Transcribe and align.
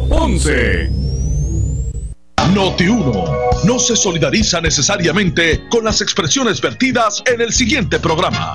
Ponce. 0.00 0.90
Noti 2.52 2.86
1 2.86 3.24
no 3.64 3.78
se 3.78 3.96
solidariza 3.96 4.60
necesariamente 4.60 5.66
con 5.68 5.84
las 5.84 6.00
expresiones 6.00 6.60
vertidas 6.60 7.22
en 7.26 7.40
el 7.40 7.52
siguiente 7.52 7.98
programa. 7.98 8.54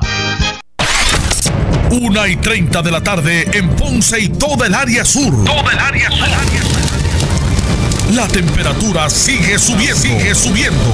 Una 1.91 2.27
y 2.27 2.37
30 2.37 2.81
de 2.81 2.91
la 2.91 3.01
tarde 3.03 3.45
en 3.53 3.69
Ponce 3.75 4.19
y 4.19 4.29
toda 4.29 4.67
el 4.67 4.73
área 4.73 5.03
sur. 5.03 5.43
Toda 5.43 5.73
el 5.73 5.79
área 5.79 6.09
sur. 6.09 6.27
La 8.13 8.27
temperatura 8.27 9.09
sigue 9.09 9.57
subiendo. 9.59 10.01
Sigue 10.01 10.35
subiendo. 10.35 10.93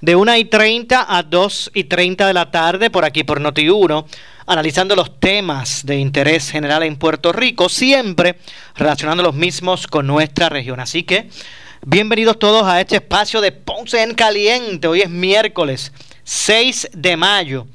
de 0.00 0.16
1 0.16 0.36
y 0.36 0.44
30 0.44 1.16
a 1.16 1.22
2 1.22 1.70
y 1.74 1.84
30 1.84 2.26
de 2.26 2.34
la 2.34 2.50
tarde, 2.50 2.90
por 2.90 3.04
aquí 3.04 3.24
por 3.24 3.40
Noti1 3.40 4.04
analizando 4.48 4.96
los 4.96 5.20
temas 5.20 5.84
de 5.84 5.98
interés 5.98 6.50
general 6.50 6.82
en 6.82 6.96
Puerto 6.96 7.32
Rico, 7.32 7.68
siempre 7.68 8.38
relacionando 8.76 9.22
los 9.22 9.34
mismos 9.34 9.86
con 9.86 10.06
nuestra 10.06 10.48
región. 10.48 10.80
Así 10.80 11.02
que 11.02 11.28
bienvenidos 11.84 12.38
todos 12.38 12.64
a 12.64 12.80
este 12.80 12.96
espacio 12.96 13.42
de 13.42 13.52
Ponce 13.52 14.02
en 14.02 14.14
Caliente. 14.14 14.88
Hoy 14.88 15.02
es 15.02 15.10
miércoles 15.10 15.92
6 16.24 16.92
de 16.94 17.18
mayo 17.18 17.66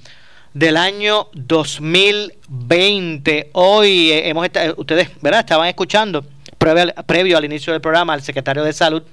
del 0.55 0.77
año 0.77 1.27
2020. 1.33 3.51
Hoy 3.53 4.11
eh, 4.11 4.29
hemos 4.29 4.45
estado, 4.45 4.73
ustedes, 4.77 5.09
¿verdad? 5.21 5.41
Estaban 5.41 5.67
escuchando 5.67 6.25
previo 6.57 6.81
al, 6.81 6.95
previo 7.05 7.37
al 7.37 7.45
inicio 7.45 7.71
del 7.71 7.83
programa 7.83 8.13
al 8.13 8.23
secretario 8.23 8.63
de 8.63 8.73
Salud, 8.73 9.03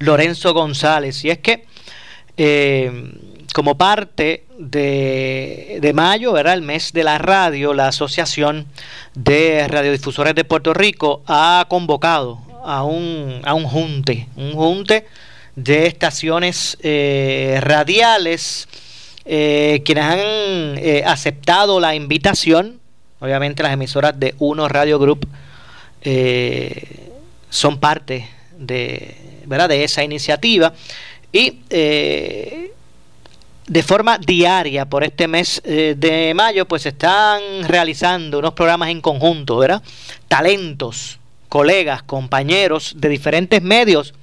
Lorenzo 0.00 0.52
González. 0.52 1.24
Y 1.24 1.30
es 1.30 1.38
que 1.38 1.64
eh, 2.36 3.12
como 3.54 3.78
parte 3.78 4.44
de, 4.58 5.92
mayo, 5.94 6.32
¿verdad? 6.32 6.54
el 6.54 6.62
mes 6.62 6.92
de 6.92 7.04
la 7.04 7.18
radio, 7.18 7.72
la 7.72 7.88
Asociación 7.88 8.66
de 9.14 9.66
Radiodifusores 9.68 10.34
de 10.34 10.44
Puerto 10.44 10.74
Rico 10.74 11.22
ha 11.26 11.64
convocado 11.68 12.38
a 12.64 12.84
un, 12.84 13.40
a 13.44 13.54
un 13.54 13.64
junte, 13.64 14.28
un 14.36 14.52
junte 14.52 15.06
de 15.54 15.86
estaciones 15.86 16.76
eh, 16.82 17.58
radiales, 17.62 18.68
eh, 19.24 19.82
quienes 19.84 20.04
han 20.04 21.08
aceptado 21.08 21.80
la 21.80 21.94
invitación, 21.94 22.78
obviamente 23.20 23.62
las 23.62 23.72
emisoras 23.72 24.18
de 24.20 24.34
Uno 24.38 24.68
Radio 24.68 24.98
Group 24.98 25.26
son 27.48 27.80
parte 27.80 28.28
de, 28.58 29.42
¿verdad? 29.46 29.68
de 29.68 29.84
esa 29.84 30.04
iniciativa 30.04 30.74
y 31.32 31.60
de 33.66 33.82
forma 33.82 34.18
diaria 34.18 34.84
por 34.84 35.02
este 35.02 35.26
mes 35.26 35.60
eh, 35.64 35.94
de 35.96 36.32
mayo, 36.34 36.66
pues 36.66 36.86
están 36.86 37.64
realizando 37.64 38.38
unos 38.38 38.54
programas 38.54 38.90
en 38.90 39.00
conjunto, 39.00 39.56
¿verdad? 39.58 39.82
Talentos, 40.28 41.18
colegas, 41.48 42.02
compañeros 42.02 42.94
de 42.96 43.08
diferentes 43.08 43.60
medios 43.62 44.14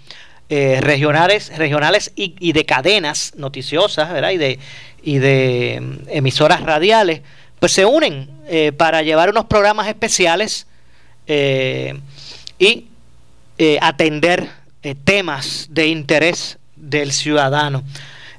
eh, 0.50 0.80
regionales, 0.81 1.56
regionales 1.58 2.12
y, 2.16 2.54
de 2.54 2.66
cadenas 2.66 3.34
noticiosas, 3.36 4.14
¿verdad? 4.14 4.31
Y 4.31 4.38
de, 4.38 4.59
y 5.04 5.18
de 5.18 5.80
mm, 5.81 6.09
emisoras 6.09 6.62
radiales, 6.62 7.22
pues 7.59 7.74
se 7.74 7.86
unen 7.86 8.30
eh, 8.48 8.72
para 8.72 9.02
llevar 9.02 9.30
unos 9.30 9.46
programas 9.46 9.88
especiales 9.88 10.68
y 12.59 12.88
atender 13.80 14.50
temas 15.06 15.68
de 15.70 15.88
interés 15.88 16.58
del 16.94 17.12
ciudadano. 17.12 17.84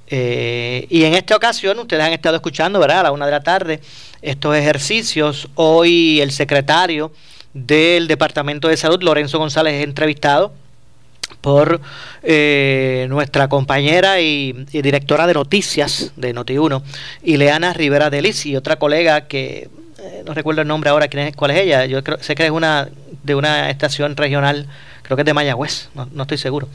Eh, 0.07 0.87
y 0.89 1.05
en 1.05 1.15
esta 1.15 1.37
ocasión, 1.37 1.79
ustedes 1.79 2.03
han 2.03 2.13
estado 2.13 2.37
escuchando, 2.37 2.79
¿verdad? 2.79 3.01
A 3.01 3.03
la 3.05 3.13
una 3.13 3.27
de 3.27 3.33
la 3.33 3.43
tarde, 3.43 3.81
estos 4.23 4.57
ejercicios. 4.57 5.49
Hoy 5.55 6.21
el 6.21 6.31
secretario 6.31 7.13
del 7.53 8.07
Departamento 8.07 8.69
de 8.69 8.77
Salud, 8.77 9.03
Lorenzo 9.03 9.39
González, 9.39 9.75
es 9.75 9.85
entrevistado 9.85 10.53
por 11.41 11.81
eh, 12.23 13.07
nuestra 13.09 13.49
compañera 13.49 14.21
y, 14.21 14.53
directora 14.71 15.27
de 15.27 15.35
noticias 15.35 16.13
de 16.17 16.35
Noti1, 16.35 16.83
Ileana 17.25 17.73
Rivera 17.73 18.09
Delis, 18.09 18.47
y 18.47 18.57
otra 18.57 18.77
colega 18.77 19.27
que 19.27 19.69
eh, 19.99 20.23
no 20.25 20.33
recuerdo 20.33 20.63
el 20.63 20.69
nombre 20.69 20.91
ahora, 20.91 21.09
quién 21.09 21.27
es, 21.27 21.37
cuál 21.37 21.51
es 21.51 21.61
ella, 21.61 21.87
yo 21.87 22.05
creo, 22.05 22.19
sé 22.23 22.35
que 22.35 22.45
es 22.45 22.51
una 22.51 22.89
de 23.25 23.35
una 23.35 23.71
estación 23.71 24.17
regional 24.17 24.69
creo 25.05 25.17
que 25.17 25.21
es 25.21 25.27
de 25.27 25.35
Mayagüez, 25.35 25.91
no, 25.95 26.23
estoy 26.23 26.39
seguro. 26.39 26.67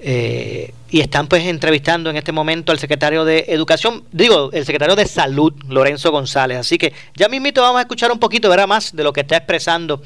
Eh, 0.00 0.72
y 0.90 1.00
están 1.00 1.26
pues 1.28 1.44
entrevistando 1.46 2.10
en 2.10 2.16
este 2.16 2.30
momento 2.30 2.72
al 2.72 2.78
secretario 2.78 3.24
de 3.24 3.46
Educación, 3.48 4.04
digo, 4.12 4.50
el 4.52 4.66
secretario 4.66 4.94
de 4.96 5.06
Salud, 5.06 5.54
Lorenzo 5.66 6.12
González. 6.12 6.58
Así 6.58 6.76
que 6.76 6.92
ya 7.16 7.28
mismito 7.28 7.62
vamos 7.62 7.78
a 7.78 7.82
escuchar 7.82 8.12
un 8.12 8.18
poquito, 8.18 8.50
¿verdad? 8.50 8.68
Más 8.68 8.94
de 8.94 9.02
lo 9.02 9.14
que 9.14 9.22
está 9.22 9.38
expresando 9.38 10.02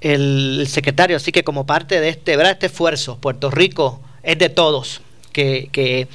el, 0.00 0.66
secretario. 0.68 1.16
Así 1.16 1.32
que 1.32 1.42
como 1.42 1.66
parte 1.66 2.00
de 2.00 2.10
este, 2.10 2.36
¿verdad? 2.36 2.52
Este 2.52 2.66
esfuerzo, 2.66 3.18
Puerto 3.18 3.50
Rico 3.50 4.00
es 4.22 4.38
de 4.38 4.48
todos, 4.48 5.00
que, 5.32 5.70
que 5.72 6.06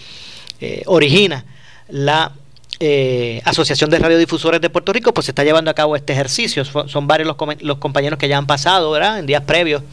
eh, 0.61 0.83
origina 0.85 1.43
la 1.89 2.31
eh, 2.79 3.41
Asociación 3.43 3.89
de 3.89 3.99
Radiodifusores 3.99 4.61
de 4.61 4.69
Puerto 4.69 4.93
Rico, 4.93 5.13
pues 5.13 5.25
se 5.25 5.31
está 5.31 5.43
llevando 5.43 5.69
a 5.69 5.73
cabo 5.73 5.97
este 5.97 6.13
ejercicio. 6.13 6.63
Son, 6.63 7.07
varios 7.07 7.27
los, 7.27 7.61
los 7.61 7.77
compañeros 7.79 8.17
que 8.17 8.29
ya 8.29 8.37
han 8.37 8.47
pasado, 8.47 8.89
¿verdad? 8.91 9.19
En 9.19 9.25
días 9.25 9.43
previos 9.43 9.83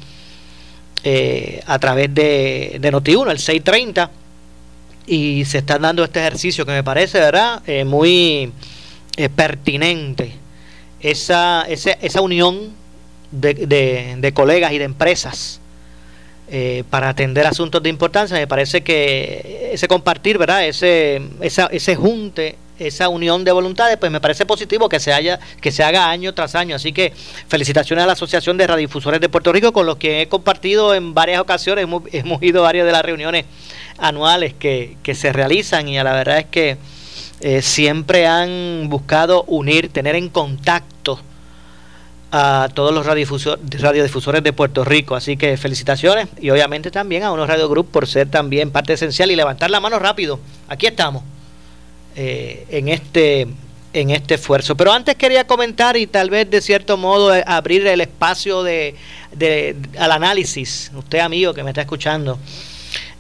eh, 1.03 1.63
a 1.67 1.79
través 1.79 2.15
de, 2.15 2.77
de 2.81 2.93
Noti1, 2.93 3.31
el 3.31 3.39
630, 3.39 4.11
y 5.07 5.45
se 5.45 5.59
está 5.59 5.79
dando 5.79 6.05
este 6.05 6.21
ejercicio 6.21 6.67
que 6.67 6.73
me 6.73 6.85
parece, 6.85 7.19
¿verdad?, 7.19 7.63
eh, 7.67 7.85
muy 7.85 8.53
eh, 9.17 9.29
pertinente. 9.29 10.35
Esa, 11.01 11.65
esa, 11.69 11.93
esa 11.93 12.21
unión 12.21 12.73
de, 13.31 13.55
de, 14.21 14.33
colegas 14.35 14.73
y 14.73 14.79
de 14.79 14.85
empresas 14.85 15.61
para 16.91 17.11
atender 17.11 17.47
asuntos 17.47 17.81
de 17.81 17.89
importancia, 17.89 18.37
me 18.37 18.49
parece 18.49 18.83
que 18.83 19.71
ese 19.73 19.87
compartir, 19.89 20.37
¿verdad?, 20.37 20.67
ese, 20.67 21.23
ese 21.41 21.97
junte 21.97 22.57
esa 22.81 23.09
unión 23.09 23.45
de 23.45 23.53
voluntades, 23.53 23.99
pues 23.99 24.11
me 24.11 24.21
parece 24.21 24.47
positivo 24.47 24.89
que 24.89 24.99
se 24.99 25.13
haya, 25.13 25.39
que 25.61 25.71
se 25.71 25.85
haga 25.85 26.09
año 26.11 26.33
tras 26.35 26.55
año. 26.55 26.75
Así 26.75 26.93
que 26.93 27.13
felicitaciones 27.47 28.03
a 28.05 28.07
la 28.07 28.15
Asociación 28.15 28.57
de 28.57 28.67
Radiodifusores 28.67 29.21
de 29.21 29.29
Puerto 29.29 29.53
Rico, 29.53 29.73
con 29.73 29.87
los 29.87 29.99
que 29.99 30.23
he 30.23 30.29
compartido 30.29 30.95
en 30.95 31.13
varias 31.13 31.41
ocasiones, 31.41 31.87
hemos, 32.13 32.43
ido 32.43 32.61
a 32.61 32.65
varias 32.65 32.87
de 32.87 32.93
las 32.93 33.03
reuniones 33.03 33.45
anuales 33.99 34.55
que, 34.55 34.97
se 35.15 35.33
realizan 35.33 35.89
y 35.89 35.99
a 35.99 36.05
la 36.05 36.13
verdad 36.13 36.39
es 36.39 36.47
que 36.47 36.79
eh, 37.41 37.63
siempre 37.63 38.27
han 38.27 38.89
buscado 38.89 39.45
unir, 39.45 39.93
tener 39.93 40.17
en 40.17 40.29
contacto 40.29 41.21
a 42.33 42.69
todos 42.73 42.95
los 42.95 43.05
radiodifusores 43.05 44.43
de 44.43 44.53
Puerto 44.53 44.85
Rico. 44.85 45.17
Así 45.17 45.37
que 45.37 45.57
felicitaciones 45.57 46.29
y 46.41 46.49
obviamente 46.51 46.91
también 46.91 47.25
a 47.25 47.33
unos 47.33 47.49
Radio 47.49 47.69
Group 47.69 47.91
por 47.91 48.07
ser 48.07 48.31
también 48.31 48.71
parte 48.71 48.95
esencial 48.95 49.31
y 49.31 49.37
levantar 49.37 49.71
la 49.71 49.81
mano 49.81 49.99
rápido. 49.99 50.39
Aquí 50.69 50.87
estamos. 50.87 51.23
Eh, 52.23 52.67
en 52.69 52.89
este 52.89 53.47
en 53.95 54.11
este 54.11 54.35
esfuerzo. 54.35 54.77
Pero 54.77 54.93
antes 54.93 55.15
quería 55.15 55.47
comentar 55.47 55.97
y 55.97 56.07
tal 56.07 56.29
vez 56.29 56.51
de 56.51 56.61
cierto 56.61 56.99
modo 56.99 57.35
eh, 57.35 57.43
abrir 57.47 57.87
el 57.87 58.03
espacio 58.03 58.63
de, 58.63 58.95
al 59.99 60.13
análisis, 60.13 60.93
usted 60.95 61.21
amigo 61.21 61.55
que 61.55 61.65
me 61.65 61.71
está 61.71 61.81
escuchando, 61.81 62.39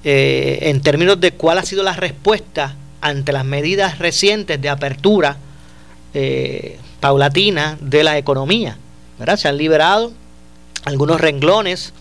eh, 0.05 0.59
en 0.61 0.83
términos 0.83 1.19
de 1.19 1.33
cuál 1.33 1.57
ha 1.57 1.65
sido 1.65 1.83
la 1.83 1.95
respuesta 1.95 2.77
ante 3.01 3.33
las 3.33 3.47
medidas 3.47 3.99
recientes 3.99 4.61
de 4.61 4.69
apertura 4.69 5.39
paulatina 7.01 7.79
de 7.81 8.05
la 8.05 8.19
economía. 8.19 8.77
Se 9.39 9.49
han 9.49 9.57
liberado 9.57 10.13
algunos 10.85 11.23
renglones 11.23 11.95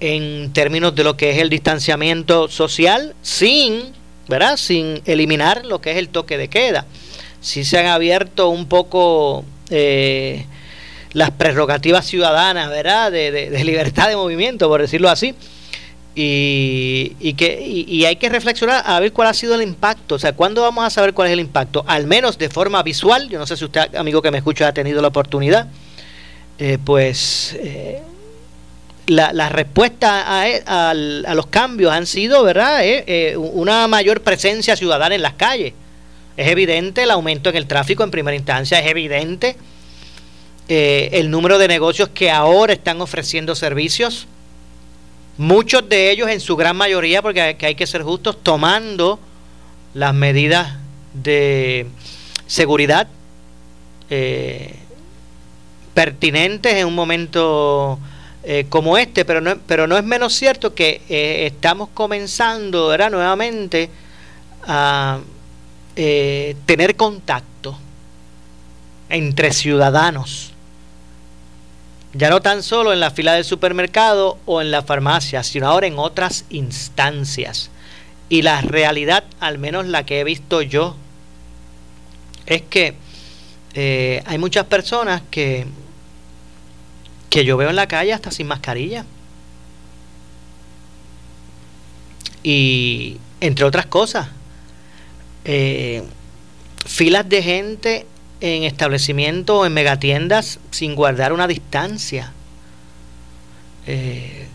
en 0.00 0.52
términos 0.52 0.96
de 0.96 1.04
lo 1.04 1.16
que 1.16 1.30
es 1.30 1.38
el 1.38 1.48
distanciamiento 1.48 2.48
social 2.48 3.14
sin 3.22 3.94
¿verdad? 4.28 4.56
Sin 4.56 5.02
eliminar 5.04 5.64
lo 5.64 5.80
que 5.80 5.92
es 5.92 5.96
el 5.98 6.08
toque 6.08 6.38
de 6.38 6.48
queda. 6.48 6.86
Sí 7.40 7.64
se 7.64 7.78
han 7.78 7.86
abierto 7.86 8.48
un 8.48 8.66
poco 8.66 9.44
eh, 9.70 10.46
las 11.12 11.30
prerrogativas 11.30 12.06
ciudadanas, 12.06 12.70
¿verdad? 12.70 13.12
De, 13.12 13.64
libertad 13.64 14.08
de 14.08 14.16
movimiento, 14.16 14.68
por 14.68 14.80
decirlo 14.80 15.08
así. 15.08 15.34
Y, 16.16 17.34
que, 17.34 17.60
y, 17.60 18.04
hay 18.04 18.16
que 18.16 18.28
reflexionar 18.28 18.84
a 18.86 19.00
ver 19.00 19.12
cuál 19.12 19.28
ha 19.28 19.34
sido 19.34 19.54
el 19.56 19.62
impacto. 19.62 20.14
O 20.14 20.18
sea, 20.18 20.32
¿cuándo 20.32 20.62
vamos 20.62 20.84
a 20.84 20.90
saber 20.90 21.12
cuál 21.12 21.28
es 21.28 21.32
el 21.32 21.40
impacto? 21.40 21.84
Al 21.88 22.06
menos 22.06 22.38
de 22.38 22.48
forma 22.48 22.82
visual. 22.82 23.28
Yo 23.28 23.38
no 23.38 23.46
sé 23.46 23.56
si 23.56 23.64
usted, 23.64 23.94
amigo 23.96 24.22
que 24.22 24.30
me 24.30 24.38
escucha, 24.38 24.68
ha 24.68 24.74
tenido 24.74 25.02
la 25.02 25.08
oportunidad. 25.08 25.68
Eh, 26.58 26.78
pues 26.84 27.56
eh, 27.58 28.00
la, 29.06 29.48
respuesta 29.48 30.48
e, 30.48 30.62
a, 30.66 30.94
los 30.94 31.46
cambios 31.46 31.92
han 31.92 32.06
sido, 32.06 32.42
¿verdad?, 32.42 32.84
eh, 32.84 33.04
eh, 33.06 33.36
una 33.36 33.86
mayor 33.88 34.22
presencia 34.22 34.76
ciudadana 34.76 35.14
en 35.14 35.22
las 35.22 35.34
calles. 35.34 35.74
Es 36.36 36.48
evidente 36.48 37.02
el 37.02 37.10
aumento 37.10 37.50
en 37.50 37.56
el 37.56 37.66
tráfico 37.66 38.02
en 38.02 38.10
primera 38.10 38.36
instancia, 38.36 38.80
es 38.80 38.86
evidente 38.90 39.56
eh, 40.68 41.10
el 41.12 41.30
número 41.30 41.58
de 41.58 41.68
negocios 41.68 42.08
que 42.08 42.30
ahora 42.30 42.72
están 42.72 43.00
ofreciendo 43.00 43.54
servicios, 43.54 44.26
muchos 45.36 45.88
de 45.88 46.10
ellos 46.10 46.28
en 46.28 46.40
su 46.40 46.56
gran 46.56 46.76
mayoría, 46.76 47.22
porque 47.22 47.56
hay, 47.60 47.74
que 47.74 47.86
ser 47.86 48.02
justos, 48.02 48.42
tomando 48.42 49.20
las 49.92 50.14
medidas 50.14 50.76
de 51.12 51.86
seguridad 52.46 53.08
pertinentes 55.94 56.74
en 56.74 56.86
un 56.86 56.94
momento 56.94 57.98
eh, 58.46 58.66
como 58.68 58.98
este, 58.98 59.24
pero 59.24 59.40
no, 59.40 59.56
pero 59.66 59.86
no 59.86 59.96
es 59.96 60.04
menos 60.04 60.34
cierto 60.34 60.74
que 60.74 61.00
eh, 61.08 61.46
estamos 61.46 61.88
comenzando 61.94 62.88
¿verdad? 62.88 63.10
nuevamente 63.10 63.88
a 64.66 65.20
eh, 65.96 66.54
tener 66.66 66.94
contacto 66.94 67.78
entre 69.08 69.50
ciudadanos. 69.50 70.52
Ya 72.12 72.28
no 72.28 72.42
tan 72.42 72.62
solo 72.62 72.92
en 72.92 73.00
la 73.00 73.10
fila 73.10 73.32
del 73.32 73.46
supermercado 73.46 74.36
o 74.44 74.60
en 74.60 74.70
la 74.70 74.82
farmacia, 74.82 75.42
sino 75.42 75.66
ahora 75.66 75.86
en 75.86 75.98
otras 75.98 76.44
instancias. 76.50 77.70
Y 78.28 78.42
la 78.42 78.60
realidad, 78.60 79.24
al 79.40 79.56
menos 79.56 79.86
la 79.86 80.04
que 80.04 80.20
he 80.20 80.24
visto 80.24 80.60
yo, 80.60 80.96
es 82.44 82.60
que 82.60 82.94
hay 83.74 84.38
muchas 84.38 84.66
personas 84.66 85.22
que 85.30 85.66
que 87.34 87.44
yo 87.44 87.56
veo 87.56 87.68
en 87.68 87.74
la 87.74 87.88
calle 87.88 88.12
hasta 88.12 88.30
sin 88.30 88.46
mascarilla. 88.46 89.04
Y 92.44 93.16
entre 93.40 93.64
otras 93.64 93.86
cosas, 93.86 94.28
eh, 95.44 96.04
filas 96.86 97.28
de 97.28 97.42
gente 97.42 98.06
en 98.40 98.62
establecimientos 98.62 99.66
en 99.66 99.74
megatiendas 99.74 100.60
sin 100.70 100.94
guardar 100.94 101.32
una 101.32 101.48
distancia. 101.48 102.32
Eh, 103.88 104.46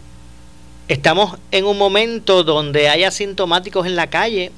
estamos 0.88 1.38
en 1.52 1.66
un 1.66 1.78
momento 1.78 2.46
donde 2.46 2.88
hay 2.88 3.04
asintomáticos 3.04 3.88
en 3.88 3.98
la 3.98 4.08
calle 4.08 4.54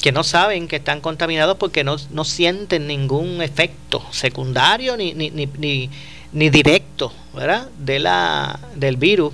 que 0.00 0.12
no 0.12 0.22
saben 0.22 0.68
que 0.68 0.76
están 0.76 1.00
contaminados 1.00 1.56
porque 1.56 1.82
no, 1.82 1.96
no 2.10 2.24
sienten 2.24 2.86
ningún 2.86 3.42
efecto 3.42 4.00
secundario 4.12 4.96
ni, 4.96 5.12
ni, 5.12 5.30
ni 5.30 5.90
directo 6.32 7.12
¿verdad? 7.34 7.68
De 7.78 7.98
la, 7.98 8.58
del 8.74 8.96
virus 8.96 9.32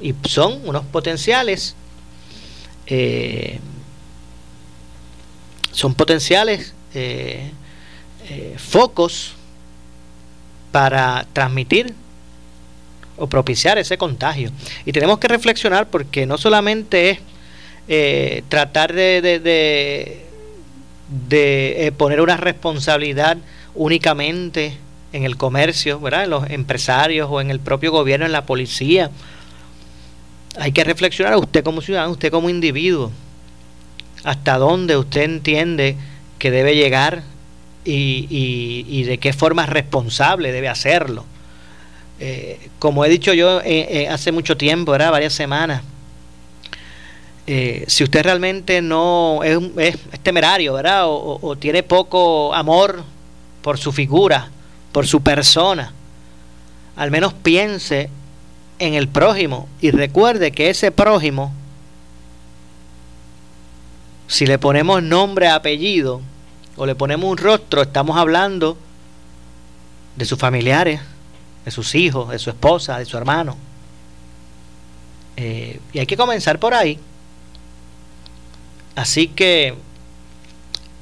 y 0.00 0.14
son 0.24 0.60
unos 0.64 0.84
potenciales 0.86 1.74
eh, 2.86 3.58
son 5.70 5.94
potenciales 5.94 6.74
eh, 6.94 7.50
eh, 8.28 8.56
focos 8.58 9.34
para 10.70 11.26
transmitir 11.32 11.94
o 13.16 13.26
propiciar 13.26 13.78
ese 13.78 13.96
contagio 13.96 14.50
y 14.84 14.92
tenemos 14.92 15.18
que 15.18 15.28
reflexionar 15.28 15.88
porque 15.88 16.26
no 16.26 16.38
solamente 16.38 17.10
es 17.10 18.44
tratar 18.48 18.92
de, 18.92 19.20
de 21.28 21.94
poner 21.96 22.20
una 22.20 22.36
responsabilidad 22.36 23.36
únicamente 23.74 24.78
en 25.12 25.24
el 25.24 25.36
comercio, 25.36 26.00
¿verdad? 26.00 26.24
en 26.24 26.30
los 26.30 26.50
empresarios 26.50 27.28
o 27.30 27.40
en 27.40 27.50
el 27.50 27.60
propio 27.60 27.92
gobierno, 27.92 28.26
en 28.26 28.32
la 28.32 28.46
policía. 28.46 29.10
Hay 30.58 30.72
que 30.72 30.84
reflexionar 30.84 31.36
usted 31.36 31.62
como 31.62 31.80
ciudadano, 31.80 32.12
usted 32.12 32.30
como 32.30 32.50
individuo, 32.50 33.10
hasta 34.24 34.58
dónde 34.58 34.96
usted 34.96 35.22
entiende 35.22 35.96
que 36.38 36.50
debe 36.50 36.74
llegar 36.74 37.22
y, 37.84 39.02
de 39.04 39.18
qué 39.18 39.32
forma 39.32 39.66
responsable 39.66 40.52
debe 40.52 40.68
hacerlo. 40.68 41.24
Eh, 42.20 42.68
como 42.78 43.04
he 43.04 43.08
dicho 43.08 43.32
yo 43.32 43.60
eh, 43.60 43.86
eh, 43.90 44.08
hace 44.08 44.30
mucho 44.30 44.56
tiempo, 44.56 44.92
¿verdad? 44.92 45.10
varias 45.10 45.32
semanas, 45.32 45.82
si 47.86 48.04
usted 48.04 48.22
realmente 48.22 48.80
no 48.80 49.40
es, 49.42 49.58
es, 49.76 49.98
temerario, 50.22 50.74
¿verdad? 50.74 51.02
o, 51.06 51.56
tiene 51.58 51.82
poco 51.82 52.54
amor 52.54 53.02
por 53.62 53.78
su 53.78 53.92
figura, 53.92 54.48
por 54.92 55.06
su 55.06 55.22
persona, 55.22 55.92
al 56.96 57.10
menos 57.10 57.32
piense 57.32 58.10
en 58.78 58.94
el 58.94 59.08
prójimo 59.08 59.68
y 59.80 59.90
recuerde 59.90 60.52
que 60.52 60.70
ese 60.70 60.90
prójimo, 60.90 61.52
si 64.28 64.46
le 64.46 64.58
ponemos 64.58 65.02
nombre, 65.02 65.48
apellido 65.48 66.20
o 66.76 66.86
le 66.86 66.94
ponemos 66.94 67.30
un 67.30 67.38
rostro, 67.38 67.82
estamos 67.82 68.16
hablando 68.16 68.76
de 70.16 70.24
sus 70.24 70.38
familiares, 70.38 71.00
de 71.64 71.70
sus 71.70 71.94
hijos, 71.94 72.28
de 72.30 72.38
su 72.38 72.50
esposa, 72.50 72.98
de 72.98 73.04
su 73.04 73.16
hermano. 73.16 73.56
Eh, 75.36 75.80
y 75.92 75.98
hay 75.98 76.06
que 76.06 76.16
comenzar 76.16 76.58
por 76.58 76.74
ahí. 76.74 76.98
Así 78.94 79.28
que 79.28 79.74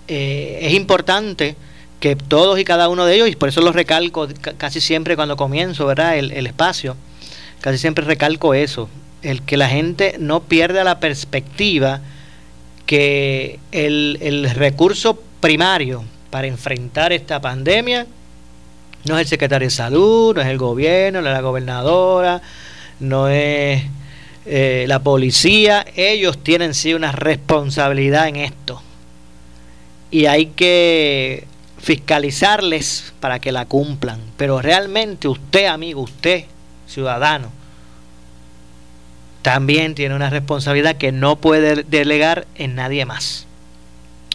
eh, 0.06 0.58
es 0.62 0.75
importante 0.75 1.56
que 2.00 2.17
todos 2.17 2.58
y 2.58 2.64
cada 2.64 2.88
uno 2.88 3.05
de 3.05 3.14
ellos, 3.14 3.29
y 3.29 3.37
por 3.37 3.49
eso 3.49 3.61
lo 3.61 3.73
recalco 3.73 4.26
casi 4.58 4.81
siempre 4.81 5.17
cuando 5.17 5.37
comienzo, 5.37 5.87
¿verdad? 5.87 6.17
El, 6.17 6.47
espacio, 6.47 6.97
casi 7.61 7.79
siempre 7.79 8.05
recalco 8.05 8.55
eso, 8.55 8.88
el 9.23 9.43
que 9.43 9.56
la 9.56 9.69
gente 9.69 10.17
no 10.19 10.41
pierda 10.41 10.82
la 10.82 10.99
perspectiva 10.99 12.00
que 12.87 13.61
el, 13.70 14.19
el 14.20 14.50
recurso 14.50 15.23
primario 15.41 16.05
para 16.31 16.47
enfrentar 16.47 17.12
esta 17.12 17.41
pandemia 17.41 18.06
no 19.05 19.17
es 19.17 19.23
el 19.23 19.29
secretario 19.29 19.67
de 19.67 19.70
salud, 19.70 20.35
no 20.35 20.41
es 20.41 20.49
el 20.49 20.58
gobierno, 20.58 21.23
no 21.23 21.29
es 21.29 21.35
la 21.35 21.41
gobernadora, 21.41 22.43
no 22.99 23.29
es 23.29 23.82
eh, 24.46 24.85
la 24.88 24.99
policía, 24.99 25.85
ellos 25.96 26.43
tienen 26.43 26.75
sí 26.75 26.94
una 26.94 27.12
responsabilidad 27.12 28.29
en 28.29 28.37
esto. 28.37 28.82
Y 30.11 30.26
hay 30.26 30.46
que 30.46 31.46
fiscalizarles 31.82 33.12
para 33.21 33.38
que 33.38 33.53
la 33.53 33.67
cumplan. 33.67 34.21
Pero 34.37 34.61
realmente 34.61 35.29
usted, 35.29 35.67
amigo, 35.67 36.03
usted, 36.03 36.44
ciudadano, 36.87 37.50
también 39.43 39.94
tiene 39.94 40.15
una 40.15 40.31
responsabilidad 40.31 40.97
que 40.97 41.12
no 41.12 41.37
puede 41.37 41.82
delegar 41.85 42.47
en 42.56 42.75
nadie 42.75 43.06
más. 43.06 43.46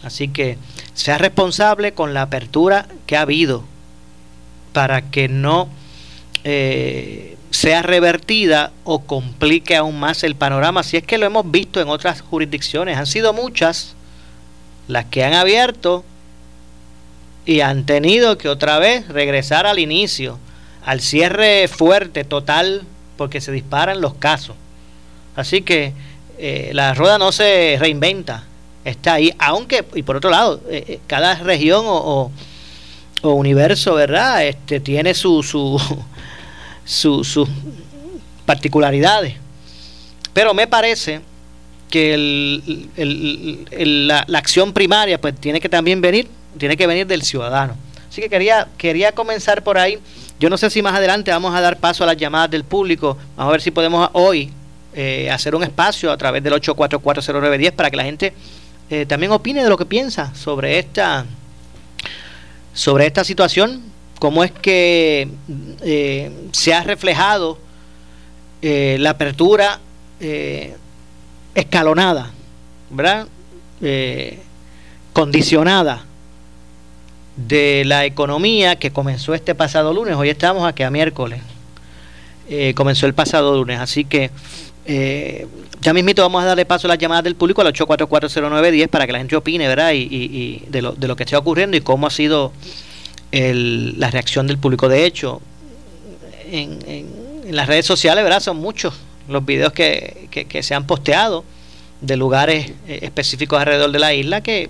Así 0.02 0.28
que 0.28 0.58
sea 0.94 1.18
responsable 1.18 1.92
con 1.92 2.14
la 2.14 2.22
apertura 2.22 2.86
que 3.06 3.16
ha 3.16 3.22
habido 3.22 3.64
para 4.72 5.02
que 5.02 5.28
no 5.28 5.68
eh, 6.44 7.36
sea 7.50 7.82
revertida 7.82 8.72
o 8.84 9.00
complique 9.00 9.76
aún 9.76 9.98
más 9.98 10.22
el 10.22 10.34
panorama, 10.34 10.82
si 10.82 10.96
es 10.96 11.02
que 11.02 11.18
lo 11.18 11.26
hemos 11.26 11.50
visto 11.50 11.80
en 11.80 11.88
otras 11.88 12.20
jurisdicciones. 12.20 12.98
Han 12.98 13.06
sido 13.06 13.32
muchas 13.32 13.94
las 14.88 15.06
que 15.06 15.24
han 15.24 15.34
abierto 15.34 16.04
y 17.46 17.60
han 17.60 17.86
tenido 17.86 18.36
que 18.36 18.48
otra 18.48 18.80
vez 18.80 19.08
regresar 19.08 19.66
al 19.66 19.78
inicio, 19.78 20.38
al 20.84 21.00
cierre 21.00 21.68
fuerte, 21.68 22.24
total, 22.24 22.82
porque 23.16 23.40
se 23.40 23.52
disparan 23.52 24.00
los 24.00 24.14
casos. 24.14 24.56
Así 25.36 25.62
que 25.62 25.92
eh, 26.38 26.70
la 26.74 26.92
rueda 26.92 27.18
no 27.18 27.30
se 27.30 27.76
reinventa, 27.78 28.44
está 28.84 29.14
ahí, 29.14 29.32
aunque, 29.38 29.84
y 29.94 30.02
por 30.02 30.16
otro 30.16 30.28
lado, 30.28 30.60
eh, 30.68 30.84
eh, 30.88 31.00
cada 31.06 31.36
región 31.36 31.84
o, 31.86 32.30
universo, 33.22 33.94
¿verdad? 33.94 34.46
Este, 34.46 34.78
tiene 34.78 35.12
su, 35.12 35.42
su, 35.42 35.80
sus 36.84 37.48
particularidades. 38.44 39.34
Pero 40.32 40.54
me 40.54 40.68
parece 40.68 41.20
que 41.90 42.14
el, 42.14 42.88
el, 42.96 44.06
la, 44.06 44.24
la 44.28 44.38
acción 44.38 44.72
primaria 44.72 45.20
pues 45.20 45.34
tiene 45.40 45.60
que 45.60 45.68
también 45.68 46.00
venir 46.00 46.28
tiene 46.58 46.76
que 46.76 46.86
venir 46.86 47.06
del 47.06 47.22
ciudadano. 47.22 47.76
Así 48.08 48.22
que 48.22 48.28
quería, 48.28 48.68
quería 48.78 49.12
comenzar 49.12 49.62
por 49.62 49.76
ahí. 49.76 49.98
Yo 50.40 50.48
no 50.48 50.56
sé 50.56 50.70
si 50.70 50.82
más 50.82 50.94
adelante 50.94 51.30
vamos 51.30 51.54
a 51.54 51.60
dar 51.60 51.78
paso 51.78 52.04
a 52.04 52.06
las 52.06 52.16
llamadas 52.16 52.50
del 52.50 52.64
público. 52.64 53.18
Vamos 53.36 53.50
a 53.50 53.52
ver 53.52 53.60
si 53.60 53.70
podemos 53.70 54.08
hoy 54.12 54.50
eh, 54.94 55.30
hacer 55.30 55.54
un 55.54 55.62
espacio 55.62 56.10
a 56.10 56.16
través 56.16 56.42
del 56.42 56.54
8440910 56.54 57.72
para 57.72 57.90
que 57.90 57.96
la 57.98 58.04
gente 58.04 58.32
eh, 58.88 59.04
también 59.04 59.32
opine 59.32 59.62
de 59.62 59.68
lo 59.68 59.76
que 59.76 59.84
piensa 59.84 60.34
sobre 60.34 60.78
esta, 60.78 61.26
sobre 62.72 63.04
esta 63.04 63.22
situación, 63.22 63.82
cómo 64.18 64.42
es 64.42 64.52
que 64.52 65.28
eh, 65.82 66.32
se 66.52 66.72
ha 66.72 66.82
reflejado 66.82 67.58
la 68.62 69.10
apertura 69.10 69.78
escalonada, 71.54 72.32
¿verdad? 72.90 73.28
condicionada 75.12 76.05
de 77.36 77.84
la 77.84 78.04
economía 78.04 78.76
que 78.76 78.90
comenzó 78.90 79.34
este 79.34 79.54
pasado 79.54 79.92
lunes, 79.92 80.16
hoy 80.16 80.30
estamos 80.30 80.66
aquí 80.66 80.82
a 80.82 80.90
miércoles. 80.90 81.40
eh, 82.48 82.74
comenzó 82.74 83.06
el 83.06 83.14
pasado 83.14 83.56
lunes. 83.56 83.80
Así 83.80 84.04
que 84.04 84.30
eh, 84.86 85.46
ya 85.80 85.92
mismito 85.92 86.22
vamos 86.22 86.42
a 86.42 86.46
darle 86.46 86.64
paso 86.64 86.86
a 86.86 86.88
las 86.88 86.98
llamadas 86.98 87.24
del 87.24 87.34
público 87.34 87.60
al 87.60 87.72
8440910 87.72 88.88
para 88.88 89.06
que 89.06 89.12
la 89.12 89.18
gente 89.18 89.36
opine, 89.36 89.68
¿verdad? 89.68 89.92
Y, 89.94 90.64
de, 90.68 90.82
lo, 90.82 90.92
de 90.92 91.08
lo 91.08 91.16
que 91.16 91.24
está 91.24 91.38
ocurriendo 91.38 91.76
y 91.76 91.80
cómo 91.80 92.06
ha 92.06 92.10
sido 92.10 92.52
el, 93.32 93.98
la 93.98 94.10
reacción 94.10 94.46
del 94.46 94.58
público. 94.58 94.88
De 94.88 95.04
hecho, 95.04 95.40
en, 96.50 96.78
en, 96.86 97.26
las 97.54 97.68
redes 97.68 97.86
sociales, 97.86 98.24
¿verdad? 98.24 98.40
Son 98.40 98.56
muchos 98.56 98.94
los 99.28 99.44
videos 99.44 99.72
que, 99.72 100.28
que, 100.30 100.62
se 100.62 100.74
han 100.74 100.86
posteado 100.86 101.44
de 102.00 102.16
lugares 102.16 102.72
eh, 102.88 103.00
específicos 103.02 103.58
alrededor 103.58 103.92
de 103.92 103.98
la 103.98 104.14
isla 104.14 104.40
que 104.40 104.68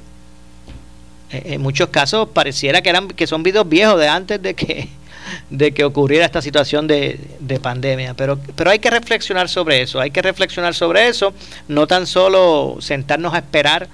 en 1.30 1.60
muchos 1.60 1.88
casos 1.88 2.28
pareciera 2.28 2.82
que 2.82 2.90
eran 2.90 3.08
que 3.08 3.26
son 3.26 3.42
videos 3.42 3.68
viejos 3.68 3.98
de 3.98 4.08
antes 4.08 4.40
de 4.40 4.54
que 4.54 4.88
de 5.50 5.72
que 5.72 5.84
ocurriera 5.84 6.24
esta 6.24 6.42
situación 6.42 6.86
de, 6.86 7.18
de, 7.40 7.60
pandemia. 7.60 8.14
Pero, 8.14 8.38
pero 8.54 8.70
hay 8.70 8.78
que 8.78 8.90
reflexionar 8.90 9.48
sobre 9.48 9.82
eso, 9.82 10.00
hay 10.00 10.10
que 10.10 10.22
reflexionar 10.22 10.74
sobre 10.74 11.08
eso, 11.08 11.34
no 11.68 11.86
tan 11.86 12.06
solo 12.06 12.76
sentarnos 12.80 13.34
a 13.34 13.38
esperar 13.38 13.88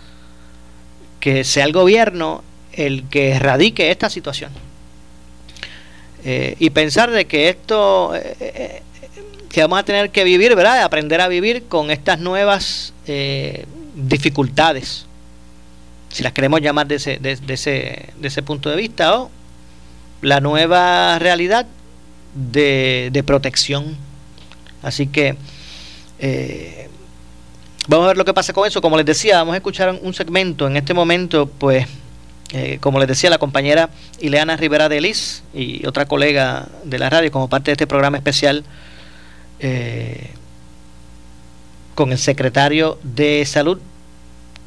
que 1.20 1.44
sea 1.44 1.64
el 1.64 1.72
gobierno 1.72 2.42
el 2.72 3.08
que 3.08 3.30
erradique 3.30 3.90
esta 3.90 4.10
situación. 4.10 4.50
Eh, 6.24 6.56
y 6.58 6.70
pensar 6.70 7.10
de 7.10 7.26
que 7.26 7.48
esto, 7.48 8.14
eh, 8.14 8.36
eh, 8.40 8.82
que 9.50 9.60
vamos 9.60 9.78
a 9.78 9.82
tener 9.82 10.10
que 10.10 10.24
vivir, 10.24 10.54
¿verdad? 10.54 10.82
Aprender 10.82 11.20
a 11.20 11.28
vivir 11.28 11.64
con 11.64 11.90
estas 11.90 12.20
nuevas 12.20 12.94
eh, 13.06 13.66
dificultades, 13.94 15.06
si 16.12 16.22
las 16.22 16.32
queremos 16.32 16.60
llamar 16.60 16.86
de 16.86 16.96
ese, 16.96 17.16
de, 17.18 17.36
de, 17.36 17.54
ese, 17.54 18.10
de 18.18 18.28
ese 18.28 18.42
punto 18.42 18.68
de 18.70 18.76
vista, 18.76 19.18
o 19.18 19.30
la 20.20 20.40
nueva 20.40 21.18
realidad 21.18 21.66
de, 22.34 23.10
de 23.12 23.22
protección. 23.22 23.96
Así 24.82 25.06
que 25.06 25.36
eh, 26.18 26.88
vamos 27.88 28.04
a 28.04 28.08
ver 28.08 28.16
lo 28.16 28.24
que 28.24 28.34
pasa 28.34 28.52
con 28.52 28.66
eso. 28.66 28.80
Como 28.82 28.96
les 28.96 29.06
decía, 29.06 29.38
vamos 29.38 29.54
a 29.54 29.56
escuchar 29.56 29.98
un 30.00 30.14
segmento. 30.14 30.66
En 30.66 30.76
este 30.76 30.94
momento, 30.94 31.46
pues, 31.46 31.86
eh, 32.52 32.78
como 32.80 32.98
les 32.98 33.08
decía, 33.08 33.30
la 33.30 33.38
compañera 33.38 33.88
Ileana 34.20 34.56
Rivera 34.56 34.88
de 34.88 35.00
Liz 35.00 35.42
y 35.54 35.86
otra 35.86 36.06
colega 36.06 36.68
de 36.84 36.98
la 36.98 37.08
radio, 37.10 37.32
como 37.32 37.48
parte 37.48 37.70
de 37.70 37.72
este 37.72 37.86
programa 37.86 38.18
especial 38.18 38.64
eh, 39.60 40.30
con 41.94 42.12
el 42.12 42.18
secretario 42.18 42.98
de 43.02 43.44
Salud 43.46 43.80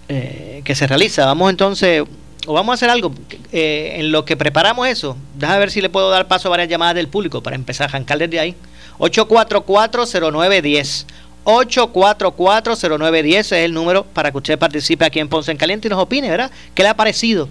eh, 0.08 0.62
que 0.64 0.76
se 0.76 0.88
realiza. 0.88 1.26
Vamos 1.26 1.50
entonces 1.50 2.04
o 2.48 2.54
vamos 2.54 2.74
a 2.74 2.76
hacer 2.76 2.90
algo 2.90 3.14
eh, 3.52 3.96
en 3.98 4.12
lo 4.12 4.26
que 4.26 4.38
preparamos 4.38 4.88
eso. 4.88 5.18
Déjame 5.36 5.60
ver 5.60 5.72
si 5.72 5.82
le 5.82 5.90
puedo 5.90 6.10
dar 6.10 6.28
paso 6.28 6.48
a 6.48 6.52
varias 6.52 6.70
llamadas 6.70 6.96
del 6.96 7.08
público 7.08 7.42
para 7.42 7.56
empezar 7.56 7.88
a 7.88 7.90
arrancar 7.90 8.20
desde 8.20 8.40
ahí. 8.40 8.56
8440910. 9.00 11.06
8440910 11.46 13.38
es 13.38 13.52
el 13.52 13.74
número 13.74 14.04
para 14.04 14.32
que 14.32 14.38
usted 14.38 14.58
participe 14.58 15.06
aquí 15.06 15.20
en 15.20 15.30
Ponce 15.30 15.52
en 15.52 15.58
Caliente 15.58 15.88
y 15.88 15.92
nos 15.92 16.00
opine, 16.00 16.30
¿verdad? 16.30 16.52
¿Qué 16.74 16.84
le 16.84 16.90
ha 16.90 16.96
parecido? 16.96 17.48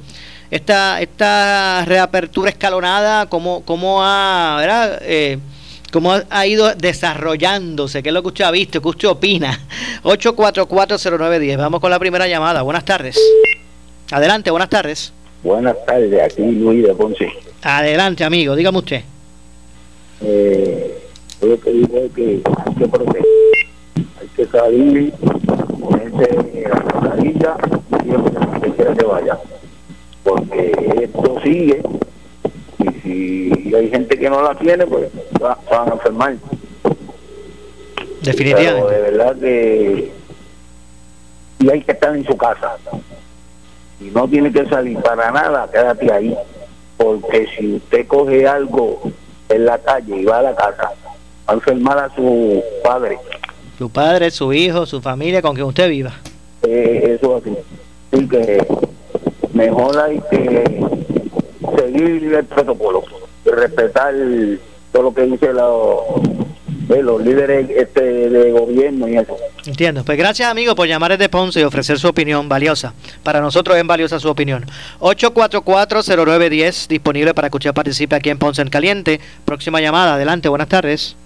Esta, 0.50 1.00
esta 1.00 1.84
reapertura 1.86 2.50
escalonada, 2.50 3.26
¿cómo, 3.26 3.62
cómo 3.64 4.02
ha, 4.02 4.56
¿verdad? 4.60 4.98
Eh, 5.02 5.38
cómo 5.94 6.12
ha 6.28 6.46
ido 6.48 6.74
desarrollándose, 6.74 8.02
qué 8.02 8.08
es 8.08 8.12
lo 8.12 8.20
que 8.22 8.28
usted 8.28 8.44
ha 8.44 8.50
visto, 8.50 8.82
qué 8.82 8.88
usted 8.88 9.06
opina. 9.06 9.60
8440910. 10.02 11.56
Vamos 11.56 11.80
con 11.80 11.88
la 11.88 12.00
primera 12.00 12.26
llamada. 12.26 12.62
Buenas 12.62 12.84
tardes. 12.84 13.16
Adelante, 14.10 14.50
buenas 14.50 14.68
tardes. 14.68 15.12
Buenas 15.44 15.76
tardes, 15.86 16.20
aquí 16.20 16.42
Luis 16.42 16.84
de 16.84 16.94
Ponce. 16.94 17.28
Adelante, 17.62 18.24
amigo, 18.24 18.56
dígame 18.56 18.78
usted. 18.78 19.02
Eh, 20.20 20.98
yo 21.40 21.46
lo 21.46 21.60
que 21.60 21.70
digo 21.70 21.98
es 21.98 22.12
que 22.12 22.42
hay 22.66 22.74
que 22.74 22.88
proteger, 22.88 23.24
hay 24.20 24.28
que 24.34 24.46
salir, 24.46 25.12
ponerse 25.80 26.68
la 26.68 26.74
mascarilla 26.74 27.56
y 28.04 28.60
que 28.62 28.70
quiera 28.72 28.94
que 28.94 29.04
vaya. 29.04 29.38
Porque 30.24 30.72
esto 31.04 31.36
sigue 31.44 31.82
si 33.04 33.72
hay 33.74 33.90
gente 33.90 34.18
que 34.18 34.28
no 34.28 34.42
la 34.42 34.54
tiene, 34.56 34.86
pues 34.86 35.08
va, 35.40 35.56
van 35.70 35.90
a 35.90 35.92
enfermar. 35.92 36.34
Definitivamente. 38.22 38.88
Pero 38.88 38.88
de 38.88 39.10
verdad 39.10 39.36
que 39.36 40.12
y 41.60 41.70
hay 41.70 41.80
que 41.82 41.92
estar 41.92 42.14
en 42.14 42.24
su 42.24 42.36
casa 42.36 42.76
y 44.00 44.04
no 44.10 44.28
tiene 44.28 44.52
que 44.52 44.66
salir 44.66 44.98
para 44.98 45.30
nada, 45.30 45.68
quédate 45.70 46.12
ahí. 46.12 46.36
Porque 46.96 47.46
si 47.56 47.76
usted 47.76 48.06
coge 48.06 48.46
algo 48.46 49.00
en 49.48 49.64
la 49.64 49.78
calle 49.78 50.16
y 50.16 50.24
va 50.24 50.38
a 50.38 50.42
la 50.42 50.54
casa, 50.54 50.90
va 51.48 51.52
a 51.52 51.54
enfermar 51.54 51.98
a 51.98 52.14
su 52.14 52.62
padre. 52.82 53.18
Su 53.78 53.90
padre, 53.90 54.30
su 54.30 54.52
hijo, 54.52 54.86
su 54.86 55.00
familia, 55.00 55.42
con 55.42 55.54
quien 55.54 55.66
usted 55.66 55.88
viva. 55.88 56.12
Eh, 56.62 57.16
eso 57.18 57.36
así. 57.36 57.56
Así 58.12 58.28
que 58.28 58.66
mejor 59.52 59.98
hay 59.98 60.20
que 60.30 60.93
seguir 61.86 62.34
el 62.34 62.44
protocolo, 62.44 63.04
respetar 63.44 64.14
todo 64.92 65.02
lo 65.04 65.14
que 65.14 65.22
dice 65.22 65.52
la 65.52 65.68
de 66.88 67.02
los 67.02 67.22
líderes 67.22 67.68
este, 67.70 68.02
de 68.02 68.52
gobierno 68.52 69.08
y 69.08 69.16
eso. 69.16 69.36
Entiendo. 69.64 70.04
Pues 70.04 70.18
gracias, 70.18 70.50
amigo, 70.50 70.74
por 70.74 70.86
llamar 70.86 71.12
desde 71.12 71.28
Ponce 71.28 71.60
y 71.60 71.62
ofrecer 71.62 71.98
su 71.98 72.08
opinión 72.08 72.48
valiosa. 72.48 72.92
Para 73.22 73.40
nosotros 73.40 73.76
es 73.76 73.86
valiosa 73.86 74.20
su 74.20 74.28
opinión. 74.28 74.66
8440910, 75.00 76.88
disponible 76.88 77.34
para 77.34 77.48
que 77.48 77.56
usted 77.56 77.72
participe 77.72 78.16
aquí 78.16 78.30
en 78.30 78.38
Ponce 78.38 78.62
en 78.62 78.68
Caliente. 78.68 79.20
Próxima 79.44 79.80
llamada. 79.80 80.14
Adelante, 80.14 80.48
buenas 80.48 80.68
tardes. 80.68 81.16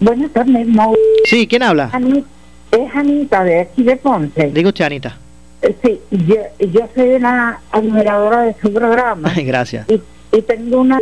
Buenas 0.00 0.32
tardes, 0.32 0.66
Mau. 0.66 0.96
Sí, 1.24 1.46
¿quién 1.46 1.62
habla? 1.62 1.90
Anita, 1.92 2.26
es 2.72 2.94
Anita, 2.94 3.44
de 3.44 3.60
aquí 3.60 3.82
de 3.84 3.96
Ponce. 3.96 4.50
Diga 4.50 4.68
usted, 4.68 4.84
Anita. 4.84 5.16
Eh, 5.62 5.76
Sí, 5.82 6.00
yo, 6.10 6.36
yo 6.58 6.88
soy 6.94 7.10
una 7.10 7.60
admiradora 7.70 8.42
de 8.42 8.54
su 8.60 8.72
programa. 8.72 9.32
Ay, 9.34 9.44
gracias. 9.44 9.88
Y, 9.88 10.00
y 10.36 10.42
tengo 10.42 10.80
una, 10.80 10.98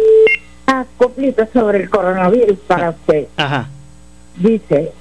una 0.68 0.86
coplita 0.98 1.48
sobre 1.52 1.78
el 1.82 1.90
coronavirus 1.90 2.58
para 2.66 2.90
usted. 2.90 3.26
Ajá. 3.36 3.68
Dice, 4.36 4.92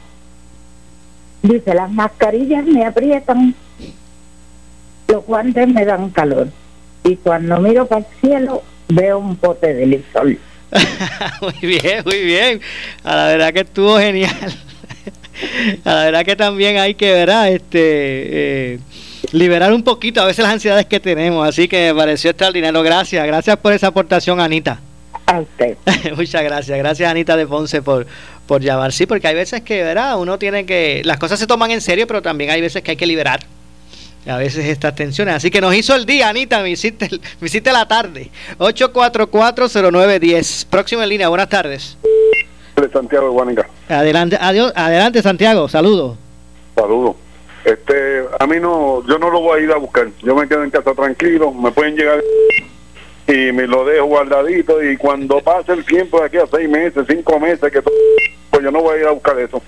dice, 1.44 1.74
las 1.74 1.92
mascarillas 1.92 2.66
me 2.66 2.86
aprietan, 2.86 3.54
los 5.08 5.25
guantes 5.25 5.68
me 5.68 5.86
dan 5.86 6.10
calor. 6.10 6.48
Y 7.04 7.16
cuando 7.18 7.60
miro 7.60 7.86
para 7.86 8.01
el 8.01 8.08
cielo, 8.22 8.63
veo 8.88 9.20
un 9.20 9.36
pote 9.36 9.74
de 9.74 9.86
lisol. 9.86 10.39
muy 11.42 11.54
bien, 11.62 12.04
muy 12.06 12.24
bien. 12.24 12.62
A 13.04 13.16
la 13.16 13.28
verdad 13.28 13.54
que 13.54 13.62
estuvo 13.62 13.98
genial. 13.98 14.36
A 15.86 15.94
la 15.94 16.04
verdad 16.06 16.25
que 16.25 16.36
también 16.36 16.78
hay 16.78 16.96
que, 16.96 17.12
¿verdad? 17.13 17.50
Este, 17.50 18.74
eh, 18.74 18.80
liberar 19.31 19.74
un 19.74 19.83
poquito 19.83 20.21
a 20.21 20.25
veces 20.25 20.43
las 20.43 20.53
ansiedades 20.53 20.86
que 20.86 21.00
tenemos. 21.00 21.48
Así 21.48 21.67
que 21.67 21.93
me 21.93 22.00
pareció 22.00 22.31
extraordinario. 22.31 22.81
Gracias, 22.83 23.25
gracias 23.25 23.57
por 23.57 23.74
esa 23.74 23.88
aportación, 23.88 24.39
Anita. 24.39 24.79
A 25.25 25.39
usted. 25.41 25.77
Muchas 26.15 26.43
gracias. 26.43 26.77
Gracias, 26.77 27.09
Anita 27.09 27.36
de 27.38 27.48
Ponce, 27.48 27.81
por, 27.81 28.07
por 28.48 28.62
llamar. 28.62 28.91
Sí, 28.91 29.05
porque 29.05 29.27
hay 29.27 29.36
veces 29.36 29.62
que, 29.62 29.83
¿verdad? 29.83 30.19
Uno 30.19 30.38
tiene 30.39 30.65
que. 30.65 31.01
Las 31.05 31.17
cosas 31.17 31.39
se 31.39 31.48
toman 31.48 31.71
en 31.71 31.81
serio, 31.81 32.07
pero 32.07 32.21
también 32.21 32.50
hay 32.50 32.62
veces 32.62 32.81
que 32.81 32.91
hay 32.91 32.98
que 32.98 33.05
liberar. 33.05 33.39
A 34.27 34.38
veces 34.38 34.65
estas 34.65 34.95
tensiones. 34.95 35.36
Así 35.36 35.50
que 35.50 35.62
nos 35.62 35.74
hizo 35.74 35.95
el 35.95 36.05
día, 36.05 36.29
Anita. 36.29 36.62
Me 36.62 36.71
hiciste, 36.71 37.09
me 37.39 37.48
hiciste 37.48 37.71
la 37.71 37.88
tarde. 37.88 38.29
8440910. 38.57 40.65
Próximo 40.69 41.01
en 41.03 41.09
línea. 41.09 41.29
Buenas 41.29 41.50
tardes. 41.50 41.98
de 42.75 42.89
Santiago 42.89 43.27
de 43.27 43.31
Guanica. 43.31 43.69
Adelante, 43.88 44.38
adiós, 44.39 44.71
adelante 44.75 45.21
Santiago, 45.21 45.67
saludos. 45.67 46.17
Saludos. 46.75 47.15
Este, 47.63 48.24
a 48.39 48.48
mí 48.48 48.58
no, 48.60 49.06
yo 49.08 49.20
no 49.20 49.30
lo 49.30 49.42
voy 49.42 49.60
a 49.60 49.63
ir 49.63 49.72
a 49.72 49.78
buscar. 49.78 50.08
Yo 50.24 50.36
me 50.36 50.48
quedo 50.48 50.63
en 50.63 50.70
casa 50.70 50.94
tranquilo, 50.94 51.51
me 51.51 51.72
pueden 51.72 51.96
llegar 51.96 52.24
y 53.28 53.51
me 53.51 53.68
lo 53.68 53.86
dejo 53.86 54.06
guardadito 54.06 54.84
y 54.84 54.98
cuando 54.98 55.39
pase 55.42 55.74
el 55.74 55.86
tiempo 55.86 56.20
de 56.20 56.25
aquí 56.25 56.38
a 56.38 56.48
seis 56.48 56.68
meses, 56.68 57.06
cinco 57.08 57.39
meses, 57.39 57.72
que 57.72 57.82
todo, 57.82 57.94
pues 58.50 58.63
yo 58.63 58.72
no 58.72 58.82
voy 58.82 58.98
a 58.98 59.01
ir 59.01 59.08
a 59.08 59.12
buscar 59.12 59.39
eso. 59.39 59.62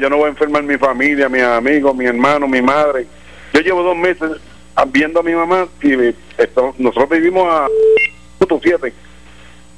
Yo 0.00 0.08
no 0.08 0.16
voy 0.16 0.26
a 0.26 0.28
enfermar 0.28 0.62
mi 0.62 0.78
familia, 0.78 1.28
mis 1.28 1.42
amigos, 1.42 1.96
mi 1.96 2.06
hermano, 2.06 2.46
mi 2.46 2.62
madre. 2.62 3.04
Yo 3.52 3.60
llevo 3.60 3.82
dos 3.82 3.96
meses 3.96 4.30
viendo 4.92 5.18
a 5.18 5.22
mi 5.24 5.32
mamá 5.32 5.66
y 5.82 6.14
esto, 6.38 6.72
nosotros 6.78 7.10
vivimos 7.10 7.48
a 7.48 7.66
punto 8.38 8.60
siete 8.62 8.92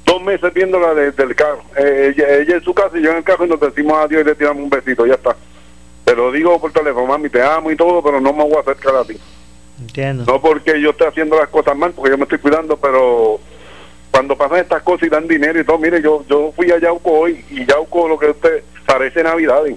dos 0.05 0.21
meses 0.21 0.53
viéndola 0.53 0.93
desde 0.93 1.23
el 1.23 1.35
carro. 1.35 1.61
Eh, 1.75 2.13
ella, 2.15 2.37
ella 2.37 2.55
en 2.55 2.63
su 2.63 2.73
casa 2.73 2.97
y 2.97 3.01
yo 3.01 3.11
en 3.11 3.17
el 3.17 3.23
carro 3.23 3.45
y 3.45 3.49
nos 3.49 3.59
decimos 3.59 3.97
adiós 3.97 4.21
y 4.21 4.25
le 4.25 4.35
tiramos 4.35 4.63
un 4.63 4.69
besito, 4.69 5.05
ya 5.05 5.15
está. 5.15 5.35
Te 6.05 6.15
lo 6.15 6.31
digo 6.31 6.59
por 6.61 6.71
teléfono, 6.71 7.07
mami, 7.07 7.29
te 7.29 7.41
amo 7.41 7.71
y 7.71 7.75
todo, 7.75 8.01
pero 8.03 8.21
no 8.21 8.31
me 8.31 8.43
voy 8.43 8.55
a 8.55 8.59
acercar 8.59 8.95
a 8.95 9.03
ti. 9.03 9.17
Entiendo. 9.81 10.23
No 10.25 10.39
porque 10.39 10.79
yo 10.79 10.91
esté 10.91 11.05
haciendo 11.07 11.35
las 11.35 11.49
cosas 11.49 11.75
mal, 11.75 11.91
porque 11.91 12.11
yo 12.11 12.17
me 12.17 12.23
estoy 12.23 12.37
cuidando, 12.37 12.77
pero 12.77 13.39
cuando 14.11 14.37
pasan 14.37 14.59
estas 14.59 14.83
cosas 14.83 15.07
y 15.07 15.09
dan 15.09 15.27
dinero 15.27 15.59
y 15.59 15.65
todo, 15.65 15.77
mire, 15.77 16.01
yo 16.01 16.23
yo 16.29 16.53
fui 16.55 16.71
a 16.71 16.79
Yauco 16.79 17.11
hoy 17.11 17.43
y 17.49 17.65
Yauco 17.65 18.07
lo 18.07 18.17
que 18.17 18.29
usted 18.29 18.63
parece 18.85 19.23
Navidad. 19.23 19.67
¿eh? 19.67 19.75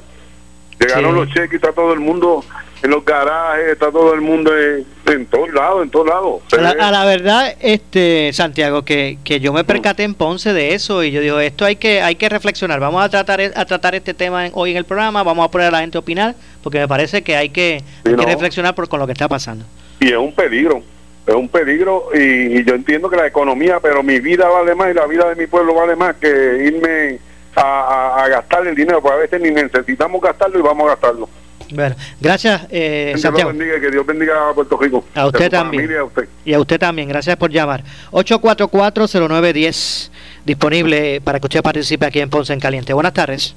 Llegaron 0.81 1.13
Sí. 1.13 1.21
los 1.21 1.29
cheques 1.31 1.55
está 1.55 1.73
todo 1.73 1.93
el 1.93 2.01
mundo 2.01 2.45
en 2.83 2.91
los 2.91 3.05
garajes, 3.05 3.69
está 3.73 3.91
todo 3.91 4.15
el 4.15 4.21
mundo 4.21 4.57
en, 4.57 4.85
en 5.13 5.27
todos 5.27 5.53
lados, 5.53 5.83
en 5.83 5.91
todos 5.91 6.07
lados. 6.07 6.43
A 6.53 6.57
la, 6.59 6.71
a 6.71 6.91
la 6.93 7.05
verdad, 7.05 7.53
este 7.61 8.31
Santiago, 8.33 8.85
que, 8.85 9.19
que 9.25 9.41
yo 9.41 9.53
me 9.53 9.65
percaté 9.65 10.05
en 10.05 10.15
Ponce 10.15 10.53
de 10.53 10.75
eso 10.75 11.03
y 11.03 11.11
yo 11.11 11.21
digo, 11.21 11.41
esto 11.41 11.65
hay 11.65 11.75
que 11.77 12.01
hay 12.03 12.15
que 12.15 12.29
reflexionar. 12.29 12.79
Vamos 12.79 13.03
a 13.05 13.09
tratar 13.09 13.41
a 13.41 13.65
tratar 13.65 13.97
este 13.97 14.15
tema 14.15 14.47
en- 14.47 14.53
hoy 14.55 14.71
en 14.71 14.77
el 14.77 14.85
programa, 14.85 15.25
vamos 15.25 15.45
a 15.45 15.51
poner 15.51 15.67
a 15.69 15.71
la 15.73 15.81
gente 15.81 15.99
a 15.99 16.01
opinar, 16.01 16.37
porque 16.63 16.79
me 16.79 16.87
parece 16.87 17.23
que 17.23 17.35
hay 17.37 17.49
que, 17.51 17.83
hay 18.05 18.15
reflexionar 18.15 18.75
por 18.77 18.89
con 18.89 19.01
lo 19.01 19.07
que 19.07 19.13
está 19.13 19.27
pasando. 19.29 19.65
y 19.99 20.09
es 20.13 20.17
un 20.17 20.33
peligro, 20.33 20.81
es 21.27 21.35
un 21.35 21.49
peligro 21.49 22.11
y, 22.15 22.59
y 22.59 22.65
yo 22.65 22.75
entiendo 22.75 23.11
que 23.11 23.17
la 23.17 23.27
economía, 23.27 23.81
pero 23.81 24.05
mi 24.05 24.21
vida 24.21 24.47
vale 24.49 24.77
más 24.77 24.93
y 24.93 24.95
la 24.95 25.07
vida 25.09 25.29
de 25.29 25.35
mi 25.35 25.49
pueblo 25.49 25.75
vale 25.75 25.97
más 25.97 26.15
que 26.17 26.29
irme 26.65 27.19
a, 27.57 27.61
a- 27.63 28.25
a 28.25 28.29
gastar 28.29 28.67
el 28.67 28.75
dinero, 28.75 29.01
porque 29.03 29.17
a 29.17 29.21
veces 29.21 29.41
ni 29.41 29.51
necesitamos 29.51 30.21
gastarlo 30.23 30.59
y 30.59 30.63
vamos 30.63 30.87
a 30.87 30.91
gastarlo. 30.91 31.29
Bueno, 31.71 31.97
gracias, 32.19 32.63
eh, 32.71 33.09
Que 33.09 33.09
Dios 33.11 33.21
Santiago. 33.21 33.51
bendiga 33.51 33.77
y 33.77 33.81
que 33.83 33.91
Dios 33.91 34.07
bendiga 34.07 34.51
a 34.51 34.55
Puerto 34.55 34.79
Rico. 34.79 35.05
A 35.15 35.27
usted 35.27 35.51
también. 35.51 35.83
familia, 35.83 36.01
a 36.01 36.05
usted. 36.05 36.29
Y 36.47 36.55
a 36.55 36.61
usted 36.61 36.79
también, 36.79 37.09
gracias 37.11 37.37
por 37.37 37.51
llamar. 37.51 37.85
844-0910, 38.13 40.11
disponible 40.47 41.21
para 41.21 41.41
que 41.41 41.47
usted 41.47 41.63
participe 41.63 42.07
aquí 42.07 42.21
en 42.21 42.31
Ponce 42.31 42.53
en 42.53 42.61
Caliente. 42.61 42.93
Buenas 42.95 43.13
tardes. 43.13 43.55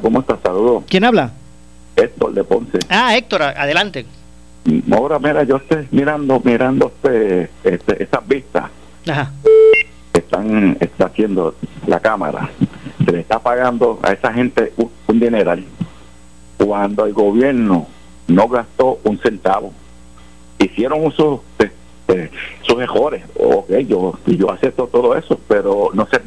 ¿Cómo 0.00 0.20
estás? 0.20 0.38
Saludos. 0.42 0.84
¿Quién 0.88 1.04
habla? 1.04 1.32
Héctor 1.96 2.32
de 2.32 2.44
Ponce. 2.44 2.78
Ah, 2.88 3.16
Héctor, 3.16 3.42
adelante. 3.42 4.06
Ahora, 4.92 5.18
mira, 5.18 5.42
yo 5.42 5.56
estoy 5.56 5.88
mirando, 5.90 6.40
mirando 6.44 6.92
este, 6.94 7.50
este, 7.64 8.02
esas 8.02 8.28
vistas 8.28 8.64
Ajá. 9.08 9.30
Están 10.30 10.76
está 10.80 11.06
haciendo 11.06 11.54
la 11.86 11.98
Cámara. 11.98 12.50
Se 13.04 13.12
le 13.12 13.20
está 13.20 13.40
pagando 13.40 13.98
a 14.02 14.12
esa 14.12 14.32
gente 14.32 14.72
un, 14.76 14.90
un 15.08 15.20
dineral 15.20 15.64
cuando 16.56 17.06
el 17.06 17.12
gobierno 17.12 17.88
no 18.28 18.48
gastó 18.48 19.00
un 19.02 19.18
centavo. 19.18 19.72
Hicieron 20.58 21.04
uso 21.04 21.42
de, 21.58 22.30
sus 22.62 22.76
mejores. 22.76 23.24
Ok, 23.36 23.70
yo, 23.88 24.18
yo 24.26 24.50
acepto 24.52 24.86
todo 24.86 25.16
eso, 25.16 25.40
pero 25.48 25.90
no 25.94 26.06
se, 26.06 26.20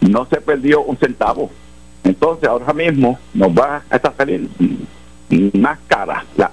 no 0.00 0.26
se 0.26 0.40
perdió 0.40 0.82
un 0.82 0.96
centavo. 0.96 1.50
Entonces, 2.04 2.48
ahora 2.48 2.72
mismo 2.72 3.18
nos 3.32 3.48
va 3.50 3.82
a 3.90 4.12
salir 4.16 4.48
más 5.54 5.78
cara 5.88 6.24
la, 6.36 6.50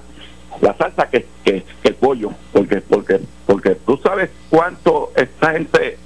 la 0.60 0.74
salsa 0.74 1.08
que, 1.08 1.26
que, 1.44 1.62
que 1.82 1.88
el 1.88 1.94
pollo, 1.94 2.30
porque 2.52 2.80
porque 2.80 3.20
porque 3.46 3.74
tú 3.86 3.98
sabes 4.02 4.30
cuánto 4.48 5.12
esta 5.14 5.52
gente 5.52 5.98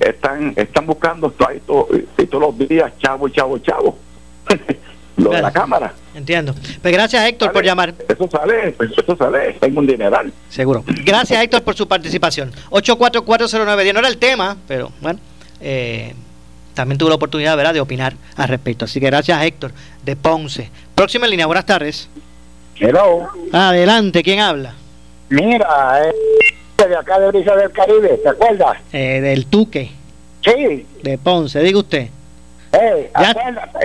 están 0.00 0.52
están 0.56 0.86
buscando 0.86 1.34
y 2.18 2.26
todos 2.26 2.42
los 2.42 2.68
días 2.68 2.92
chavo, 2.98 3.28
chavo, 3.28 3.58
chavo. 3.58 3.98
Lo 5.16 5.30
de 5.30 5.42
la 5.42 5.52
cámara. 5.52 5.92
Entiendo. 6.14 6.54
Pues 6.80 6.94
gracias, 6.94 7.28
Héctor, 7.28 7.52
por 7.52 7.62
llamar. 7.62 7.94
Eso 8.08 8.28
sale, 8.30 8.72
pues, 8.72 8.90
eso 8.96 9.16
sale, 9.16 9.52
tengo 9.60 9.80
un 9.80 9.86
dineral. 9.86 10.32
Seguro. 10.48 10.82
Gracias, 11.04 11.42
Héctor, 11.42 11.62
por 11.62 11.74
su 11.74 11.86
participación. 11.86 12.52
8440910 12.70 13.92
no 13.92 13.98
era 13.98 14.08
el 14.08 14.16
tema, 14.16 14.56
pero 14.66 14.90
bueno, 15.00 15.20
eh, 15.60 16.14
también 16.74 16.96
tuve 16.96 17.10
la 17.10 17.16
oportunidad 17.16 17.56
¿verdad? 17.56 17.74
de 17.74 17.80
opinar 17.80 18.14
al 18.36 18.48
respecto. 18.48 18.86
Así 18.86 18.98
que 18.98 19.06
gracias, 19.06 19.42
Héctor, 19.42 19.72
de 20.02 20.16
Ponce. 20.16 20.70
Próxima 20.94 21.26
línea, 21.26 21.46
buenas 21.46 21.66
tardes. 21.66 22.08
Hello. 22.76 23.28
Adelante, 23.52 24.22
¿quién 24.22 24.40
habla? 24.40 24.74
Mira, 25.28 26.00
eh, 26.02 26.12
de 26.88 26.96
acá 26.96 27.18
de 27.18 27.28
Brisa 27.28 27.54
del 27.56 27.70
Caribe, 27.72 28.18
¿te 28.22 28.28
acuerdas? 28.28 28.76
Eh, 28.92 29.20
del 29.20 29.46
Tuque, 29.46 29.90
Sí. 30.42 30.86
de 31.02 31.18
Ponce, 31.18 31.60
diga 31.60 31.78
usted. 31.78 32.08
Eh, 32.72 33.10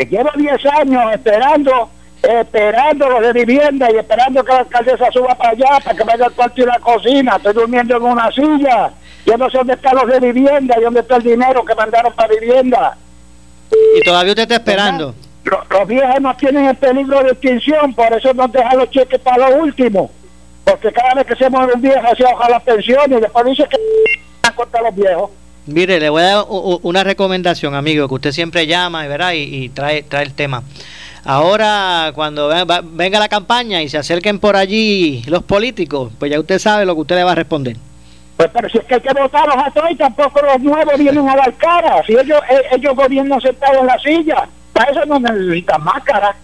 llevo 0.10 0.30
10 0.36 0.66
años 0.68 1.14
esperando, 1.14 1.90
esperando 2.22 3.10
los 3.10 3.22
de 3.22 3.34
vivienda 3.34 3.92
y 3.92 3.98
esperando 3.98 4.44
que 4.44 4.52
la 4.54 4.60
alcaldesa 4.60 5.12
suba 5.12 5.36
para 5.36 5.50
allá 5.52 5.80
para 5.84 5.98
que 5.98 6.06
me 6.06 6.18
dé 6.18 6.24
el 6.26 6.32
cuarto 6.32 6.62
y 6.62 6.66
la 6.66 6.80
cocina. 6.80 7.36
Estoy 7.38 7.54
durmiendo 7.54 7.98
en 7.98 8.04
una 8.04 8.32
silla. 8.32 8.92
Yo 9.26 9.38
no 9.38 9.50
sé 9.50 9.58
dónde 9.58 9.74
están 9.74 9.96
los 9.96 10.08
de 10.08 10.20
vivienda 10.20 10.76
y 10.80 10.84
dónde 10.84 11.00
está 11.00 11.16
el 11.16 11.24
dinero 11.24 11.66
que 11.66 11.74
mandaron 11.76 12.14
para 12.14 12.34
vivienda. 12.40 12.96
Y 13.98 14.02
todavía 14.04 14.32
usted 14.34 14.44
está 14.44 14.56
esperando. 14.56 15.16
Los, 15.44 15.60
los 15.70 15.88
viejos 15.88 16.22
no 16.22 16.36
tienen 16.38 16.66
el 16.66 16.76
peligro 16.76 17.24
de 17.24 17.32
extinción, 17.32 17.94
por 17.94 18.14
eso 18.14 18.34
nos 18.34 18.52
dejan 18.52 18.78
los 18.78 18.90
cheques 18.92 19.20
para 19.20 19.50
lo 19.50 19.58
último. 19.64 20.12
Porque 20.66 20.92
cada 20.92 21.14
vez 21.14 21.26
que 21.26 21.36
se 21.36 21.50
muere 21.50 21.74
un 21.74 21.82
viejo 21.82 22.16
se 22.18 22.24
baja 22.24 22.50
la 22.50 22.60
pensión 22.60 23.14
y 23.14 23.22
después 23.22 23.46
dice 23.46 23.66
que 23.70 23.78
van 24.44 24.52
a 24.52 24.56
cortar 24.56 24.82
los 24.84 24.96
viejos. 24.96 25.32
Mire, 25.68 26.00
le 26.00 26.10
voy 26.10 26.22
a 26.22 26.26
dar 26.26 26.46
una 26.50 27.04
recomendación, 27.04 27.74
amigo, 27.74 28.08
que 28.08 28.14
usted 28.14 28.32
siempre 28.32 28.68
llama 28.68 29.08
¿verdad? 29.08 29.32
Y, 29.34 29.64
y 29.66 29.70
trae, 29.70 30.04
trae 30.04 30.24
el 30.24 30.34
tema. 30.34 30.64
Ahora, 31.28 32.12
cuando 32.14 32.52
venga 32.84 33.18
la 33.18 33.28
campaña 33.28 33.82
y 33.82 33.90
se 33.90 33.98
acerquen 33.98 34.38
por 34.38 34.56
allí 34.56 35.24
los 35.26 35.44
políticos, 35.44 36.12
pues 36.20 36.32
ya 36.32 36.40
usted 36.40 36.60
sabe 36.60 36.86
lo 36.86 36.94
que 36.94 37.02
usted 37.02 37.16
le 37.16 37.24
va 37.24 37.32
a 37.32 37.36
responder. 37.36 37.78
Pues 38.38 38.50
pero 38.54 38.70
si 38.70 38.78
es 38.78 38.84
que 38.84 38.96
hay 38.96 39.02
que 39.02 39.14
votarlos 39.14 39.56
a 39.58 39.72
todos 39.72 39.90
y 39.90 39.96
tampoco 39.96 40.40
los 40.42 40.60
nuevos 40.62 40.98
vienen 41.00 41.28
a 41.28 41.36
dar 41.36 41.52
cara. 41.56 42.04
Si 42.06 42.14
ellos, 42.14 42.40
eh, 42.50 42.62
ellos 42.74 42.96
gobiernan 42.96 43.42
sentados 43.42 43.82
en 43.82 43.88
la 43.88 44.00
silla, 44.00 44.48
para 44.72 44.92
eso 44.92 45.06
no 45.06 45.20
necesitan 45.20 45.84
máscara. 45.84 46.36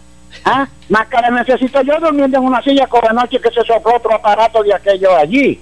¿Ah? 0.43 0.67
Máscara 0.89 1.29
necesito 1.29 1.81
yo 1.81 1.99
durmiendo 1.99 2.37
en 2.37 2.43
una 2.45 2.61
silla 2.63 2.87
con 2.87 3.01
la 3.03 3.13
noche 3.13 3.39
que 3.39 3.49
se 3.51 3.61
sopló 3.63 3.95
otro 3.95 4.13
aparato 4.15 4.63
de 4.63 4.73
aquello 4.73 5.15
allí. 5.15 5.59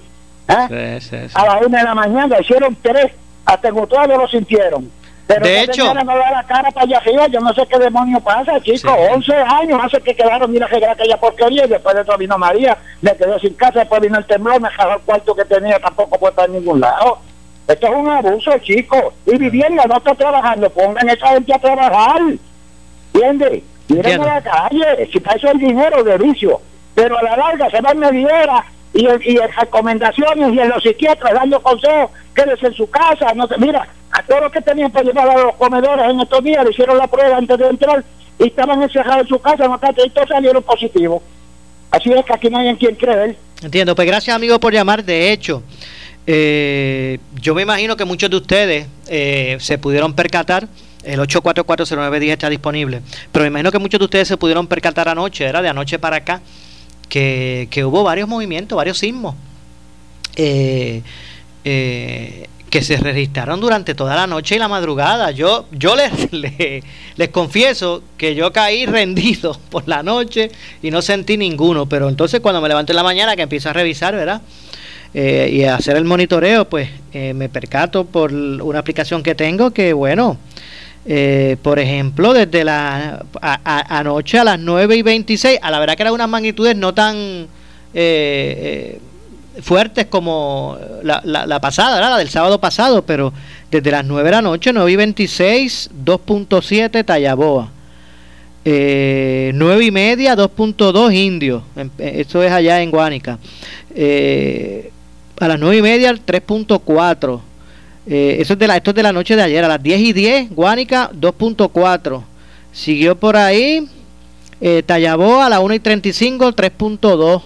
¿Ah? 0.48 0.66
Sí, 0.68 1.00
sí, 1.00 1.28
sí. 1.28 1.34
A 1.34 1.44
las 1.46 1.66
una 1.66 1.78
de 1.78 1.84
la 1.84 1.94
mañana 1.94 2.36
hicieron 2.40 2.76
tres, 2.82 3.12
hasta 3.44 3.68
en 3.68 3.78
Utuado 3.78 4.16
lo 4.16 4.26
sintieron. 4.28 4.90
Pero 5.26 5.44
De 5.46 5.60
hecho- 5.62 5.94
no 5.94 6.04
da 6.04 6.30
la 6.32 6.42
cara 6.44 6.72
para 6.72 6.86
allá 6.86 6.98
arriba, 6.98 7.28
yo 7.28 7.38
no 7.38 7.54
sé 7.54 7.64
qué 7.68 7.78
demonio 7.78 8.18
pasa, 8.20 8.60
chicos. 8.60 8.80
Sí. 8.80 9.12
11 9.12 9.32
años 9.36 9.80
hace 9.84 10.00
que 10.00 10.16
quedaron, 10.16 10.50
mira, 10.50 10.66
que 10.66 10.84
aquella 10.84 11.16
porquería, 11.18 11.66
y 11.66 11.68
después 11.68 11.94
de 11.94 12.02
eso 12.02 12.16
vino 12.18 12.36
María, 12.36 12.76
me 13.00 13.14
quedé 13.16 13.38
sin 13.38 13.54
casa, 13.54 13.78
después 13.80 14.00
vino 14.00 14.18
el 14.18 14.26
temblor, 14.26 14.60
me 14.60 14.68
jaló 14.70 14.94
el 14.94 15.00
cuarto 15.02 15.36
que 15.36 15.44
tenía, 15.44 15.78
tampoco 15.78 16.18
puede 16.18 16.30
estar 16.32 16.46
en 16.46 16.54
ningún 16.54 16.80
lado. 16.80 17.18
Esto 17.68 17.86
es 17.86 17.92
un 17.94 18.08
abuso, 18.08 18.58
chicos. 18.58 19.14
Y 19.26 19.36
vivienda 19.38 19.84
no 19.86 19.98
está 19.98 20.16
trabajando, 20.16 20.68
pongan 20.70 21.08
a 21.08 21.12
esa 21.12 21.28
gente 21.28 21.54
a 21.54 21.58
trabajar. 21.60 22.22
¿Entiendes? 23.12 23.62
Miren 23.94 24.20
a 24.22 24.26
la 24.26 24.40
calle, 24.42 25.08
si 25.12 25.20
para 25.20 25.36
eso 25.36 25.50
el 25.50 25.58
dinero 25.58 26.02
de 26.04 26.18
vicio. 26.18 26.60
Pero 26.94 27.18
a 27.18 27.22
la 27.22 27.36
larga 27.36 27.70
se 27.70 27.80
va 27.80 27.90
en 27.92 27.98
mediera 27.98 28.64
y, 28.92 29.06
en- 29.06 29.22
y 29.24 29.36
en 29.38 29.50
recomendaciones 29.52 30.52
y 30.54 30.58
en 30.60 30.68
los 30.68 30.82
psiquiatras 30.82 31.32
dando 31.34 31.60
consejos, 31.62 32.10
quédese 32.34 32.66
en 32.68 32.74
su 32.74 32.88
casa, 32.90 33.32
no 33.34 33.46
sé, 33.46 33.54
mira, 33.58 33.86
a 34.12 34.22
todos 34.24 34.42
los 34.42 34.52
que 34.52 34.60
tenían 34.60 34.90
para 34.90 35.04
llevar 35.04 35.28
a 35.30 35.38
los 35.38 35.54
comedores 35.56 36.04
en 36.10 36.20
estos 36.20 36.42
días 36.42 36.64
le 36.64 36.70
hicieron 36.70 36.98
la 36.98 37.06
prueba 37.06 37.36
antes 37.36 37.56
de 37.58 37.68
entrar 37.68 38.04
y 38.38 38.46
estaban 38.48 38.82
encerrados 38.82 39.22
en 39.22 39.28
su 39.28 39.38
casa, 39.40 39.68
no 39.68 39.78
y 40.04 40.10
todos 40.10 40.28
salieron 40.28 40.62
positivos. 40.62 41.22
Así 41.92 42.12
es 42.12 42.24
que 42.24 42.32
aquí 42.32 42.48
no 42.50 42.58
hay 42.58 42.68
en 42.68 42.76
quien 42.76 42.94
creer. 42.96 43.36
Entiendo, 43.62 43.94
pues 43.94 44.06
gracias 44.08 44.34
amigo 44.34 44.58
por 44.58 44.72
llamar. 44.72 45.04
De 45.04 45.30
hecho, 45.32 45.62
eh, 46.26 47.18
yo 47.40 47.54
me 47.54 47.62
imagino 47.62 47.96
que 47.96 48.04
muchos 48.04 48.30
de 48.30 48.36
ustedes 48.36 48.86
eh, 49.08 49.56
se 49.60 49.78
pudieron 49.78 50.14
percatar, 50.14 50.68
el 51.04 51.20
8440910 51.20 52.30
está 52.30 52.50
disponible, 52.50 53.02
pero 53.32 53.44
me 53.44 53.48
imagino 53.48 53.72
que 53.72 53.78
muchos 53.78 53.98
de 53.98 54.04
ustedes 54.04 54.28
se 54.28 54.36
pudieron 54.36 54.66
percatar 54.66 55.08
anoche, 55.08 55.44
era 55.44 55.62
de 55.62 55.68
anoche 55.68 55.98
para 55.98 56.16
acá, 56.16 56.40
que, 57.08 57.68
que 57.70 57.84
hubo 57.84 58.04
varios 58.04 58.28
movimientos, 58.28 58.76
varios 58.76 58.98
sismos. 58.98 59.34
Eh, 60.36 61.02
eh, 61.64 62.46
que 62.70 62.82
se 62.82 62.96
registraron 62.96 63.60
durante 63.60 63.96
toda 63.96 64.14
la 64.14 64.28
noche 64.28 64.54
y 64.54 64.58
la 64.58 64.68
madrugada. 64.68 65.32
Yo, 65.32 65.66
yo 65.72 65.96
les, 65.96 66.32
les, 66.32 66.84
les 67.16 67.28
confieso 67.30 68.02
que 68.16 68.34
yo 68.34 68.52
caí 68.52 68.86
rendido 68.86 69.58
por 69.70 69.86
la 69.88 70.02
noche 70.02 70.50
y 70.80 70.90
no 70.90 71.02
sentí 71.02 71.36
ninguno, 71.36 71.86
pero 71.86 72.08
entonces 72.08 72.40
cuando 72.40 72.60
me 72.60 72.68
levanté 72.68 72.92
en 72.92 72.96
la 72.96 73.02
mañana 73.02 73.36
que 73.36 73.42
empiezo 73.42 73.68
a 73.68 73.72
revisar, 73.72 74.14
¿verdad? 74.14 74.40
Eh, 75.12 75.50
y 75.52 75.64
a 75.64 75.74
hacer 75.74 75.96
el 75.96 76.04
monitoreo, 76.04 76.68
pues 76.68 76.88
eh, 77.12 77.34
me 77.34 77.48
percato 77.48 78.04
por 78.04 78.32
una 78.32 78.78
aplicación 78.78 79.24
que 79.24 79.34
tengo 79.34 79.72
que, 79.72 79.92
bueno, 79.92 80.38
eh, 81.06 81.56
por 81.62 81.78
ejemplo, 81.78 82.32
desde 82.34 82.62
la 82.64 83.24
a- 83.40 83.60
a- 83.64 83.98
anoche 83.98 84.38
a 84.38 84.44
las 84.44 84.58
9 84.58 84.96
y 84.96 85.02
26, 85.02 85.58
a 85.62 85.70
la 85.70 85.78
verdad 85.78 85.96
que 85.96 86.02
eran 86.02 86.14
unas 86.14 86.28
magnitudes 86.28 86.76
no 86.76 86.92
tan 86.94 87.16
eh, 87.16 87.48
eh, 87.94 89.00
fuertes 89.62 90.06
como 90.06 90.76
la, 91.02 91.20
la, 91.24 91.46
la 91.46 91.60
pasada, 91.60 91.96
¿verdad? 91.96 92.10
la 92.12 92.18
del 92.18 92.28
sábado 92.30 92.60
pasado, 92.60 93.02
pero 93.02 93.32
desde 93.70 93.90
las 93.90 94.04
9 94.04 94.24
de 94.28 94.30
la 94.36 94.42
noche, 94.42 94.72
9 94.72 94.92
y 94.92 94.96
26, 94.96 95.90
2.7 96.04 97.04
Tallaboa. 97.04 97.70
Eh, 98.64 99.52
9 99.54 99.84
y 99.86 99.90
media, 99.90 100.36
2.2 100.36 101.12
Indio. 101.14 101.62
Em- 101.76 101.90
eh, 101.98 102.16
Eso 102.26 102.42
es 102.42 102.52
allá 102.52 102.82
en 102.82 102.90
Guánica. 102.90 103.38
Eh, 103.94 104.90
a 105.40 105.48
las 105.48 105.58
9 105.58 105.78
y 105.78 105.82
media, 105.82 106.12
3.4. 106.14 107.40
Eh, 108.10 108.38
eso 108.40 108.54
es 108.54 108.58
de 108.58 108.66
la, 108.66 108.76
esto 108.76 108.90
es 108.90 108.96
de 108.96 109.04
la 109.04 109.12
noche 109.12 109.36
de 109.36 109.42
ayer. 109.42 109.64
A 109.64 109.68
las 109.68 109.80
10 109.80 110.00
y 110.00 110.12
10, 110.12 110.50
Guánica 110.50 111.12
2.4. 111.12 112.22
Siguió 112.72 113.16
por 113.16 113.36
ahí 113.36 113.88
eh, 114.60 114.82
Tallaboa 114.84 115.46
a 115.46 115.48
las 115.48 115.60
1 115.60 115.74
y 115.74 115.78
35, 115.78 116.52
3.2. 116.52 117.42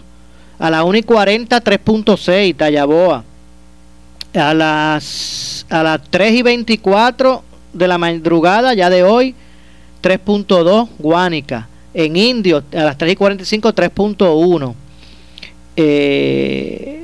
A 0.59 0.70
las 0.70 0.85
1 0.85 0.98
y 0.98 1.03
40, 1.03 1.62
3.6 1.62 2.57
Tallaboa. 2.57 3.24
A 4.35 4.55
las, 4.55 5.66
a 5.68 5.83
las 5.83 6.00
3 6.11 6.33
y 6.33 6.42
24 6.42 7.44
de 7.74 7.87
la 7.87 7.98
madrugada, 7.98 8.72
ya 8.72 8.88
de 8.88 9.03
hoy, 9.03 9.35
3.2 10.03 10.88
Guánica. 10.98 11.68
En 11.92 12.16
Indio, 12.16 12.64
a 12.72 12.85
las 12.85 12.96
3 12.96 13.12
y 13.12 13.16
45, 13.16 13.74
3.1. 13.74 14.74
Eh, 15.77 17.04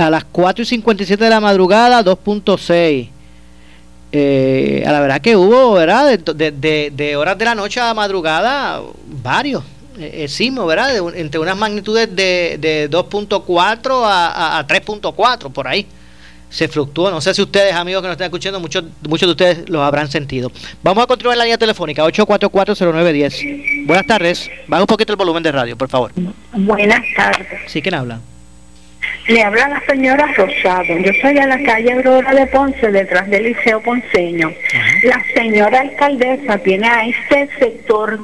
a 0.00 0.10
las 0.10 0.24
4 0.24 0.62
y 0.62 0.66
57 0.66 1.22
de 1.22 1.30
la 1.30 1.40
madrugada, 1.40 2.04
2.6. 2.04 3.08
Eh, 4.12 4.82
a 4.84 4.90
la 4.90 5.00
verdad 5.00 5.20
que 5.20 5.36
hubo, 5.36 5.74
¿verdad? 5.74 6.18
De, 6.18 6.50
de, 6.50 6.90
de, 6.90 7.16
horas 7.16 7.38
de 7.38 7.44
la 7.44 7.54
noche 7.54 7.80
a 7.80 7.94
madrugada, 7.94 8.80
varios 9.22 9.62
eh, 9.98 10.26
sismos, 10.26 10.66
¿verdad? 10.66 10.96
entre 11.14 11.38
unas 11.38 11.56
magnitudes 11.56 12.14
de, 12.14 12.58
de 12.58 12.90
2.4 12.90 14.02
a, 14.04 14.58
a 14.58 14.66
3.4, 14.66 15.52
por 15.52 15.68
ahí 15.68 15.86
se 16.50 16.68
fluctuó. 16.68 17.10
No 17.10 17.20
sé 17.20 17.32
si 17.32 17.40
ustedes, 17.40 17.72
amigos 17.74 18.02
que 18.02 18.08
nos 18.08 18.14
están 18.14 18.26
escuchando, 18.26 18.60
muchos, 18.60 18.84
muchos 19.08 19.28
de 19.28 19.30
ustedes 19.30 19.68
los 19.68 19.80
habrán 19.80 20.10
sentido. 20.10 20.50
Vamos 20.82 21.04
a 21.04 21.06
continuar 21.06 21.38
la 21.38 21.44
línea 21.44 21.58
telefónica, 21.58 22.04
8440910. 22.04 23.86
Buenas 23.86 24.06
tardes. 24.06 24.50
Baja 24.66 24.82
un 24.82 24.86
poquito 24.86 25.12
el 25.12 25.16
volumen 25.16 25.42
de 25.42 25.52
radio, 25.52 25.78
por 25.78 25.88
favor. 25.88 26.12
Buenas 26.52 27.02
tardes. 27.16 27.46
¿Sí? 27.68 27.80
¿Quién 27.80 27.94
habla? 27.94 28.20
Le 29.28 29.42
habla 29.42 29.68
la 29.68 29.82
señora 29.86 30.26
Rosado. 30.36 30.98
Yo 30.98 31.12
soy 31.20 31.38
a 31.38 31.46
la 31.46 31.62
calle 31.62 31.92
Aurora 31.92 32.32
de 32.32 32.46
Ponce, 32.46 32.90
detrás 32.90 33.28
del 33.28 33.44
Liceo 33.44 33.80
Ponceño. 33.80 34.52
La 35.04 35.22
señora 35.34 35.80
alcaldesa 35.80 36.58
tiene 36.58 36.86
a 36.86 37.06
este 37.06 37.48
sector 37.58 38.18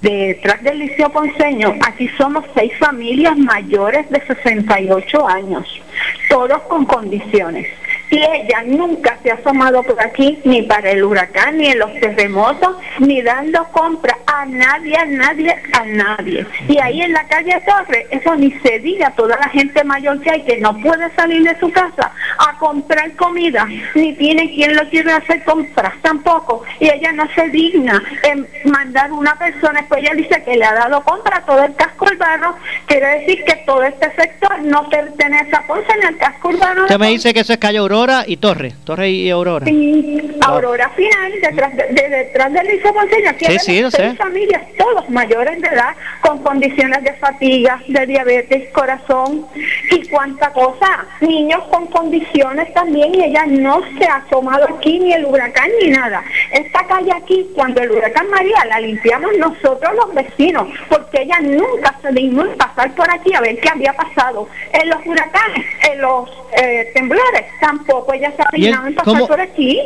detrás 0.00 0.62
del 0.62 0.78
Liceo 0.78 1.10
Ponceño. 1.10 1.74
Aquí 1.86 2.08
somos 2.16 2.44
seis 2.54 2.72
familias 2.78 3.36
mayores 3.36 4.08
de 4.10 4.20
68 4.26 5.28
años, 5.28 5.82
todos 6.28 6.62
con 6.62 6.86
condiciones 6.86 7.66
y 8.10 8.18
ella 8.18 8.62
nunca 8.64 9.18
se 9.22 9.30
ha 9.30 9.34
asomado 9.34 9.82
por 9.82 10.00
aquí 10.00 10.38
ni 10.44 10.62
para 10.62 10.90
el 10.90 11.04
huracán 11.04 11.58
ni 11.58 11.68
en 11.68 11.78
los 11.78 11.92
terremotos 11.94 12.76
ni 13.00 13.22
dando 13.22 13.64
compra 13.72 14.16
a 14.26 14.46
nadie, 14.46 14.96
a 14.96 15.04
nadie, 15.04 15.56
a 15.72 15.84
nadie. 15.84 16.46
Y 16.68 16.78
ahí 16.78 17.02
en 17.02 17.12
la 17.12 17.24
calle 17.26 17.60
Torre, 17.66 18.06
eso 18.10 18.34
ni 18.36 18.50
se 18.60 18.78
diga 18.80 19.10
toda 19.12 19.36
la 19.36 19.48
gente 19.48 19.82
mayor 19.84 20.20
que 20.20 20.30
hay 20.30 20.42
que 20.42 20.58
no 20.58 20.78
puede 20.80 21.10
salir 21.14 21.42
de 21.42 21.58
su 21.58 21.70
casa 21.70 22.12
a 22.38 22.58
comprar 22.58 23.12
comida, 23.12 23.66
ni 23.94 24.12
tiene 24.14 24.54
quien 24.54 24.76
lo 24.76 24.88
quiere 24.88 25.12
hacer 25.12 25.42
compras 25.44 25.94
tampoco. 26.02 26.62
Y 26.80 26.88
ella 26.88 27.12
no 27.12 27.28
se 27.34 27.48
digna 27.48 28.02
en 28.22 28.46
mandar 28.64 29.12
una 29.12 29.36
persona, 29.36 29.80
después 29.80 30.02
ella 30.02 30.14
dice 30.14 30.42
que 30.44 30.56
le 30.56 30.64
ha 30.64 30.74
dado 30.74 31.02
compra 31.02 31.38
a 31.38 31.44
todo 31.44 31.64
el 31.64 31.74
casco 31.74 32.06
urbano, 32.06 32.56
quiere 32.86 33.20
decir 33.20 33.44
que 33.44 33.56
todo 33.66 33.82
este 33.82 34.12
sector 34.14 34.62
no 34.62 34.88
pertenece 34.88 35.54
a 35.54 35.66
Ponce 35.66 35.96
ni 36.00 36.06
al 36.06 36.16
casco 36.16 36.48
urbano. 36.48 36.82
Usted 36.82 36.98
me 36.98 37.08
dice 37.08 37.34
que 37.34 37.40
eso 37.40 37.52
es 37.52 37.58
calle 37.58 37.80
Aurora 37.96 38.24
y 38.26 38.36
Torre, 38.36 38.74
Torre 38.84 39.08
y 39.08 39.30
Aurora. 39.30 39.64
Sí, 39.64 40.36
Aurora 40.42 40.90
final, 40.90 41.32
detrás, 41.40 41.74
de, 41.74 41.86
detrás 41.86 42.52
del 42.52 42.66
Liceo 42.66 42.92
Ponceño, 42.92 43.30
aquí 43.30 43.46
sí, 43.46 43.58
sí, 43.58 43.84
seis 43.88 44.18
familias, 44.18 44.62
todos 44.76 45.08
mayores 45.08 45.62
de 45.62 45.68
edad, 45.68 45.94
con 46.20 46.42
condiciones 46.42 47.02
de 47.02 47.14
fatiga, 47.14 47.82
de 47.88 48.06
diabetes, 48.06 48.70
corazón 48.72 49.46
y 49.90 50.06
cuánta 50.08 50.52
cosa. 50.52 51.06
Niños 51.22 51.64
con 51.70 51.86
condiciones 51.86 52.72
también 52.74 53.14
y 53.14 53.24
ella 53.24 53.46
no 53.46 53.80
se 53.98 54.04
ha 54.04 54.16
asomado 54.16 54.66
aquí 54.76 54.98
ni 54.98 55.14
el 55.14 55.24
huracán 55.24 55.70
ni 55.80 55.88
nada. 55.88 56.22
Esta 56.52 56.86
calle 56.86 57.12
aquí, 57.14 57.46
cuando 57.54 57.80
el 57.80 57.92
huracán 57.92 58.28
María 58.28 58.62
la 58.68 58.78
limpiamos 58.80 59.30
nosotros 59.38 59.94
los 59.96 60.14
vecinos, 60.14 60.68
porque 60.90 61.22
ella 61.22 61.40
nunca 61.40 61.94
se 62.02 62.12
dignó 62.12 62.44
en 62.44 62.58
pasar 62.58 62.94
por 62.94 63.10
aquí 63.10 63.32
a 63.32 63.40
ver 63.40 63.58
qué 63.58 63.70
había 63.70 63.94
pasado. 63.94 64.48
En 64.74 64.90
los 64.90 64.98
huracanes, 65.06 65.66
en 65.90 66.00
los 66.02 66.28
eh, 66.58 66.90
temblores, 66.94 67.44
tampoco 67.58 67.85
ella 68.14 68.32
se 68.36 68.42
ha 68.42 68.86
en 68.86 68.94
pasar 68.94 69.26
por 69.26 69.40
aquí. 69.40 69.80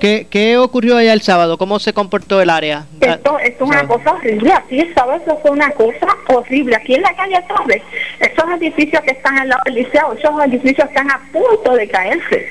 ¿qué, 0.00 0.26
¿Qué 0.30 0.58
ocurrió 0.58 0.96
allá 0.96 1.12
el 1.12 1.22
sábado? 1.22 1.58
¿Cómo 1.58 1.78
se 1.78 1.92
comportó 1.92 2.40
el 2.40 2.50
área? 2.50 2.86
Esto, 3.00 3.38
esto 3.38 3.64
es 3.64 3.70
una 3.70 3.86
cosa 3.86 4.12
horrible, 4.12 4.52
aquí 4.52 4.80
el 4.80 4.94
sábado 4.94 5.20
eso 5.22 5.38
fue 5.42 5.50
una 5.50 5.70
cosa 5.72 6.06
horrible. 6.28 6.76
Aquí 6.76 6.94
en 6.94 7.02
la 7.02 7.14
calle 7.14 7.42
Torres, 7.48 7.82
esos 8.20 8.44
edificios 8.60 9.02
que 9.02 9.12
están 9.12 9.38
al 9.38 9.48
lado 9.48 9.62
del 9.64 9.74
liceo, 9.74 10.12
esos 10.12 10.44
edificios 10.44 10.88
están 10.88 11.10
a 11.10 11.20
punto 11.32 11.74
de 11.74 11.88
caerse. 11.88 12.46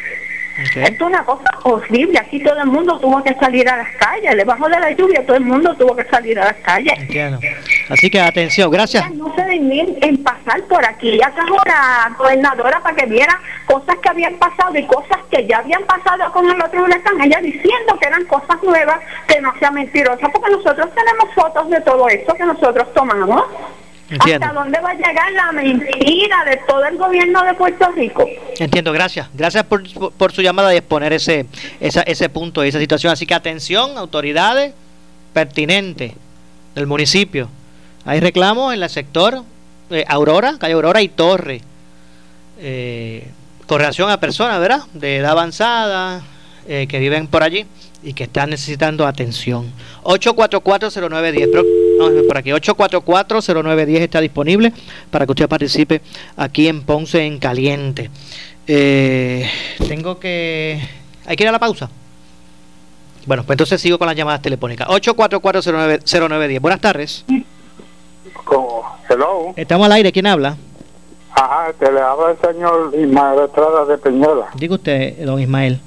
Esto 0.60 0.80
es 0.84 1.02
una 1.02 1.24
cosa 1.24 1.50
horrible. 1.64 2.20
Aquí 2.20 2.40
todo 2.44 2.60
el 2.60 2.68
mundo 2.68 3.00
tuvo 3.00 3.24
que 3.24 3.34
salir 3.36 3.68
a 3.70 3.78
las 3.78 3.96
calles. 3.98 4.36
Debajo 4.36 4.68
de 4.68 4.80
la 4.80 4.92
lluvia 4.92 5.26
todo 5.26 5.38
el 5.38 5.44
mundo 5.44 5.76
tuvo 5.76 5.96
que 5.96 6.04
salir 6.06 6.40
a 6.40 6.46
las 6.46 6.56
calles. 6.58 6.94
Entiendo. 6.98 7.40
Así 7.90 8.10
que 8.10 8.20
atención, 8.20 8.70
gracias. 8.70 9.12
No 9.16 9.34
se 9.36 9.44
den 9.44 9.98
en 10.02 10.24
pasar 10.24 10.62
por 10.64 10.86
aquí. 10.86 11.18
Ya 11.18 11.32
trajo 11.32 11.58
la 11.66 12.16
gobernadora 12.18 12.80
para 12.82 12.96
que 12.96 13.06
viera 13.06 13.40
cosas 13.66 13.98
que 14.02 14.10
habían 14.10 14.36
pasado 14.36 14.78
y 14.78 14.86
cosas 14.86 15.20
que 15.32 15.46
ya 15.48 15.60
habían 15.60 15.84
pasado 15.84 16.32
con 16.32 16.50
el 16.50 16.62
otro 16.62 16.84
huracán. 16.84 17.22
Ella 17.22 17.40
diciendo 17.42 17.98
que 18.00 18.08
eran 18.08 18.26
cosas 18.26 18.62
nuevas, 18.64 19.00
que 19.28 19.40
no 19.42 19.54
sea 19.60 19.72
mentirosa, 19.72 20.30
porque 20.30 20.52
nosotros 20.52 20.90
tenemos 20.94 21.34
fotos 21.36 21.70
de 21.70 21.82
todo 21.82 22.08
eso 22.10 22.34
que 22.34 22.44
nosotros 22.44 22.94
tomamos. 22.94 23.44
¿Hasta 24.18 24.54
dónde 24.54 24.80
va 24.80 24.90
a 24.90 24.94
llegar 24.94 25.32
la 25.34 25.52
mentira 25.52 26.44
de 26.46 26.58
todo 26.68 26.84
el 26.86 26.98
gobierno 26.98 27.44
de 27.44 27.54
Puerto 27.54 27.92
Rico? 27.92 28.28
Entiendo, 28.58 28.92
gracias. 28.92 29.28
Gracias 29.34 29.64
por, 29.66 29.84
por 30.14 30.32
su 30.32 30.42
llamada 30.42 30.74
y 30.74 30.78
exponer 30.78 31.14
ese, 31.14 31.46
esa, 31.80 32.02
ese 32.02 32.30
punto 32.30 32.66
y 32.66 32.70
esa 32.70 32.80
situación. 32.80 33.14
Así 33.14 33.26
que 33.26 33.36
atención, 33.36 33.98
autoridades 33.98 34.74
pertinentes 35.34 36.14
del 36.74 36.88
municipio. 36.88 37.50
Hay 38.06 38.20
reclamos 38.20 38.74
en 38.74 38.82
el 38.82 38.90
sector 38.90 39.44
eh, 39.92 40.06
Aurora, 40.08 40.56
calle 40.60 40.74
Aurora 40.74 41.02
y 41.02 41.10
Torre. 41.10 41.62
Eh, 42.60 43.28
con 43.68 43.80
relación 43.80 44.10
a 44.10 44.20
personas, 44.20 44.60
¿verdad? 44.60 44.82
De 44.94 45.18
edad 45.18 45.32
avanzada, 45.32 46.24
eh, 46.68 46.88
que 46.88 47.00
viven 47.00 47.28
por 47.28 47.44
allí 47.44 47.68
y 48.02 48.14
que 48.14 48.24
están 48.24 48.50
necesitando 48.50 49.06
atención. 49.06 49.72
8440910, 50.04 51.52
no, 52.00 52.24
por 52.28 52.38
aquí 52.38 52.52
8440910 52.52 53.98
está 54.00 54.22
disponible 54.22 54.74
para 55.12 55.26
que 55.26 55.32
usted 55.32 55.48
participe 55.50 56.02
aquí 56.38 56.68
en 56.68 56.84
Ponce 56.84 57.26
en 57.26 57.40
Caliente. 57.40 58.10
Eh, 58.68 59.50
tengo 59.88 60.20
que 60.20 60.80
hay 61.26 61.36
que 61.36 61.44
ir 61.44 61.50
a 61.50 61.52
la 61.52 61.60
pausa. 61.60 61.90
Bueno, 63.26 63.44
pues 63.44 63.56
entonces 63.56 63.82
sigo 63.82 64.00
con 64.00 64.08
las 64.08 64.16
llamadas 64.16 64.42
telefónicas. 64.42 64.88
8440910. 64.88 66.60
Buenas 66.62 66.82
tardes. 66.82 67.26
Hello. 69.10 69.54
Estamos 69.56 69.86
al 69.86 69.92
aire, 69.94 70.12
¿quién 70.12 70.28
habla? 70.28 70.58
Ajá, 71.32 71.72
te 71.78 71.92
le 71.92 72.00
habla 72.00 72.32
el 72.32 72.38
señor 72.40 72.94
Ismael 72.96 73.40
Estrada 73.46 73.86
de 73.86 73.98
Peñola. 73.98 74.48
Diga 74.56 74.76
usted, 74.76 75.24
don 75.26 75.40
Ismael. 75.40 75.80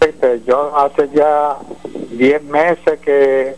Este, 0.00 0.40
yo 0.46 0.76
hace 0.76 1.08
ya 1.12 1.56
10 2.12 2.42
meses 2.44 3.00
que, 3.00 3.56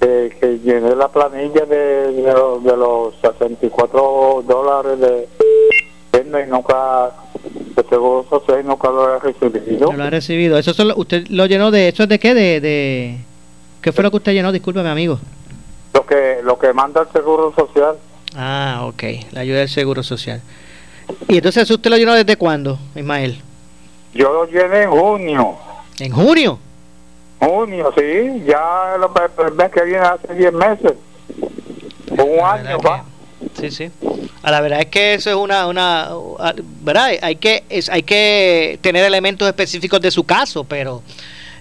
que, 0.00 0.60
llené 0.64 0.94
la 0.94 1.08
planilla 1.08 1.64
de, 1.64 2.12
de, 2.12 2.76
los 2.76 3.14
64 3.20 4.44
dólares 4.46 5.00
de 5.00 5.28
y 6.24 6.50
nunca 6.50 7.10
de 7.76 7.84
seguro 7.88 8.26
social 8.28 8.64
nunca 8.64 8.90
lo 8.90 9.16
he 9.16 9.18
recibido. 9.20 9.92
No 9.92 9.96
lo 9.96 10.04
ha 10.04 10.10
recibido. 10.10 10.58
Eso 10.58 10.74
solo, 10.74 10.94
¿Usted 10.96 11.26
lo 11.28 11.46
llenó 11.46 11.70
de 11.70 11.88
eso 11.88 12.02
es 12.02 12.08
de 12.08 12.18
qué? 12.18 12.34
De, 12.34 12.60
de, 12.60 13.18
¿Qué 13.80 13.92
fue 13.92 14.02
lo 14.02 14.10
que 14.10 14.16
usted 14.16 14.32
llenó? 14.32 14.50
Discúlpeme, 14.50 14.88
amigo. 14.88 15.18
Lo 15.94 16.06
que, 16.06 16.40
lo 16.42 16.58
que 16.58 16.72
manda 16.72 17.02
el 17.02 17.08
Seguro 17.12 17.54
Social. 17.54 17.96
Ah, 18.34 18.82
ok. 18.84 19.02
La 19.32 19.40
ayuda 19.40 19.58
del 19.58 19.68
Seguro 19.68 20.02
Social. 20.02 20.40
¿Y 21.28 21.36
entonces 21.36 21.70
usted 21.70 21.90
lo 21.90 21.96
llenó 21.96 22.14
desde 22.14 22.36
cuándo, 22.36 22.78
Ismael? 22.94 23.40
Yo 24.14 24.32
lo 24.32 24.46
llené 24.46 24.82
en 24.82 24.90
junio. 24.90 25.56
¿En 26.00 26.12
junio? 26.12 26.58
Junio, 27.38 27.92
sí. 27.96 28.42
Ya 28.46 28.96
el 28.96 29.54
mes 29.54 29.70
que 29.70 29.82
viene 29.82 29.98
hace 29.98 30.34
10 30.34 30.52
meses. 30.52 30.92
Un 32.10 32.40
año, 32.44 32.78
va. 32.78 33.04
Sí, 33.58 33.70
sí. 33.70 33.90
A 34.42 34.50
la 34.50 34.60
verdad 34.60 34.80
es 34.80 34.86
que 34.86 35.14
eso 35.14 35.30
es 35.30 35.36
una, 35.36 35.66
una 35.66 36.10
¿verdad? 36.82 37.10
Hay 37.20 37.36
que, 37.36 37.64
es, 37.68 37.88
hay 37.88 38.02
que 38.02 38.78
tener 38.80 39.04
elementos 39.04 39.46
específicos 39.48 40.00
de 40.00 40.10
su 40.10 40.24
caso, 40.24 40.64
pero 40.64 41.02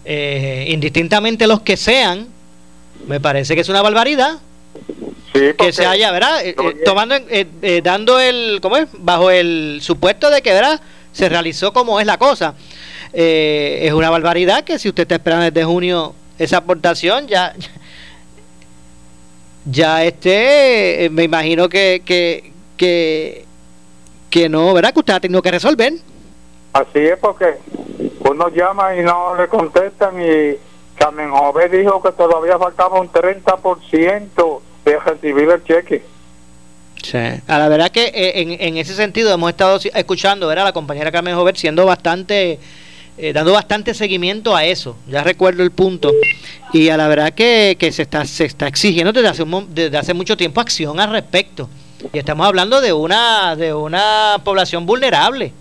eh, 0.06 0.66
indistintamente 0.70 1.48
los 1.48 1.62
que 1.62 1.78
sean, 1.78 2.28
me 3.08 3.20
parece 3.20 3.56
que 3.56 3.62
es 3.62 3.70
una 3.70 3.82
barbaridad. 3.82 4.40
Sí, 5.34 5.42
que 5.58 5.74
se 5.74 5.86
haya, 5.86 6.12
¿verdad? 6.12 6.46
Eh, 6.46 6.56
eh, 6.58 6.76
tomando, 6.86 7.16
eh, 7.16 7.82
dando 7.84 8.20
el, 8.20 8.60
¿cómo 8.62 8.78
es? 8.78 8.88
Bajo 8.94 9.32
el 9.32 9.80
supuesto 9.82 10.30
de 10.30 10.42
que, 10.42 10.54
¿verdad? 10.54 10.80
Se 11.12 11.28
realizó 11.28 11.74
como 11.74 12.00
es 12.00 12.06
la 12.06 12.18
cosa. 12.18 12.56
Es 13.16 13.94
una 13.94 14.10
barbaridad 14.10 14.64
que 14.64 14.78
si 14.78 14.90
usted 14.90 15.04
está 15.04 15.16
esperando 15.16 15.46
desde 15.46 15.64
junio 15.64 16.14
esa 16.38 16.58
aportación, 16.58 17.28
ya, 17.28 17.54
ya 19.66 20.04
este, 20.04 21.08
me 21.12 21.24
imagino 21.24 21.70
que, 21.70 22.02
que, 22.06 22.52
que, 22.78 23.46
que 24.30 24.50
no, 24.50 24.74
¿verdad? 24.74 24.94
Que 24.94 25.00
usted 25.00 25.14
ha 25.14 25.20
tenido 25.20 25.42
que 25.42 25.52
resolver. 25.52 25.94
Así 26.74 27.00
es 27.00 27.18
porque 27.20 27.56
uno 28.20 28.50
llama 28.50 28.96
y 28.96 29.02
no 29.02 29.36
le 29.36 29.48
contestan 29.48 30.22
y 30.22 30.58
Carmen 30.98 31.32
Jove 31.32 31.70
dijo 31.70 32.02
que 32.02 32.12
todavía 32.12 32.58
faltaba 32.58 33.00
un 33.00 33.10
30% 33.10 34.62
de 34.84 35.00
recibir 35.00 35.50
el 35.50 35.64
cheque. 35.64 36.06
Sí. 37.02 37.18
A 37.48 37.60
la 37.60 37.70
verdad 37.70 37.92
que 37.92 38.06
eh, 38.06 38.42
en, 38.42 38.52
en 38.60 38.78
ese 38.78 38.94
sentido 38.94 39.32
hemos 39.34 39.52
estado 39.52 39.80
escuchando 39.94 40.48
¿verdad? 40.48 40.64
a 40.64 40.70
la 40.70 40.74
compañera 40.74 41.12
Carmen 41.12 41.36
Jover 41.36 41.56
siendo 41.56 41.86
bastante 41.86 42.60
eh, 43.18 43.32
dando 43.34 43.54
bastante 43.54 43.94
seguimiento 43.94 44.56
a 44.56 44.66
eso. 44.66 44.98
Ya 45.08 45.24
recuerdo 45.24 45.64
el 45.64 45.72
punto. 45.72 46.12
Y 46.74 46.90
a 46.90 46.98
la 46.98 47.08
verdad 47.08 47.34
que, 47.34 47.78
se, 47.92 48.02
está, 48.02 48.26
se 48.26 48.46
está 48.46 48.68
exigiendo 48.68 49.14
desde 49.14 49.30
hace, 49.30 49.46
desde 49.70 49.98
hace 49.98 50.14
mucho 50.14 50.36
tiempo 50.36 50.60
acción 50.60 51.00
al 51.00 51.12
respecto. 51.12 51.70
Y 52.12 52.18
estamos 52.18 52.46
hablando 52.46 52.82
de 52.82 52.92
una, 52.92 53.56
de 53.56 53.74
una 53.74 54.38
población 54.44 54.86
vulnerable. 54.86 55.54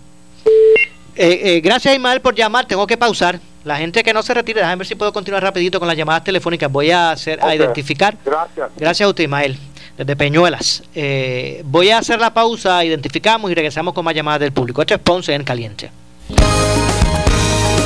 Eh, 1.15 1.41
eh, 1.43 1.61
gracias 1.61 1.95
Ismael 1.95 2.19
por 2.19 2.35
llamar, 2.35 2.65
tengo 2.65 2.85
que 2.85 2.97
pausar. 2.97 3.39
La 3.63 3.77
gente 3.77 4.03
que 4.03 4.13
no 4.13 4.21
se 4.21 4.33
retire, 4.33 4.59
déjame 4.59 4.75
ver 4.75 4.87
si 4.87 4.95
puedo 4.95 5.11
continuar 5.11 5.41
rapidito 5.41 5.79
con 5.79 5.87
las 5.87 5.97
llamadas 5.97 6.23
telefónicas. 6.23 6.71
Voy 6.71 6.91
a 6.91 7.11
hacer 7.11 7.39
a 7.41 7.55
identificar. 7.55 8.15
Gracias. 8.23 8.69
Gracias 8.77 9.05
a 9.05 9.09
usted, 9.09 9.23
Ismael, 9.23 9.57
desde 9.97 10.15
Peñuelas. 10.15 10.83
Eh, 10.93 11.63
voy 11.65 11.89
a 11.89 11.99
hacer 11.99 12.19
la 12.19 12.33
pausa, 12.33 12.83
identificamos 12.85 13.49
y 13.49 13.55
regresamos 13.55 13.93
con 13.93 14.05
más 14.05 14.13
llamadas 14.13 14.41
del 14.41 14.51
público. 14.51 14.81
Esto 14.81 14.93
es 14.93 14.99
Ponce 14.99 15.33
en 15.33 15.43
Caliente 15.43 15.89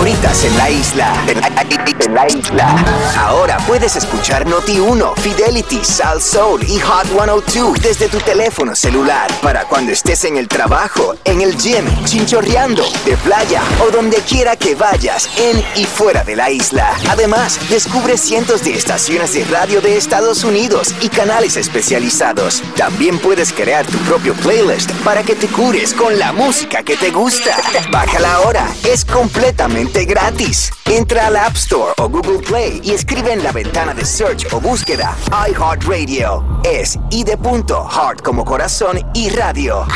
favoritas 0.00 0.44
en 0.44 0.56
la 0.56 0.70
isla. 0.70 1.24
En 1.26 2.14
la, 2.14 2.26
isla. 2.26 2.74
Ahora 3.18 3.58
puedes 3.66 3.96
escuchar 3.96 4.46
Noti 4.46 4.78
1, 4.78 5.14
Fidelity, 5.16 5.84
Sal 5.84 6.22
Soul 6.22 6.64
y 6.66 6.80
Hot 6.80 7.06
102 7.06 7.82
desde 7.82 8.08
tu 8.08 8.18
teléfono 8.18 8.74
celular 8.74 9.30
para 9.42 9.64
cuando 9.64 9.92
estés 9.92 10.24
en 10.24 10.38
el 10.38 10.48
trabajo, 10.48 11.14
en 11.24 11.42
el 11.42 11.54
gym, 11.56 11.84
chinchorreando, 12.04 12.82
de 13.04 13.16
playa 13.18 13.62
o 13.86 13.90
donde 13.90 14.16
quiera 14.18 14.56
que 14.56 14.74
vayas, 14.74 15.28
en 15.36 15.62
y 15.76 15.84
fuera 15.84 16.24
de 16.24 16.34
la 16.34 16.50
isla. 16.50 16.96
Además, 17.10 17.60
descubre 17.68 18.16
cientos 18.16 18.64
de 18.64 18.74
estaciones 18.74 19.34
de 19.34 19.44
radio 19.44 19.82
de 19.82 19.98
Estados 19.98 20.44
Unidos 20.44 20.94
y 21.02 21.10
canales 21.10 21.58
especializados. 21.58 22.62
También 22.74 23.18
puedes 23.18 23.52
crear 23.52 23.86
tu 23.86 23.98
propio 23.98 24.32
playlist 24.34 24.90
para 25.04 25.22
que 25.22 25.34
te 25.34 25.46
cures 25.48 25.92
con 25.92 26.18
la 26.18 26.32
música 26.32 26.82
que 26.82 26.96
te 26.96 27.10
gusta. 27.10 27.54
Bájala 27.92 28.34
ahora, 28.36 28.66
es 28.84 29.04
completamente 29.04 29.89
gratis. 29.92 30.70
Entra 30.86 31.26
al 31.26 31.36
App 31.36 31.56
Store 31.56 31.92
o 31.98 32.08
Google 32.08 32.38
Play 32.38 32.80
y 32.82 32.92
escribe 32.92 33.32
en 33.32 33.42
la 33.42 33.52
ventana 33.52 33.92
de 33.92 34.04
search 34.04 34.46
o 34.52 34.60
búsqueda 34.60 35.16
iHeartRadio. 35.30 36.60
Es 36.64 36.98
i 37.10 37.24
de 37.24 37.36
punto, 37.36 37.86
heart 37.88 38.22
como 38.22 38.44
corazón 38.44 39.00
y 39.14 39.30
radio. 39.30 39.86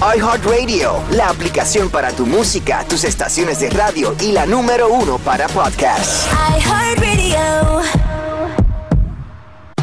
iHeartRadio, 0.00 1.02
la 1.10 1.28
aplicación 1.28 1.88
para 1.90 2.10
tu 2.10 2.26
música, 2.26 2.84
tus 2.88 3.04
estaciones 3.04 3.60
de 3.60 3.70
radio 3.70 4.14
y 4.20 4.32
la 4.32 4.46
número 4.46 4.88
uno 4.88 5.18
para 5.18 5.46
podcasts. 5.48 6.26
iHeartRadio. 6.58 8.23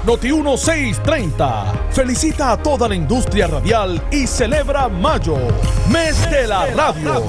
Noti 0.09 0.31
1630 0.31 1.91
felicita 1.91 2.53
a 2.53 2.57
toda 2.57 2.87
la 2.87 2.95
industria 2.95 3.45
radial 3.45 4.01
y 4.11 4.25
celebra 4.25 4.89
mayo, 4.89 5.37
mes 5.87 6.27
de 6.31 6.47
la 6.47 6.65
radio. 6.65 7.23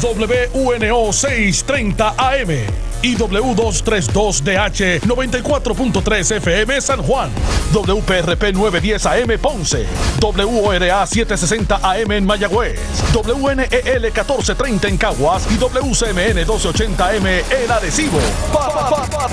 WNO 0.00 1.12
630 1.12 2.14
AM 2.16 2.95
y 3.06 3.16
W232DH 3.16 5.02
94.3 5.02 6.36
FM 6.38 6.80
San 6.80 7.00
Juan, 7.02 7.30
WPRP 7.72 8.52
910 8.52 9.06
AM 9.06 9.38
Ponce, 9.40 9.86
WORA 10.20 11.06
760 11.06 11.76
AM 11.82 12.10
en 12.10 12.26
Mayagüez, 12.26 12.80
WNEL 13.14 14.02
1430 14.02 14.88
en 14.88 14.96
Caguas 14.96 15.46
y 15.52 15.56
WCMN 15.56 16.34
1280 16.34 17.08
AM 17.08 17.26
en 17.26 17.70
Arecibo. 17.70 18.18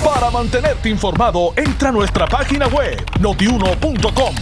para 0.04 0.30
mantenerte 0.30 0.88
informado, 0.88 1.52
entra 1.56 1.88
a 1.88 1.92
nuestra 1.92 2.28
página 2.28 2.68
web 2.68 3.04
notiuno.com. 3.18 4.34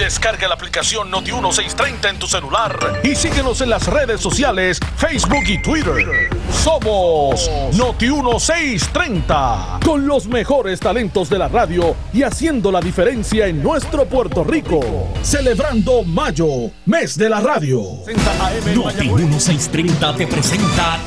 Descarga 0.00 0.48
la 0.48 0.54
aplicación 0.54 1.12
Noti1630 1.12 2.08
en 2.08 2.18
tu 2.18 2.26
celular 2.26 3.00
y 3.04 3.14
síguenos 3.14 3.60
en 3.60 3.68
las 3.68 3.86
redes 3.86 4.20
sociales, 4.20 4.80
Facebook 4.96 5.44
y 5.46 5.60
Twitter. 5.60 6.30
Somos 6.64 7.50
Noti1630, 7.72 8.79
con 9.84 10.06
los 10.06 10.26
mejores 10.26 10.80
talentos 10.80 11.28
de 11.28 11.38
la 11.38 11.48
radio 11.48 11.94
y 12.12 12.22
haciendo 12.22 12.72
la 12.72 12.80
diferencia 12.80 13.46
en 13.46 13.62
nuestro 13.62 14.04
Puerto 14.06 14.44
Rico. 14.44 14.80
Celebrando 15.22 16.02
Mayo, 16.02 16.70
mes 16.86 17.16
de 17.16 17.28
la 17.28 17.40
radio. 17.40 17.80
Noti1630 18.74 20.16
te 20.16 20.26
presenta 20.26 20.98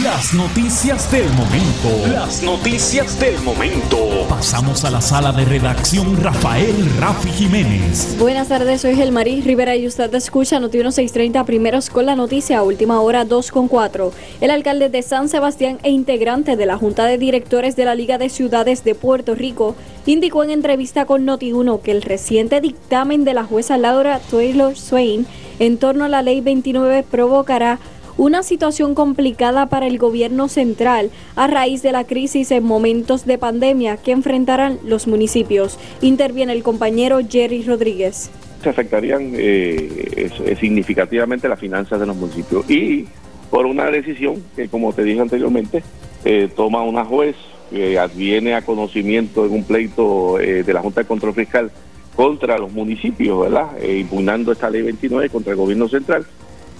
las 0.00 0.32
noticias 0.32 1.12
del 1.12 1.28
momento. 1.34 2.08
Las 2.10 2.42
noticias 2.42 3.20
del 3.20 3.38
momento. 3.42 3.98
Pasamos 4.26 4.86
a 4.86 4.90
la 4.90 5.02
sala 5.02 5.32
de 5.32 5.44
redacción 5.44 6.16
Rafael 6.22 6.74
Rafi 6.98 7.28
Jiménez. 7.28 8.16
Buenas 8.18 8.48
tardes, 8.48 8.80
soy 8.80 8.96
Gelmarí 8.96 9.42
Rivera 9.42 9.76
y 9.76 9.86
usted 9.86 10.12
escucha 10.14 10.58
Noti 10.60 10.78
1630 10.78 11.44
primeros 11.44 11.90
con 11.90 12.06
la 12.06 12.16
noticia, 12.16 12.62
última 12.62 13.02
hora 13.02 13.26
2 13.26 13.52
con 13.52 13.68
4. 13.68 14.12
El 14.40 14.50
alcalde 14.50 14.88
de 14.88 15.02
San 15.02 15.28
Sebastián 15.28 15.78
e 15.82 15.90
integrante 15.90 16.56
de 16.56 16.64
la 16.64 16.78
Junta 16.78 17.04
de 17.04 17.18
Directores 17.18 17.76
de 17.76 17.84
la 17.84 17.94
Liga 17.94 18.16
de 18.16 18.30
Ciudades 18.30 18.84
de 18.84 18.94
Puerto 18.94 19.34
Rico 19.34 19.76
indicó 20.06 20.42
en 20.42 20.52
entrevista 20.52 21.04
con 21.04 21.26
Noti 21.26 21.52
1 21.52 21.82
que 21.82 21.90
el 21.90 22.00
reciente 22.00 22.62
dictamen 22.62 23.24
de 23.24 23.34
la 23.34 23.44
jueza 23.44 23.76
Laura 23.76 24.20
Taylor 24.30 24.74
Swain 24.74 25.26
en 25.58 25.76
torno 25.76 26.06
a 26.06 26.08
la 26.08 26.22
ley 26.22 26.40
29 26.40 27.04
provocará 27.10 27.78
una 28.16 28.42
situación 28.42 28.94
complicada 28.94 29.66
para 29.66 29.86
el 29.86 29.98
gobierno 29.98 30.48
central 30.48 31.10
a 31.36 31.46
raíz 31.46 31.82
de 31.82 31.92
la 31.92 32.04
crisis 32.04 32.50
en 32.50 32.64
momentos 32.64 33.24
de 33.24 33.38
pandemia 33.38 33.96
que 33.96 34.12
enfrentarán 34.12 34.78
los 34.84 35.06
municipios. 35.06 35.78
Interviene 36.00 36.52
el 36.52 36.62
compañero 36.62 37.20
Jerry 37.26 37.62
Rodríguez. 37.62 38.30
Se 38.62 38.68
afectarían 38.68 39.32
eh, 39.34 40.56
significativamente 40.60 41.48
las 41.48 41.58
finanzas 41.58 41.98
de 41.98 42.06
los 42.06 42.16
municipios 42.16 42.68
y 42.70 43.06
por 43.50 43.66
una 43.66 43.90
decisión 43.90 44.42
que, 44.54 44.68
como 44.68 44.92
te 44.92 45.04
dije 45.04 45.20
anteriormente, 45.20 45.82
eh, 46.24 46.48
toma 46.54 46.82
una 46.82 47.04
juez 47.04 47.36
que 47.70 47.98
adviene 47.98 48.54
a 48.54 48.62
conocimiento 48.62 49.44
en 49.44 49.52
un 49.52 49.64
pleito 49.64 50.38
eh, 50.38 50.62
de 50.62 50.72
la 50.72 50.80
Junta 50.80 51.00
de 51.00 51.06
Control 51.06 51.34
Fiscal 51.34 51.70
contra 52.14 52.58
los 52.58 52.70
municipios, 52.70 53.40
¿verdad? 53.40 53.70
impugnando 53.82 54.52
esta 54.52 54.68
ley 54.68 54.82
29 54.82 55.30
contra 55.30 55.52
el 55.52 55.58
gobierno 55.58 55.88
central 55.88 56.26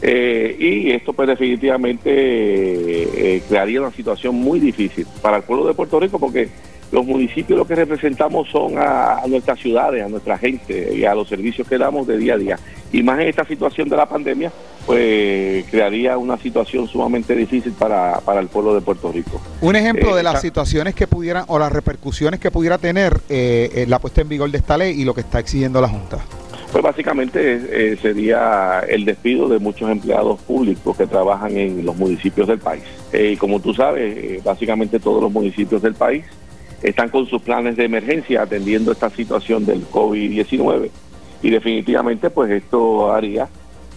eh, 0.04 0.56
y 0.58 0.90
esto 0.90 1.12
pues 1.12 1.28
definitivamente 1.28 2.10
eh, 3.36 3.42
crearía 3.48 3.80
una 3.80 3.92
situación 3.92 4.34
muy 4.34 4.58
difícil 4.58 5.06
para 5.22 5.36
el 5.36 5.44
pueblo 5.44 5.64
de 5.64 5.74
Puerto 5.74 6.00
Rico 6.00 6.18
porque 6.18 6.48
los 6.90 7.06
municipios 7.06 7.56
lo 7.56 7.64
que 7.64 7.76
representamos 7.76 8.48
son 8.50 8.74
a, 8.78 9.22
nuestras 9.28 9.60
ciudades, 9.60 10.04
a 10.04 10.08
nuestra 10.08 10.36
gente 10.36 10.92
y 10.92 11.04
a 11.04 11.14
los 11.14 11.28
servicios 11.28 11.68
que 11.68 11.78
damos 11.78 12.06
de 12.06 12.18
día 12.18 12.34
a 12.34 12.36
día. 12.36 12.58
Y 12.92 13.02
más 13.02 13.20
en 13.20 13.28
esta 13.28 13.46
situación 13.46 13.88
de 13.88 13.96
la 13.96 14.06
pandemia, 14.06 14.52
pues 14.84 15.64
crearía 15.70 16.18
una 16.18 16.36
situación 16.36 16.86
sumamente 16.88 17.34
difícil 17.34 17.72
para, 17.72 18.20
para 18.20 18.40
el 18.40 18.48
pueblo 18.48 18.74
de 18.74 18.82
Puerto 18.82 19.10
Rico. 19.10 19.40
Un 19.62 19.76
ejemplo 19.76 20.14
de 20.14 20.20
eh, 20.20 20.24
las 20.24 20.42
situaciones 20.42 20.94
que 20.94 21.06
pudieran 21.06 21.44
o 21.46 21.58
las 21.58 21.72
repercusiones 21.72 22.40
que 22.40 22.50
pudiera 22.50 22.76
tener 22.76 23.20
la 23.86 23.98
puesta 24.00 24.20
en 24.20 24.28
vigor 24.28 24.50
de 24.50 24.58
esta 24.58 24.76
ley 24.76 25.00
y 25.00 25.04
lo 25.04 25.14
que 25.14 25.22
está 25.22 25.38
exigiendo 25.38 25.80
la 25.80 25.88
Junta. 25.88 26.18
Pues 26.72 26.82
básicamente 26.82 27.92
eh, 27.92 27.98
sería 28.00 28.80
el 28.88 29.04
despido 29.04 29.46
de 29.46 29.58
muchos 29.58 29.90
empleados 29.90 30.40
públicos 30.40 30.96
que 30.96 31.06
trabajan 31.06 31.54
en 31.56 31.84
los 31.84 31.94
municipios 31.96 32.48
del 32.48 32.58
país. 32.58 32.82
Eh, 33.12 33.32
y 33.34 33.36
como 33.36 33.60
tú 33.60 33.74
sabes, 33.74 34.16
eh, 34.16 34.40
básicamente 34.42 34.98
todos 34.98 35.22
los 35.22 35.30
municipios 35.30 35.82
del 35.82 35.94
país 35.94 36.24
están 36.82 37.10
con 37.10 37.26
sus 37.26 37.42
planes 37.42 37.76
de 37.76 37.84
emergencia 37.84 38.42
atendiendo 38.42 38.90
esta 38.90 39.10
situación 39.10 39.66
del 39.66 39.86
COVID-19 39.88 40.90
y 41.42 41.50
definitivamente 41.50 42.30
pues 42.30 42.50
esto 42.50 43.12
haría 43.12 43.48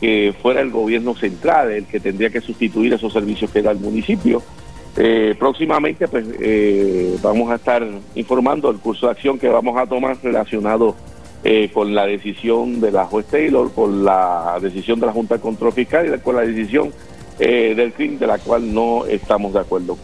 que 0.02 0.34
fuera 0.42 0.62
el 0.62 0.72
gobierno 0.72 1.16
central 1.16 1.72
el 1.72 1.86
que 1.86 2.00
tendría 2.00 2.30
que 2.30 2.42
sustituir 2.42 2.94
esos 2.94 3.14
servicios 3.14 3.50
que 3.52 3.62
da 3.62 3.72
el 3.72 3.80
municipio. 3.80 4.42
Eh, 4.98 5.36
próximamente 5.38 6.08
pues 6.08 6.26
eh, 6.40 7.18
vamos 7.22 7.52
a 7.52 7.56
estar 7.56 7.86
informando 8.16 8.70
el 8.70 8.78
curso 8.78 9.08
de 9.08 9.12
acción 9.12 9.38
que 9.38 9.50
vamos 9.50 9.78
a 9.78 9.86
tomar 9.86 10.18
relacionado 10.24 10.96
eh, 11.46 11.70
con 11.74 11.96
la 11.96 12.06
decisión 12.06 12.82
de 12.82 12.92
la 12.92 13.06
juez 13.06 13.26
Taylor, 13.28 13.72
con 13.72 14.04
la 14.04 14.58
decisión 14.62 15.00
de 15.00 15.06
la 15.06 15.14
Junta 15.14 15.36
de 15.36 15.42
Control 15.42 15.72
Fiscal 15.72 16.14
y 16.14 16.20
con 16.20 16.36
la 16.36 16.42
decisión 16.42 16.92
del 17.38 17.94
CRIM 17.94 18.18
de 18.18 18.28
la 18.28 18.38
cual 18.38 18.74
no 18.74 19.06
estamos 19.06 19.54
de 19.54 19.60
acuerdo. 19.60 19.98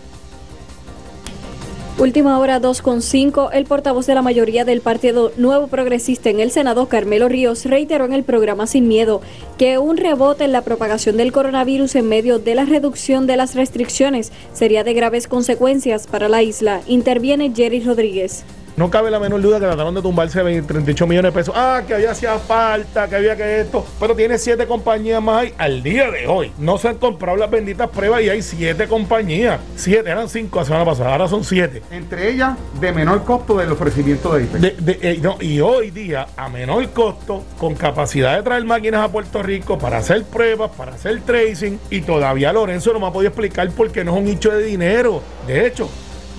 Última 2.01 2.39
hora 2.39 2.59
2.5, 2.59 3.49
el 3.53 3.65
portavoz 3.65 4.07
de 4.07 4.15
la 4.15 4.23
mayoría 4.23 4.65
del 4.65 4.81
Partido 4.81 5.31
Nuevo 5.37 5.67
Progresista 5.67 6.31
en 6.31 6.39
el 6.39 6.49
Senado, 6.49 6.87
Carmelo 6.87 7.29
Ríos, 7.29 7.65
reiteró 7.65 8.05
en 8.05 8.13
el 8.13 8.23
programa 8.23 8.65
Sin 8.65 8.87
Miedo 8.87 9.21
que 9.59 9.77
un 9.77 9.97
rebote 9.97 10.45
en 10.45 10.51
la 10.51 10.63
propagación 10.63 11.15
del 11.17 11.31
coronavirus 11.31 11.93
en 11.93 12.09
medio 12.09 12.39
de 12.39 12.55
la 12.55 12.65
reducción 12.65 13.27
de 13.27 13.37
las 13.37 13.53
restricciones 13.53 14.31
sería 14.51 14.83
de 14.83 14.95
graves 14.95 15.27
consecuencias 15.27 16.07
para 16.07 16.27
la 16.27 16.41
isla. 16.41 16.81
Interviene 16.87 17.51
Jerry 17.55 17.81
Rodríguez. 17.81 18.45
No 18.77 18.89
cabe 18.89 19.11
la 19.11 19.19
menor 19.19 19.41
duda 19.41 19.59
que 19.59 19.65
trataron 19.65 19.93
de 19.93 20.01
tumbarse 20.01 20.41
38 20.41 21.07
millones 21.07 21.33
de 21.33 21.37
pesos. 21.37 21.53
Ah, 21.57 21.81
que 21.85 21.93
había 21.93 22.11
hacía 22.11 22.37
falta, 22.39 23.07
que 23.07 23.15
había 23.15 23.35
que 23.35 23.61
esto. 23.61 23.85
Pero 23.99 24.15
tiene 24.15 24.37
siete 24.37 24.65
compañías 24.65 25.21
más 25.21 25.41
ahí 25.41 25.53
al 25.57 25.83
día 25.83 26.09
de 26.09 26.27
hoy. 26.27 26.51
No 26.57 26.77
se 26.77 26.89
han 26.89 26.95
comprado 26.95 27.37
las 27.37 27.49
benditas 27.49 27.89
pruebas 27.89 28.21
y 28.21 28.29
hay 28.29 28.41
siete 28.41 28.87
compañías. 28.87 29.59
Siete, 29.75 30.09
eran 30.09 30.29
cinco 30.29 30.59
la 30.59 30.65
semana 30.65 30.85
pasada, 30.85 31.11
ahora 31.11 31.27
son 31.27 31.43
siete. 31.43 31.81
Entre 31.91 32.31
ellas, 32.31 32.57
de 32.79 32.91
menor 32.91 33.23
costo 33.23 33.57
del 33.57 33.71
ofrecimiento 33.71 34.33
de 34.33 34.43
IP. 34.43 34.55
Eh, 35.01 35.21
y 35.41 35.59
hoy 35.59 35.91
día, 35.91 36.27
a 36.37 36.49
menor 36.49 36.89
costo, 36.91 37.43
con 37.57 37.75
capacidad 37.75 38.35
de 38.37 38.43
traer 38.43 38.63
máquinas 38.65 39.03
a 39.03 39.11
Puerto 39.11 39.41
Rico 39.43 39.77
para 39.77 39.97
hacer 39.97 40.23
pruebas, 40.23 40.71
para 40.71 40.93
hacer 40.93 41.21
tracing. 41.21 41.79
Y 41.89 42.01
todavía 42.01 42.53
Lorenzo 42.53 42.93
no 42.93 42.99
me 42.99 43.07
ha 43.07 43.11
podido 43.11 43.29
explicar 43.29 43.69
por 43.71 43.91
qué 43.91 44.03
no 44.03 44.13
es 44.13 44.17
un 44.19 44.25
nicho 44.25 44.51
de 44.51 44.63
dinero. 44.63 45.21
De 45.47 45.65
hecho, 45.65 45.89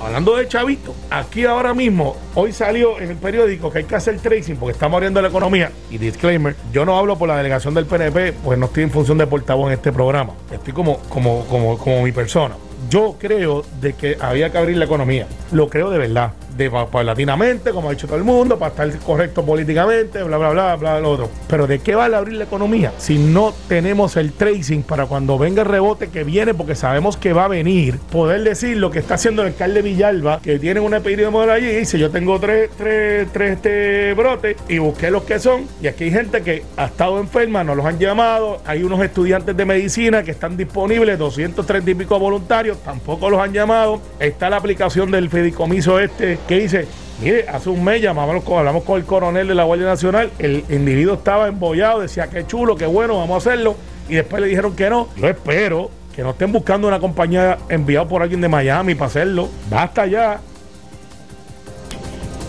Hablando 0.03 0.37
de 0.37 0.49
chavito, 0.49 0.97
aquí 1.11 1.45
ahora 1.45 1.75
mismo, 1.75 2.17
hoy 2.35 2.53
salió 2.53 2.99
en 2.99 3.11
el 3.11 3.17
periódico 3.17 3.71
que 3.71 3.79
hay 3.79 3.85
que 3.85 3.95
hacer 3.95 4.19
tracing 4.19 4.57
porque 4.57 4.73
estamos 4.73 4.97
abriendo 4.97 5.23
la 5.23 5.29
economía. 5.29 5.71
Y 5.91 5.99
disclaimer, 5.99 6.57
yo 6.73 6.85
no 6.85 6.99
hablo 6.99 7.17
por 7.17 7.29
la 7.29 7.37
delegación 7.37 7.73
del 7.73 7.87
PNP, 7.87 8.33
pues 8.33 8.59
no 8.59 8.67
estoy 8.67 8.83
en 8.83 8.91
función 8.91 9.17
de 9.17 9.29
portavoz 9.29 9.69
en 9.69 9.75
este 9.75 9.93
programa. 9.93 10.33
Estoy 10.51 10.73
como, 10.73 10.99
como, 11.03 11.45
como, 11.45 11.79
como 11.79 12.03
mi 12.03 12.11
persona. 12.11 12.57
Yo 12.91 13.15
creo 13.17 13.65
de 13.81 13.93
que 13.93 14.17
había 14.21 14.51
que 14.51 14.59
abrir 14.59 14.77
la 14.77 14.87
economía. 14.87 15.29
Lo 15.53 15.69
creo 15.69 15.88
de 15.88 15.99
verdad 15.99 16.33
de 16.57 16.71
paulatinamente, 16.71 17.71
como 17.71 17.88
ha 17.88 17.93
dicho 17.93 18.07
todo 18.07 18.17
el 18.17 18.25
mundo, 18.25 18.59
para 18.59 18.71
estar 18.71 18.99
correcto 19.01 19.45
políticamente, 19.45 20.23
bla, 20.23 20.38
bla, 20.38 20.51
bla, 20.51 20.77
bla, 20.77 21.01
lo 21.01 21.11
otro. 21.11 21.31
Pero 21.49 21.67
¿de 21.67 21.79
qué 21.79 21.95
vale 21.95 22.17
abrir 22.17 22.37
la 22.37 22.45
economía 22.45 22.93
si 22.99 23.19
no 23.19 23.55
tenemos 23.69 24.17
el 24.17 24.33
tracing 24.33 24.83
para 24.83 25.07
cuando 25.07 25.38
venga 25.38 25.62
el 25.62 25.69
rebote 25.69 26.09
que 26.09 26.25
viene, 26.25 26.55
porque 26.55 26.75
sabemos 26.75 27.17
que 27.17 27.33
va 27.33 27.45
a 27.45 27.49
venir, 27.49 27.99
poder 28.11 28.43
decir 28.43 28.77
lo 28.77 28.91
que 28.91 28.99
está 28.99 29.15
haciendo 29.15 29.43
el 29.43 29.49
alcalde 29.49 29.83
Villalba, 29.83 30.41
que 30.41 30.59
tiene 30.59 30.81
una 30.81 30.99
epidemia 30.99 31.53
allí, 31.53 31.67
y 31.67 31.77
dice, 31.77 31.99
yo 31.99 32.11
tengo 32.11 32.38
tres, 32.41 32.71
tres, 32.77 33.29
tres 33.33 33.53
este 33.53 34.15
brotes 34.15 34.57
y 34.69 34.79
busqué 34.79 35.11
los 35.11 35.23
que 35.23 35.38
son, 35.38 35.67
y 35.81 35.87
aquí 35.87 36.05
hay 36.05 36.11
gente 36.11 36.43
que 36.43 36.62
ha 36.77 36.87
estado 36.87 37.21
enferma, 37.21 37.65
no 37.65 37.75
los 37.75 37.87
han 37.87 37.99
llamado, 37.99 38.61
hay 38.67 38.83
unos 38.83 39.01
estudiantes 39.03 39.57
de 39.57 39.65
medicina 39.65 40.23
que 40.23 40.31
están 40.31 40.57
disponibles, 40.57 41.19
230 41.19 41.91
y 41.91 41.95
pico 41.95 42.19
voluntarios, 42.19 42.79
tampoco 42.83 43.31
los 43.31 43.41
han 43.41 43.53
llamado, 43.53 44.01
está 44.19 44.51
la 44.51 44.57
aplicación 44.57 45.11
del 45.11 45.29
fedicomiso 45.31 45.99
este 45.99 46.38
que 46.47 46.61
dice, 46.61 46.87
mire, 47.21 47.49
hace 47.49 47.69
un 47.69 47.83
mes 47.85 48.01
llamamos, 48.03 48.43
hablamos 48.47 48.85
con 48.85 48.99
el 48.99 49.05
coronel 49.05 49.49
de 49.49 49.55
la 49.55 49.65
Guardia 49.65 49.87
Nacional, 49.87 50.31
el 50.39 50.65
individuo 50.69 51.15
estaba 51.15 51.49
embollado, 51.49 52.01
decía, 52.01 52.29
qué 52.29 52.47
chulo, 52.47 52.77
qué 52.77 52.87
bueno, 52.87 53.19
vamos 53.19 53.35
a 53.35 53.51
hacerlo, 53.51 53.77
y 54.09 54.15
después 54.15 54.43
le 54.43 54.49
dijeron 54.49 54.75
que 54.77 54.91
no. 54.91 55.09
Yo 55.17 55.29
espero 55.29 55.91
que 56.15 56.23
no 56.23 56.31
estén 56.31 56.53
buscando 56.53 56.89
una 56.89 57.01
compañía 57.01 57.59
enviada 57.69 58.07
por 58.07 58.23
alguien 58.23 58.41
de 58.41 58.49
Miami 58.49 58.95
para 58.95 59.07
hacerlo. 59.07 59.49
Basta 59.71 60.07
ya. 60.07 60.41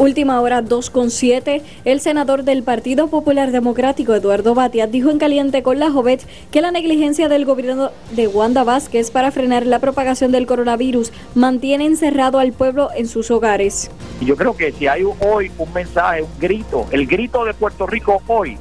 Última 0.04 0.42
hora 0.42 0.62
2.7. 0.62 1.62
El 1.86 2.02
senador 2.02 2.44
del 2.44 2.62
Partido 2.62 3.08
Popular 3.08 3.52
Democrático, 3.52 4.14
Eduardo 4.14 4.54
Batia, 4.54 4.86
dijo 4.86 5.10
en 5.10 5.18
caliente 5.18 5.64
con 5.64 5.80
la 5.80 5.92
Jovet 5.92 6.28
que 6.52 6.60
la 6.60 6.72
negligencia 6.72 7.30
del 7.30 7.46
gobierno 7.46 7.90
de 8.12 8.28
Wanda 8.28 8.66
Vázquez 8.66 9.12
para 9.12 9.32
frenar 9.32 9.66
la 9.66 9.80
propagación 9.80 10.34
del 10.34 10.46
coronavirus 10.46 11.14
mantiene 11.36 11.86
encerrado 11.86 12.40
al 12.40 12.52
pueblo 12.52 12.90
en 12.94 13.08
sus 13.08 13.32
hogares. 13.32 13.90
Yo 14.20 14.36
creo 14.36 14.58
que 14.58 14.74
si 14.74 14.88
hay 14.88 15.04
hoy 15.04 15.50
un 15.58 15.72
mensaje, 15.72 16.22
un 16.22 16.38
grito, 16.38 16.86
el 16.92 17.08
grito 17.08 17.46
de 17.46 17.54
Puerto 17.54 17.88
Rico 17.88 18.22
hoy 18.28 18.58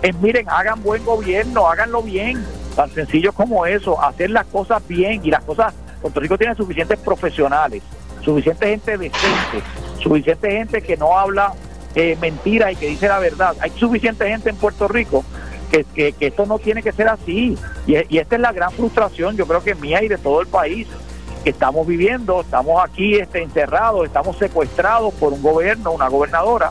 es 0.00 0.18
miren, 0.20 0.48
hagan 0.48 0.82
buen 0.82 1.04
gobierno, 1.04 1.68
háganlo 1.68 2.00
bien, 2.00 2.42
tan 2.74 2.90
sencillo 2.90 3.34
como 3.34 3.66
eso, 3.66 4.02
hacer 4.02 4.30
las 4.30 4.46
cosas 4.46 4.82
bien 4.88 5.20
y 5.22 5.30
las 5.30 5.44
cosas, 5.44 5.74
Puerto 6.00 6.20
Rico 6.20 6.38
tiene 6.38 6.54
suficientes 6.54 6.98
profesionales, 7.00 7.82
suficiente 8.26 8.66
gente 8.66 8.98
decente 8.98 9.62
suficiente 10.06 10.50
gente 10.50 10.82
que 10.82 10.96
no 10.96 11.18
habla 11.18 11.52
eh, 11.94 12.16
mentira 12.20 12.70
y 12.70 12.76
que 12.76 12.86
dice 12.86 13.08
la 13.08 13.18
verdad. 13.18 13.56
Hay 13.60 13.70
suficiente 13.70 14.28
gente 14.28 14.50
en 14.50 14.56
Puerto 14.56 14.86
Rico 14.88 15.24
que, 15.70 15.84
que, 15.84 16.14
esto 16.20 16.46
no 16.46 16.58
tiene 16.58 16.82
que 16.82 16.92
ser 16.92 17.08
así. 17.08 17.56
Y, 17.86 18.18
esta 18.18 18.36
es 18.36 18.40
la 18.40 18.52
gran 18.52 18.70
frustración, 18.70 19.36
yo 19.36 19.46
creo 19.46 19.62
que 19.62 19.74
mía 19.74 20.02
y 20.02 20.08
de 20.08 20.18
todo 20.18 20.40
el 20.40 20.46
país, 20.46 20.86
que 21.42 21.50
estamos 21.50 21.86
viviendo, 21.86 22.40
estamos 22.40 22.82
aquí 22.84 23.14
este, 23.16 23.42
encerrados, 23.42 24.06
estamos 24.06 24.36
secuestrados 24.36 25.14
por 25.14 25.32
un 25.32 25.42
gobierno, 25.42 25.92
una 25.92 26.08
gobernadora, 26.08 26.70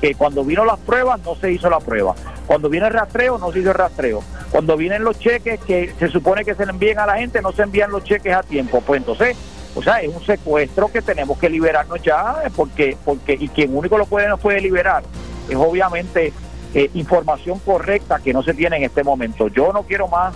que 0.00 0.14
cuando 0.14 0.44
vino 0.44 0.64
las 0.64 0.78
pruebas 0.78 1.20
no 1.24 1.34
se 1.34 1.52
hizo 1.52 1.68
la 1.68 1.80
prueba. 1.80 2.14
Cuando 2.46 2.68
viene 2.68 2.86
el 2.86 2.92
rastreo, 2.92 3.38
no 3.38 3.52
se 3.52 3.60
hizo 3.60 3.70
el 3.70 3.76
rastreo. 3.76 4.22
Cuando 4.50 4.76
vienen 4.76 5.04
los 5.04 5.18
cheques 5.18 5.60
que 5.60 5.92
se 5.98 6.08
supone 6.08 6.44
que 6.44 6.54
se 6.54 6.64
le 6.64 6.72
envíen 6.72 6.98
a 6.98 7.06
la 7.06 7.16
gente, 7.16 7.40
no 7.42 7.52
se 7.52 7.62
envían 7.62 7.90
los 7.90 8.04
cheques 8.04 8.34
a 8.34 8.42
tiempo. 8.42 8.80
Pues 8.80 8.98
entonces 8.98 9.36
o 9.74 9.82
sea, 9.82 10.00
es 10.00 10.14
un 10.14 10.24
secuestro 10.24 10.90
que 10.90 11.02
tenemos 11.02 11.38
que 11.38 11.48
liberarnos 11.48 12.02
ya, 12.02 12.42
porque, 12.56 12.96
porque 13.04 13.36
y 13.38 13.48
quien 13.48 13.76
único 13.76 13.96
lo 13.96 14.06
puede 14.06 14.28
nos 14.28 14.40
puede 14.40 14.60
liberar 14.60 15.02
es 15.48 15.56
obviamente 15.56 16.32
eh, 16.74 16.90
información 16.94 17.58
correcta 17.60 18.20
que 18.20 18.32
no 18.32 18.42
se 18.42 18.54
tiene 18.54 18.76
en 18.76 18.84
este 18.84 19.02
momento. 19.02 19.48
Yo 19.48 19.72
no 19.72 19.82
quiero 19.82 20.08
más 20.08 20.34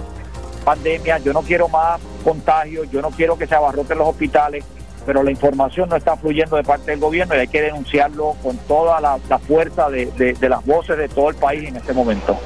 pandemia, 0.65 1.19
yo 1.19 1.33
no 1.33 1.43
quiero 1.43 1.69
más 1.69 2.01
contagios, 2.23 2.91
yo 2.91 3.01
no 3.01 3.11
quiero 3.11 3.37
que 3.39 3.47
se 3.47 3.55
abarroten 3.55 3.99
los 3.99 4.09
hospitales, 4.09 4.65
pero 5.07 5.23
la 5.23 5.31
información 5.31 5.89
no 5.89 5.97
está 5.97 6.17
fluyendo 6.17 6.57
de 6.57 6.65
parte 6.65 6.91
del 6.91 7.01
gobierno 7.01 7.35
y 7.37 7.39
hay 7.39 7.49
que 7.49 7.61
denunciarlo 7.61 8.35
con 8.43 8.57
toda 8.59 9.01
la, 9.01 9.39
fuerza 9.39 9.91
de, 9.91 10.07
de, 10.07 10.49
las 10.49 10.65
voces 10.65 10.97
de 10.97 11.09
todo 11.09 11.29
el 11.29 11.37
país 11.37 11.69
en 11.69 11.77
este 11.77 11.93
momento. 11.93 12.37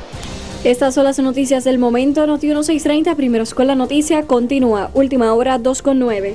Estas 0.64 0.94
son 0.94 1.04
las 1.04 1.18
noticias 1.20 1.62
del 1.62 1.78
momento. 1.78 2.26
Noti 2.26 2.48
1630, 2.48 3.14
primeros 3.14 3.54
con 3.54 3.68
la 3.68 3.76
noticia, 3.76 4.24
continúa. 4.24 4.90
Última 4.92 5.32
hora 5.32 5.58
2 5.58 5.82
con 5.82 6.00
9 6.00 6.34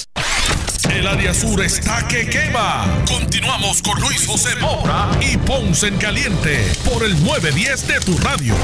el 0.93 1.07
área 1.07 1.33
sur 1.33 1.61
está 1.61 2.07
que 2.07 2.29
quema. 2.29 3.03
Continuamos 3.07 3.81
con 3.81 3.99
Luis 4.01 4.27
José 4.27 4.55
Moura 4.59 5.09
y 5.21 5.37
Ponce 5.37 5.87
en 5.87 5.97
Caliente 5.97 6.71
por 6.83 7.03
el 7.03 7.13
910 7.23 7.87
de 7.87 7.99
tu 8.01 8.17
radio. 8.17 8.55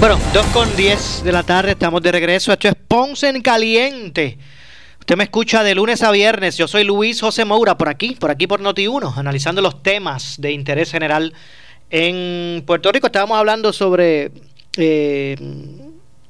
Bueno, 0.00 0.18
2 0.32 0.46
con 0.46 0.76
10 0.76 1.24
de 1.24 1.32
la 1.32 1.42
tarde, 1.42 1.72
estamos 1.72 2.00
de 2.00 2.10
regreso. 2.10 2.52
Esto 2.52 2.68
es 2.68 2.74
Ponce 2.88 3.28
en 3.28 3.42
Caliente. 3.42 4.38
Usted 4.98 5.16
me 5.16 5.24
escucha 5.24 5.62
de 5.62 5.74
lunes 5.74 6.02
a 6.02 6.10
viernes. 6.10 6.56
Yo 6.56 6.66
soy 6.66 6.84
Luis 6.84 7.20
José 7.20 7.44
Moura 7.44 7.76
por 7.76 7.90
aquí, 7.90 8.16
por 8.18 8.30
aquí 8.30 8.46
por 8.46 8.62
Noti1, 8.62 9.18
analizando 9.18 9.60
los 9.60 9.82
temas 9.82 10.36
de 10.38 10.52
interés 10.52 10.90
general 10.90 11.34
en 11.90 12.62
Puerto 12.64 12.90
Rico. 12.92 13.08
Estábamos 13.08 13.36
hablando 13.36 13.72
sobre 13.72 14.30
eh, 14.76 15.36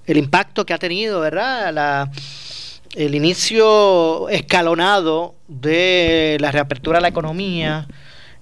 el 0.06 0.16
impacto 0.16 0.66
que 0.66 0.74
ha 0.74 0.78
tenido, 0.78 1.20
¿verdad? 1.20 1.72
La, 1.72 2.10
el 2.94 3.14
inicio 3.14 4.28
escalonado 4.28 5.34
de 5.48 6.36
la 6.40 6.50
reapertura 6.50 6.98
de 6.98 7.02
la 7.02 7.08
economía 7.08 7.86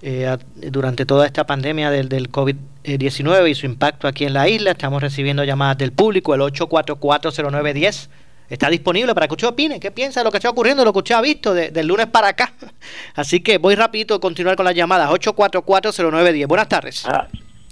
eh, 0.01 0.36
durante 0.70 1.05
toda 1.05 1.26
esta 1.26 1.44
pandemia 1.44 1.90
del, 1.90 2.09
del 2.09 2.30
COVID-19 2.30 3.51
y 3.51 3.55
su 3.55 3.66
impacto 3.66 4.09
aquí 4.09 4.24
en 4.24 4.32
la 4.32 4.49
isla. 4.49 4.70
Estamos 4.70 5.03
recibiendo 5.03 5.44
llamadas 5.44 5.78
del 5.78 5.92
público, 5.92 6.34
el 6.34 6.40
8440910. 6.40 8.09
Está 8.49 8.70
disponible 8.70 9.14
para 9.14 9.28
que 9.28 9.34
usted 9.34 9.49
opine 9.49 9.78
qué 9.78 9.90
piensa 9.90 10.20
de 10.20 10.24
lo 10.24 10.30
que 10.30 10.38
está 10.38 10.49
ocurriendo, 10.49 10.82
lo 10.82 10.92
que 10.94 11.01
usted 11.01 11.14
ha 11.14 11.20
visto 11.20 11.53
del 11.53 11.86
lunes 11.86 12.07
para 12.07 12.28
acá. 12.28 12.55
Así 13.14 13.40
que 13.40 13.59
voy 13.59 13.74
rapidito 13.74 14.14
a 14.14 14.20
continuar 14.20 14.57
con 14.57 14.64
las 14.64 14.74
llamadas. 14.74 15.11
8440910. 15.11 16.46
Buenas 16.46 16.68
tardes. 16.68 17.05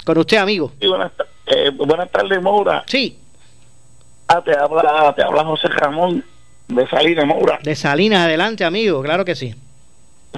Con 0.05 0.19
usted, 0.19 0.37
amigo. 0.37 0.73
Sí, 0.79 0.87
buenas, 0.87 1.13
eh, 1.47 1.71
buenas 1.71 2.11
tardes, 2.11 2.43
Moura. 2.43 2.85
Sí. 2.87 3.19
Ah, 4.29 4.43
te 4.43 4.57
habla, 4.57 5.13
te 5.15 5.23
habla 5.23 5.45
José 5.45 5.69
Ramón 5.69 6.25
de 6.69 6.87
Salinas, 6.89 7.27
Moura. 7.27 7.59
De 7.63 7.75
Salinas, 7.75 8.27
adelante, 8.27 8.65
amigo. 8.65 9.03
Claro 9.03 9.25
que 9.25 9.35
sí. 9.35 9.55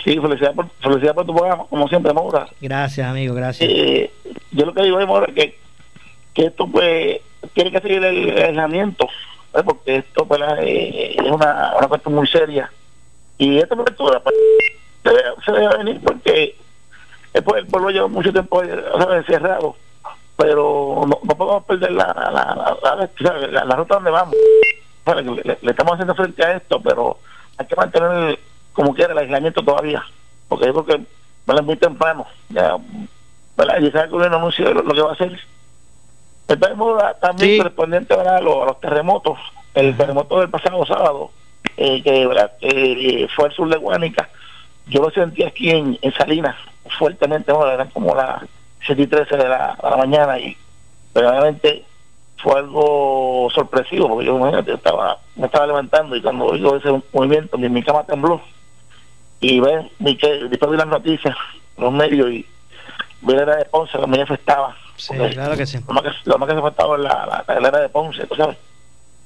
Sí, 0.05 0.19
felicidad 0.21 0.55
por, 0.55 0.69
felicidad 0.81 1.15
por 1.15 1.27
tu 1.27 1.35
programa, 1.35 1.65
como 1.69 1.89
siempre, 1.89 2.13
Moura. 2.13 2.49
Gracias, 2.61 3.07
amigo, 3.07 3.35
gracias. 3.35 3.69
Eh, 3.71 4.11
yo 4.53 4.67
lo 4.67 4.75
que 4.75 4.83
digo 4.83 5.01
es, 5.01 5.07
Moura, 5.07 5.33
que, 5.33 5.59
que 6.35 6.47
esto 6.47 6.67
pues 6.67 7.21
tiene 7.55 7.73
que 7.73 7.81
seguir 7.81 8.05
el 8.05 8.37
aislamiento, 8.39 9.09
¿eh? 9.55 9.63
porque 9.65 9.97
esto 9.97 10.27
pues, 10.27 10.41
eh, 10.61 11.17
es 11.19 11.31
una, 11.31 11.75
una 11.79 11.89
cuestión 11.89 12.15
muy 12.15 12.27
seria. 12.27 12.71
Y 13.39 13.59
esta 13.59 13.75
apertura 13.75 14.21
pues, 14.21 14.35
se, 15.03 15.11
debe, 15.11 15.23
se 15.45 15.53
debe 15.53 15.77
venir 15.79 16.01
porque 16.05 16.57
después 17.33 17.63
el 17.63 17.69
pueblo 17.69 17.91
lleva 17.91 18.09
mucho 18.09 18.33
tiempo 18.33 18.63
¿sabes? 18.65 19.19
encerrado, 19.19 19.77
pero 20.39 21.03
no, 21.05 21.19
no 21.23 21.35
podemos 21.37 21.65
perder 21.65 21.91
la, 21.93 22.07
la, 22.15 22.31
la, 22.31 23.09
la, 23.19 23.47
la- 23.49 23.65
la 23.65 23.77
ruta 23.77 23.97
donde 23.97 24.11
vamos. 24.13 24.35
Le, 25.05 25.23
le- 25.63 25.71
estamos 25.71 25.95
haciendo 25.95 26.15
frente 26.15 26.45
a 26.45 26.57
esto, 26.57 26.81
pero 26.81 27.19
hay 27.57 27.67
que 27.67 27.75
mantener 27.77 28.39
como 28.73 28.95
quiera 28.95 29.13
el 29.13 29.19
aislamiento 29.19 29.63
todavía, 29.63 30.03
porque 30.49 30.67
yo 30.67 30.85
creo 30.85 30.87
que 30.87 31.03
es 31.59 31.63
muy 31.65 31.77
temprano. 31.77 32.25
Ya, 32.51 32.77
¿verdad? 33.57 33.81
Y 33.81 33.91
sabe 33.91 33.93
que 33.93 33.99
el 34.05 34.11
gobierno 34.11 34.37
anunció 34.37 34.73
lo, 34.73 34.83
lo 34.83 34.95
que 34.95 35.01
va 35.03 35.11
a 35.11 35.15
hacer. 35.15 35.39
Estamos 36.47 37.03
también 37.21 37.59
correspondiente 37.59 38.17
¿verdad? 38.17 38.37
a, 38.37 38.41
los, 38.41 38.63
a 38.63 38.67
los 38.67 38.81
terremotos, 38.81 39.39
el 39.75 39.97
terremoto 39.97 40.41
del 40.41 40.49
pasado 40.49 40.87
sábado, 40.87 41.31
eh, 41.77 42.03
que 42.03 42.27
¿verdad? 42.27 42.53
Eh, 42.61 43.27
fue 43.35 43.47
al 43.47 43.53
sur 43.53 43.69
de 43.69 43.77
Guánica. 43.77 44.29
Yo 44.87 45.03
lo 45.03 45.11
sentí 45.11 45.43
aquí 45.43 45.71
en, 45.71 45.99
en 46.01 46.13
Salinas 46.15 46.57
fuertemente, 46.99 47.53
¿no? 47.53 47.67
eran 47.67 47.91
como 47.91 48.15
las 48.15 48.43
7 48.87 49.03
y 49.03 49.07
13 49.07 49.37
de 49.37 49.49
la, 49.49 49.79
de 49.83 49.91
la 49.91 49.97
mañana 49.97 50.39
y 50.39 50.57
realmente 51.15 51.85
fue 52.39 52.59
algo 52.59 53.49
sorpresivo 53.55 54.09
porque 54.09 54.27
yo 54.27 54.37
imagínate, 54.37 54.73
estaba, 54.73 55.19
me 55.37 55.47
estaba 55.47 55.67
levantando 55.67 56.15
y 56.15 56.23
cuando 56.23 56.47
oigo 56.47 56.77
ese 56.77 57.03
movimiento 57.13 57.59
mi, 57.59 57.69
mi 57.69 57.83
cama 57.83 58.05
tembló 58.05 58.41
y 59.41 59.61
que 60.17 60.29
después 60.49 60.71
vi 60.71 60.77
las 60.77 60.87
noticias, 60.87 61.37
los 61.77 61.93
medios 61.93 62.31
y 62.31 62.47
vi 63.23 63.35
la 63.35 63.43
era 63.43 63.57
de 63.57 63.65
Ponce, 63.67 63.99
la 63.99 64.07
me 64.07 64.23
estaba. 64.23 64.77
Sí, 64.97 65.15
claro 65.15 65.57
que 65.57 65.67
sí. 65.67 65.79
Lo 65.87 65.95
más 65.95 66.03
que, 66.03 66.11
lo 66.25 66.39
más 66.39 66.49
que 66.49 66.55
se 66.55 66.61
afectaba 66.61 66.97
es 66.97 67.03
la, 67.03 67.45
la, 67.47 67.61
la 67.61 67.69
era 67.69 67.79
de 67.81 67.89
Ponce, 67.89 68.27
tú 68.27 68.35
sabes, 68.35 68.57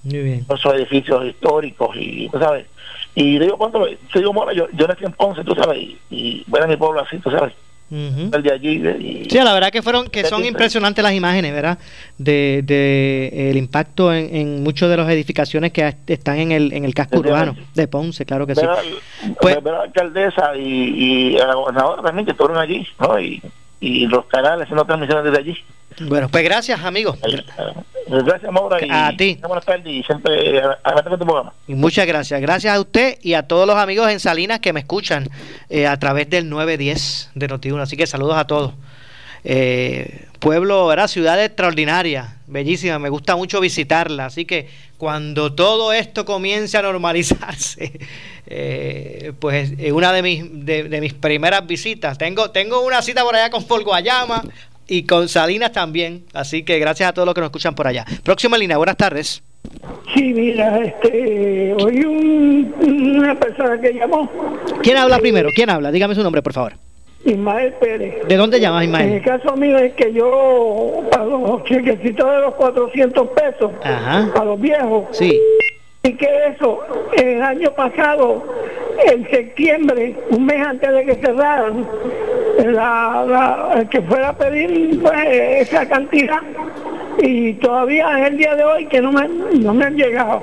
Muy 0.03 0.19
bien. 0.21 0.47
esos 0.49 0.75
edificios 0.75 1.25
históricos 1.25 1.97
y 1.97 2.29
tú 2.29 2.39
sabes. 2.39 2.67
Y 3.15 3.39
digo, 3.39 3.57
cuando 3.57 3.87
te 4.13 4.19
digo, 4.19 4.33
Mora, 4.33 4.53
yo, 4.53 4.67
yo 4.73 4.87
nací 4.87 5.05
en 5.05 5.13
Ponce, 5.13 5.45
tú 5.45 5.55
sabes, 5.55 5.79
y, 5.79 5.99
y 6.11 6.45
ver 6.47 6.63
a 6.63 6.67
mi 6.67 6.77
pueblo 6.77 7.01
así, 7.01 7.19
tú 7.19 7.31
sabes, 7.31 7.55
El 7.93 8.43
de 8.43 8.53
allí. 8.53 9.23
y, 9.27 9.31
Sí, 9.31 9.39
la 9.39 9.53
verdad 9.53 9.71
que 9.71 9.83
fueron 9.83 10.09
que 10.09 10.25
son 10.25 10.45
impresionantes 10.45 11.05
las 11.05 11.13
imágenes, 11.13 11.53
¿verdad? 11.53 11.79
De, 12.17 12.63
de 12.65 13.51
el 13.51 13.57
impacto 13.59 14.13
en, 14.15 14.35
en 14.35 14.63
muchas 14.63 14.89
de 14.89 14.97
las 14.97 15.11
edificaciones 15.11 15.73
que 15.73 15.95
están 16.07 16.39
en 16.39 16.53
el 16.53 16.73
en 16.73 16.85
el 16.85 16.95
casco 16.95 17.17
Desde 17.17 17.29
urbano 17.31 17.57
de 17.75 17.89
Ponce, 17.89 18.25
claro 18.25 18.47
que 18.47 18.55
sí. 18.55 18.63
al- 18.65 19.35
Pues- 19.41 19.63
ver 19.63 19.75
a 19.75 19.79
la 19.79 19.85
alcaldesa 19.85 20.57
y, 20.57 21.35
y 21.35 21.39
a 21.39 21.47
la 21.49 21.55
gobernadora 21.55 22.03
también 22.03 22.25
que 22.25 22.33
estuvieron 22.33 22.59
allí, 22.63 22.87
¿no? 22.99 23.21
Y, 23.21 23.43
y 23.83 24.07
los 24.07 24.27
canales 24.27 24.63
haciendo 24.63 24.85
transmisiones 24.85 25.25
desde 25.25 25.39
allí. 25.39 25.59
Bueno, 26.09 26.29
pues 26.29 26.45
gracias, 26.45 26.81
amigo. 26.85 27.17
Gracias, 28.07 28.53
Maura. 28.53 28.79
Y 28.81 28.89
A 28.89 29.13
ti. 29.17 29.39
Buenas 29.43 29.65
tardes 29.65 29.87
y 29.87 30.03
siempre 30.05 30.57
eh, 30.57 30.63
adelante 30.85 31.11
con 31.11 31.19
tu 31.19 31.25
programa. 31.27 31.53
Y 31.67 31.75
muchas 31.75 32.07
gracias. 32.07 32.41
Gracias 32.41 32.75
a 32.75 32.81
usted 32.81 33.19
y 33.21 33.35
a 33.35 33.43
todos 33.43 33.67
los 33.67 33.77
amigos 33.77 34.09
en 34.09 34.21
Salinas 34.21 34.61
que 34.61 34.73
me 34.73 34.81
escuchan 34.81 35.29
eh, 35.69 35.89
a 35.89 35.99
través 35.99 36.31
del 36.31 36.49
910 36.49 37.33
de 37.35 37.49
Noti1. 37.49 37.81
Así 37.81 37.97
que 37.97 38.07
saludos 38.07 38.37
a 38.37 38.47
todos. 38.47 38.73
Eh, 39.43 40.29
pueblo, 40.39 40.87
¿verdad? 40.87 41.09
Ciudad 41.09 41.43
extraordinaria, 41.43 42.37
bellísima. 42.53 42.99
Me 42.99 43.09
gusta 43.09 43.37
mucho 43.37 43.61
visitarla. 43.61 44.27
Así 44.27 44.45
que 44.45 44.69
cuando 44.99 45.55
todo 45.55 45.93
esto 45.93 46.25
comience 46.25 46.77
a 46.77 46.83
normalizarse, 46.83 47.93
eh, 48.47 49.33
pues 49.39 49.73
es 49.79 49.93
una 49.93 50.13
de 50.13 50.23
mis, 50.23 50.45
de, 50.65 50.85
de 50.85 51.01
mis 51.01 51.15
primeras 51.15 51.67
visitas. 51.67 52.19
Tengo, 52.19 52.51
tengo 52.51 52.81
una 52.85 53.03
cita 53.03 53.23
por 53.25 53.35
allá 53.35 53.51
con 53.51 53.65
Paul 53.65 53.85
Guayama 53.85 54.43
y 54.87 55.05
con 55.05 55.29
Salinas 55.29 55.73
también. 55.73 56.25
Así 56.33 56.63
que 56.63 56.79
gracias 56.79 57.09
a 57.09 57.13
todos 57.13 57.27
los 57.27 57.35
que 57.35 57.41
nos 57.41 57.49
escuchan 57.49 57.75
por 57.75 57.87
allá. 57.87 58.05
Próxima 58.23 58.59
línea, 58.59 58.77
buenas 58.77 58.97
tardes. 58.97 59.43
Sí, 60.15 60.35
mira, 60.35 60.79
este, 60.85 61.75
hoy 61.75 62.05
un, 62.05 62.75
una 63.17 63.39
persona 63.39 63.81
que 63.81 63.93
llamó, 63.95 64.29
¿Quién 64.83 64.97
habla 64.97 65.19
primero? 65.19 65.49
¿Quién 65.55 65.71
habla? 65.71 65.91
Dígame 65.93 66.15
su 66.15 66.23
nombre, 66.23 66.43
por 66.43 66.53
favor. 66.53 66.75
Ismael 67.25 67.73
Pérez. 67.75 68.27
¿De 68.27 68.37
dónde 68.37 68.59
llamas, 68.61 68.85
En 68.85 68.95
el 68.95 69.03
Ismael? 69.17 69.23
caso 69.23 69.57
mío 69.57 69.79
es 69.79 69.93
que 69.95 70.13
yo, 70.13 71.03
para 71.11 71.25
los 71.25 71.65
chequecitos 71.65 72.31
de 72.31 72.41
los 72.41 72.55
400 72.55 73.29
pesos, 73.29 73.71
Ajá. 73.85 74.29
para 74.33 74.45
los 74.47 74.61
viejos, 74.61 75.05
Sí. 75.13 75.41
y 76.03 76.13
que 76.15 76.29
eso, 76.55 76.81
el 77.17 77.41
año 77.43 77.71
pasado, 77.73 78.43
en 79.07 79.29
septiembre, 79.31 80.17
un 80.31 80.47
mes 80.47 80.67
antes 80.67 80.93
de 80.93 81.05
que 81.05 81.15
cerraran, 81.15 81.87
la, 82.67 83.25
la- 83.29 83.81
el 83.81 83.89
que 83.89 84.01
fuera 84.03 84.31
a 84.31 84.33
pedir 84.37 85.01
pues, 85.01 85.15
esa 85.69 85.89
cantidad, 85.89 86.41
y 87.19 87.55
todavía 87.55 88.21
es 88.21 88.31
el 88.31 88.39
día 88.39 88.55
de 88.57 88.65
hoy 88.65 88.87
que 88.87 89.01
no 89.01 89.13
me, 89.13 89.29
no 89.29 89.75
me 89.75 89.85
han 89.85 89.97
llegado. 89.97 90.43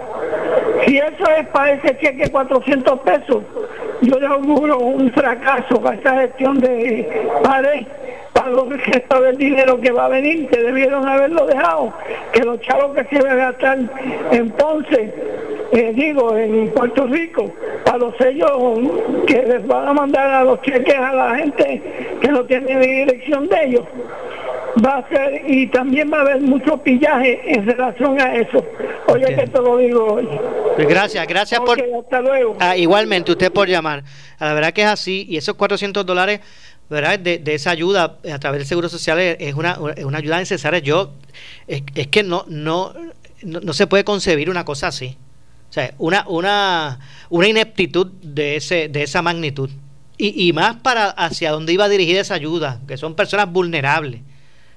Si 0.86 0.98
eso 0.98 1.30
es 1.38 1.48
para 1.48 1.74
ese 1.74 1.98
cheque 1.98 2.24
de 2.24 2.32
400 2.32 3.00
pesos, 3.02 3.44
yo 4.02 4.20
le 4.20 4.28
auguro 4.28 4.80
un 4.80 5.12
fracaso 5.12 5.82
para 5.82 5.96
esta 5.96 6.22
gestión 6.22 6.60
de 6.60 7.28
pared, 7.44 7.86
para 8.34 8.50
los 8.50 8.70
restos 8.70 9.22
del 9.22 9.38
dinero 9.38 9.80
que 9.82 9.92
va 9.92 10.06
a 10.06 10.10
venir, 10.10 10.48
que 10.50 10.60
debieron 10.60 11.08
haberlo 11.08 11.46
dejado, 11.46 11.94
que 12.32 12.44
los 12.44 12.60
chavos 12.62 12.96
que 12.96 13.04
se 13.06 13.22
van 13.22 13.32
a 13.34 13.52
gastar 13.52 13.80
en 14.32 14.50
Ponce, 14.52 15.14
eh, 15.72 15.92
digo, 15.94 16.36
en 16.38 16.70
Puerto 16.70 17.08
Rico, 17.08 17.52
para 17.84 17.98
los 17.98 18.16
sellos 18.18 18.52
que 19.28 19.42
les 19.44 19.68
van 19.68 19.90
a 19.90 19.94
mandar 19.94 20.32
a 20.32 20.44
los 20.44 20.62
cheques 20.62 20.98
a 20.98 21.14
la 21.14 21.36
gente 21.36 21.82
que 22.22 22.28
no 22.30 22.44
tiene 22.46 22.80
dirección 22.80 23.48
de 23.50 23.66
ellos 23.66 23.84
va 24.84 24.98
a 24.98 25.10
ser 25.10 25.44
y 25.48 25.68
también 25.68 26.12
va 26.12 26.18
a 26.18 26.22
haber 26.22 26.42
mucho 26.42 26.78
pillaje 26.78 27.40
en 27.46 27.66
relación 27.66 28.20
a 28.20 28.36
eso. 28.36 28.66
Oye, 29.08 29.36
que 29.36 29.48
te 29.48 29.62
lo 29.62 29.78
digo 29.78 30.14
hoy. 30.14 30.28
Pues 30.76 30.88
gracias, 30.88 31.28
gracias 31.28 31.60
por... 31.62 31.80
Hasta 31.80 32.22
luego. 32.22 32.58
Ah, 32.60 32.76
igualmente, 32.78 33.32
usted 33.32 33.52
por 33.52 33.68
llamar. 33.68 34.04
A 34.38 34.46
la 34.46 34.54
verdad 34.54 34.74
que 34.74 34.82
es 34.82 34.88
así, 34.88 35.26
y 35.30 35.38
esos 35.38 35.56
400 35.56 36.06
dólares, 36.06 36.42
¿verdad? 36.90 37.20
De, 37.20 37.38
de 37.38 37.54
esa 37.54 37.72
ayuda 37.72 38.18
eh, 38.24 38.32
a 38.32 38.40
través 38.40 38.60
del 38.60 38.68
Seguro 38.68 38.90
Social 38.90 39.20
es 39.20 39.38
es 39.40 39.54
una, 39.54 39.78
es 39.96 40.06
una 40.06 40.18
ayuda 40.18 40.38
necesaria. 40.38 40.80
Yo, 40.80 41.14
es, 41.68 41.84
es 41.96 42.08
que 42.08 42.24
no, 42.24 42.46
no, 42.48 42.94
no, 43.44 43.60
no 43.62 43.74
se 43.74 43.88
puede 43.88 44.04
concebir 44.04 44.50
una 44.50 44.66
cosa 44.66 44.88
así. 44.88 45.18
O 45.70 45.74
sea, 45.74 45.94
una, 46.00 46.26
una, 46.28 47.00
una 47.30 47.48
ineptitud 47.48 48.08
de, 48.22 48.56
ese, 48.56 48.88
de 48.88 49.04
esa 49.04 49.22
magnitud. 49.22 49.70
Y, 50.18 50.50
y 50.50 50.52
más 50.52 50.78
para 50.78 51.10
hacia 51.12 51.52
dónde 51.52 51.72
iba 51.72 51.88
dirigida 51.88 52.22
esa 52.22 52.34
ayuda, 52.34 52.82
que 52.88 52.98
son 52.98 53.16
personas 53.16 53.52
vulnerables. 53.52 54.22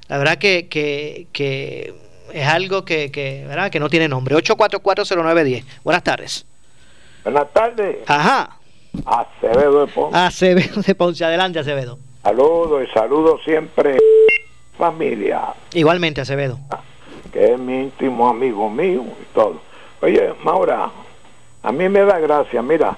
La 0.08 0.18
verdad 0.18 0.38
que, 0.38 0.68
que, 0.68 1.26
que 1.32 1.94
es 2.32 2.46
algo 2.46 2.84
que, 2.84 3.10
que, 3.10 3.44
¿verdad? 3.48 3.70
que 3.70 3.80
no 3.80 3.88
tiene 3.88 4.08
nombre. 4.08 4.34
8440910. 4.36 5.64
Buenas 5.84 6.02
tardes. 6.02 6.46
Buenas 7.24 7.52
tardes. 7.52 7.96
Ajá. 8.06 8.56
Acevedo 9.06 9.86
de 9.86 9.92
Ponce. 9.92 10.18
Acevedo 10.18 10.82
de 10.82 10.94
Ponce. 10.94 11.24
Adelante, 11.24 11.58
Acevedo. 11.58 11.98
Saludos 12.22 12.86
y 12.88 12.92
saludos 12.92 13.40
siempre 13.44 13.98
familia, 14.78 15.54
Igualmente, 15.74 16.20
Acevedo. 16.20 16.58
que 17.32 17.52
es 17.52 17.58
mi 17.58 17.80
íntimo 17.82 18.28
amigo 18.28 18.68
mío 18.70 19.02
y 19.20 19.34
todo. 19.34 19.60
Oye, 20.00 20.32
Maura, 20.42 20.90
a 21.62 21.72
mí 21.72 21.88
me 21.88 22.00
da 22.00 22.18
gracia, 22.18 22.62
mira, 22.62 22.96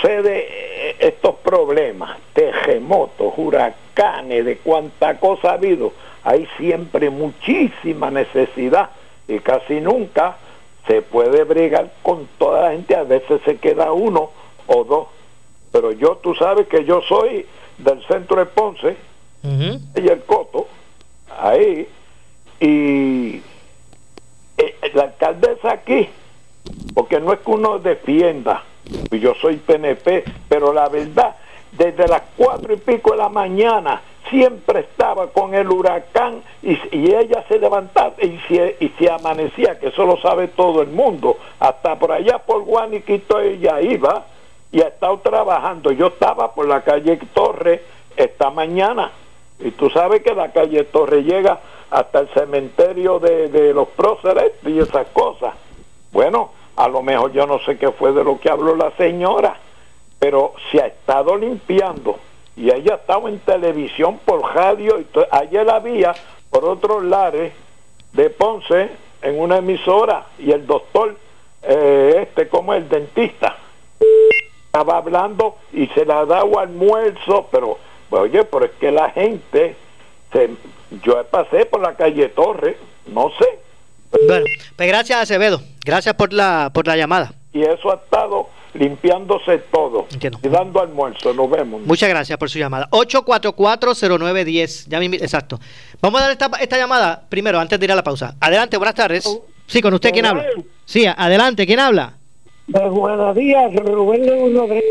sucede 0.00 0.46
eh, 0.48 0.96
estos 1.00 1.36
problemas, 1.36 2.18
terremotos, 2.32 3.32
huracanes, 3.36 4.44
de 4.44 4.58
cuánta 4.58 5.18
cosa 5.18 5.50
ha 5.50 5.54
habido, 5.54 5.92
hay 6.22 6.48
siempre 6.58 7.10
muchísima 7.10 8.10
necesidad 8.10 8.90
y 9.28 9.38
casi 9.40 9.80
nunca 9.80 10.36
se 10.86 11.02
puede 11.02 11.44
bregar 11.44 11.92
con 12.02 12.28
toda 12.38 12.62
la 12.62 12.70
gente, 12.72 12.94
a 12.94 13.02
veces 13.02 13.40
se 13.44 13.56
queda 13.56 13.92
uno 13.92 14.30
o 14.66 14.84
dos. 14.84 15.08
Pero 15.72 15.92
yo, 15.92 16.16
tú 16.22 16.34
sabes 16.34 16.68
que 16.68 16.84
yo 16.84 17.02
soy 17.02 17.46
del 17.78 18.04
centro 18.06 18.36
de 18.36 18.46
Ponce 18.46 18.96
y 19.42 20.08
el 20.08 20.22
Coto, 20.24 20.66
ahí, 21.38 21.86
y 22.58 23.40
eh, 24.58 24.74
la 24.94 25.04
alcaldesa 25.04 25.72
aquí, 25.72 26.08
porque 26.94 27.20
no 27.20 27.32
es 27.32 27.40
que 27.40 27.50
uno 27.50 27.78
defienda, 27.78 28.64
yo 29.10 29.34
soy 29.34 29.56
PNP, 29.56 30.24
pero 30.48 30.72
la 30.72 30.88
verdad, 30.88 31.36
desde 31.72 32.06
las 32.06 32.22
cuatro 32.36 32.72
y 32.72 32.76
pico 32.76 33.12
de 33.12 33.18
la 33.18 33.28
mañana 33.28 34.00
siempre 34.30 34.80
estaba 34.80 35.28
con 35.28 35.54
el 35.54 35.70
huracán 35.70 36.42
y, 36.62 36.72
y 36.90 37.14
ella 37.14 37.44
se 37.48 37.58
levantaba 37.58 38.14
y 38.20 38.38
se, 38.48 38.76
y 38.80 38.88
se 38.98 39.10
amanecía, 39.10 39.78
que 39.78 39.88
eso 39.88 40.04
lo 40.04 40.16
sabe 40.20 40.48
todo 40.48 40.82
el 40.82 40.88
mundo, 40.88 41.38
hasta 41.60 41.98
por 41.98 42.12
allá 42.12 42.38
por 42.38 42.62
Guaniquito 42.62 43.40
ella 43.40 43.80
iba 43.80 44.26
y 44.72 44.80
ha 44.82 44.88
estado 44.88 45.18
trabajando. 45.18 45.92
Yo 45.92 46.08
estaba 46.08 46.52
por 46.52 46.66
la 46.66 46.82
calle 46.82 47.18
Torre 47.32 47.82
esta 48.16 48.50
mañana 48.50 49.12
y 49.58 49.70
tú 49.70 49.90
sabes 49.90 50.22
que 50.22 50.34
la 50.34 50.52
calle 50.52 50.84
Torre 50.84 51.22
llega 51.22 51.60
hasta 51.90 52.20
el 52.20 52.28
cementerio 52.28 53.18
de, 53.18 53.48
de 53.48 53.72
los 53.72 53.88
próceres 53.88 54.52
y 54.64 54.78
esas 54.78 55.06
cosas. 55.08 55.54
Bueno, 56.12 56.50
a 56.76 56.88
lo 56.88 57.02
mejor 57.02 57.32
yo 57.32 57.46
no 57.46 57.58
sé 57.60 57.78
qué 57.78 57.90
fue 57.90 58.12
de 58.12 58.22
lo 58.22 58.38
que 58.38 58.50
habló 58.50 58.76
la 58.76 58.90
señora, 58.92 59.56
pero 60.18 60.54
se 60.70 60.80
ha 60.80 60.86
estado 60.86 61.36
limpiando 61.36 62.18
y 62.56 62.70
ella 62.70 62.94
estaba 62.94 63.28
en 63.28 63.38
televisión 63.40 64.18
por 64.24 64.54
radio, 64.54 64.98
y 64.98 65.06
ayer 65.30 65.68
había 65.68 66.14
por 66.50 66.64
otros 66.64 67.04
lares 67.04 67.52
de 68.12 68.30
Ponce 68.30 68.90
en 69.20 69.38
una 69.38 69.58
emisora 69.58 70.26
y 70.38 70.52
el 70.52 70.66
doctor, 70.66 71.16
eh, 71.62 72.26
este 72.26 72.48
como 72.48 72.72
el 72.72 72.88
dentista, 72.88 73.56
estaba 74.66 74.98
hablando 74.98 75.56
y 75.72 75.86
se 75.88 76.06
le 76.06 76.12
ha 76.12 76.24
dado 76.24 76.58
almuerzo, 76.58 77.46
pero 77.50 77.78
oye, 78.10 78.44
pero 78.44 78.64
es 78.64 78.72
que 78.72 78.90
la 78.90 79.10
gente, 79.10 79.76
se, 80.32 80.50
yo 81.02 81.22
pasé 81.24 81.66
por 81.66 81.80
la 81.80 81.94
calle 81.94 82.28
Torre, 82.30 82.78
no 83.06 83.30
sé. 83.38 83.65
Bueno, 84.26 84.44
pues 84.76 84.88
gracias 84.88 85.20
Acevedo, 85.20 85.60
gracias 85.84 86.14
por 86.14 86.32
la, 86.32 86.70
por 86.72 86.86
la 86.86 86.96
llamada. 86.96 87.32
Y 87.52 87.62
eso 87.62 87.90
ha 87.92 87.96
estado 87.96 88.48
limpiándose 88.78 89.58
todo 89.72 90.06
y 90.42 90.48
dando 90.48 90.80
almuerzo. 90.80 91.32
Nos 91.32 91.50
vemos. 91.50 91.82
Muchas 91.82 92.08
gracias 92.08 92.38
por 92.38 92.50
su 92.50 92.58
llamada. 92.58 92.88
8440910. 92.90 94.86
Ya 94.88 94.98
me, 95.00 95.06
exacto. 95.16 95.58
Vamos 96.00 96.20
a 96.20 96.24
dar 96.24 96.32
esta, 96.32 96.50
esta 96.60 96.76
llamada 96.76 97.24
primero, 97.28 97.58
antes 97.58 97.78
de 97.78 97.86
ir 97.86 97.92
a 97.92 97.94
la 97.94 98.04
pausa. 98.04 98.34
Adelante, 98.40 98.76
buenas 98.76 98.94
tardes. 98.94 99.24
Sí, 99.66 99.80
con 99.82 99.94
usted, 99.94 100.12
¿quién 100.12 100.26
habla? 100.26 100.44
Sí, 100.84 101.06
adelante, 101.06 101.66
¿quién 101.66 101.80
habla? 101.80 102.14
De 102.66 102.80
Juana 102.88 103.32
Díaz, 103.32 103.74
Rubén 103.74 104.22
de 104.22 104.82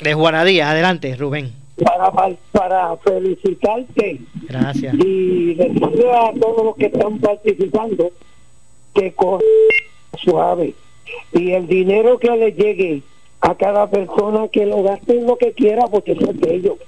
De 0.00 0.14
Juana 0.14 0.44
Díaz, 0.44 0.68
adelante, 0.68 1.16
Rubén. 1.16 1.52
Para, 1.82 2.12
para 2.52 2.96
felicitarte. 2.98 4.20
Gracias. 4.48 4.94
Y 4.94 5.54
decirle 5.54 6.12
a 6.12 6.32
todos 6.40 6.64
los 6.64 6.76
que 6.76 6.86
están 6.86 7.18
participando 7.18 8.10
que 8.94 9.12
corran 9.12 9.42
suave. 10.22 10.74
Y 11.32 11.52
el 11.52 11.66
dinero 11.66 12.18
que 12.18 12.30
le 12.30 12.52
llegue 12.52 13.02
a 13.40 13.54
cada 13.56 13.88
persona 13.88 14.48
que 14.48 14.64
lo 14.64 14.82
gaste 14.82 15.20
lo 15.20 15.36
que 15.36 15.52
quiera, 15.52 15.86
porque 15.88 16.12
eso 16.12 16.30
es 16.30 16.40
de 16.40 16.54
ellos. 16.54 16.78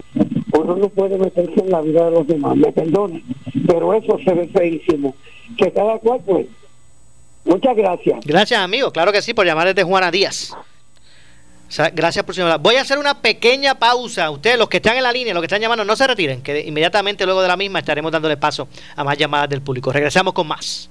Uno 0.53 0.77
no 0.77 0.89
puede 0.89 1.19
meterse 1.19 1.61
en 1.61 1.71
la 1.71 1.83
vida 1.83 2.07
de 2.07 2.13
los 2.13 2.27
demás, 2.27 2.57
me 2.57 2.73
perdone, 2.73 3.23
pero 3.67 3.93
eso 3.93 4.19
se 4.25 4.33
ve 4.33 4.49
feísimo. 4.49 5.15
Que 5.59 5.71
cada 5.71 5.99
cual, 5.99 6.21
pues. 6.25 6.47
Muchas 7.45 7.77
gracias. 7.77 8.25
Gracias, 8.25 8.59
amigo. 8.59 8.91
Claro 8.91 9.13
que 9.13 9.23
sí, 9.23 9.35
por 9.35 9.47
llamar 9.47 9.69
desde 9.69 9.85
Juana 9.85 10.11
Díaz. 10.11 10.57
gracias 11.93 12.25
por 12.25 12.35
llamada. 12.35 12.57
Voy 12.57 12.77
a 12.77 12.81
hacer 12.81 12.99
una 12.99 13.21
pequeña 13.21 13.79
pausa. 13.79 14.31
Ustedes, 14.31 14.59
los 14.59 14.69
que 14.69 14.79
están 14.79 14.97
en 14.97 15.03
la 15.03 15.13
línea, 15.13 15.35
los 15.35 15.43
que 15.43 15.47
están 15.47 15.61
llamando, 15.61 15.85
no 15.85 15.95
se 15.95 16.07
retiren, 16.07 16.43
que 16.43 16.61
inmediatamente 16.63 17.25
luego 17.27 17.43
de 17.43 17.49
la 17.49 17.57
misma 17.57 17.81
estaremos 17.81 18.11
dándole 18.11 18.37
paso 18.39 18.67
a 18.97 19.05
más 19.05 19.19
llamadas 19.19 19.51
del 19.51 19.61
público. 19.61 19.93
Regresamos 19.93 20.33
con 20.33 20.49
más. 20.49 20.91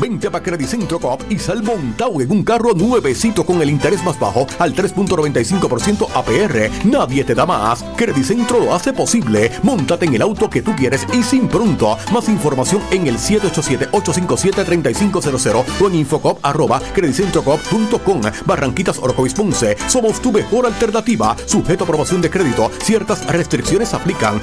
Vente 0.00 0.28
a 0.28 0.30
Centro 0.66 0.98
Coop 0.98 1.30
y 1.30 1.38
sal 1.38 1.62
montado 1.62 2.22
en 2.22 2.30
un 2.30 2.42
carro 2.42 2.72
nuevecito 2.72 3.44
con 3.44 3.60
el 3.60 3.68
interés 3.68 4.02
más 4.02 4.18
bajo 4.18 4.46
al 4.58 4.74
3.95% 4.74 6.08
APR. 6.14 6.70
Nadie 6.86 7.22
te 7.22 7.34
da 7.34 7.44
más. 7.44 7.84
Centro 8.24 8.60
lo 8.60 8.74
hace 8.74 8.94
posible. 8.94 9.50
Móntate 9.62 10.06
en 10.06 10.14
el 10.14 10.22
auto 10.22 10.48
que 10.48 10.62
tú 10.62 10.74
quieres 10.74 11.06
y 11.12 11.22
sin 11.22 11.48
pronto. 11.48 11.98
Más 12.12 12.30
información 12.30 12.80
en 12.90 13.08
el 13.08 13.18
787-857-3500 13.18 15.64
o 15.80 15.88
en 15.88 15.96
infocop 15.96 16.38
arroba 16.42 16.80
credicentrocop.com. 16.94 18.22
Barranquitas 18.46 18.98
Orocovis 18.98 19.34
Ponce. 19.34 19.76
Somos 19.86 20.22
tu 20.22 20.32
mejor 20.32 20.64
alternativa. 20.64 21.36
Sujeto 21.44 21.84
a 21.84 21.86
aprobación 21.86 22.22
de 22.22 22.30
crédito. 22.30 22.70
Ciertas 22.82 23.26
restricciones 23.26 23.92
aplican. 23.92 24.42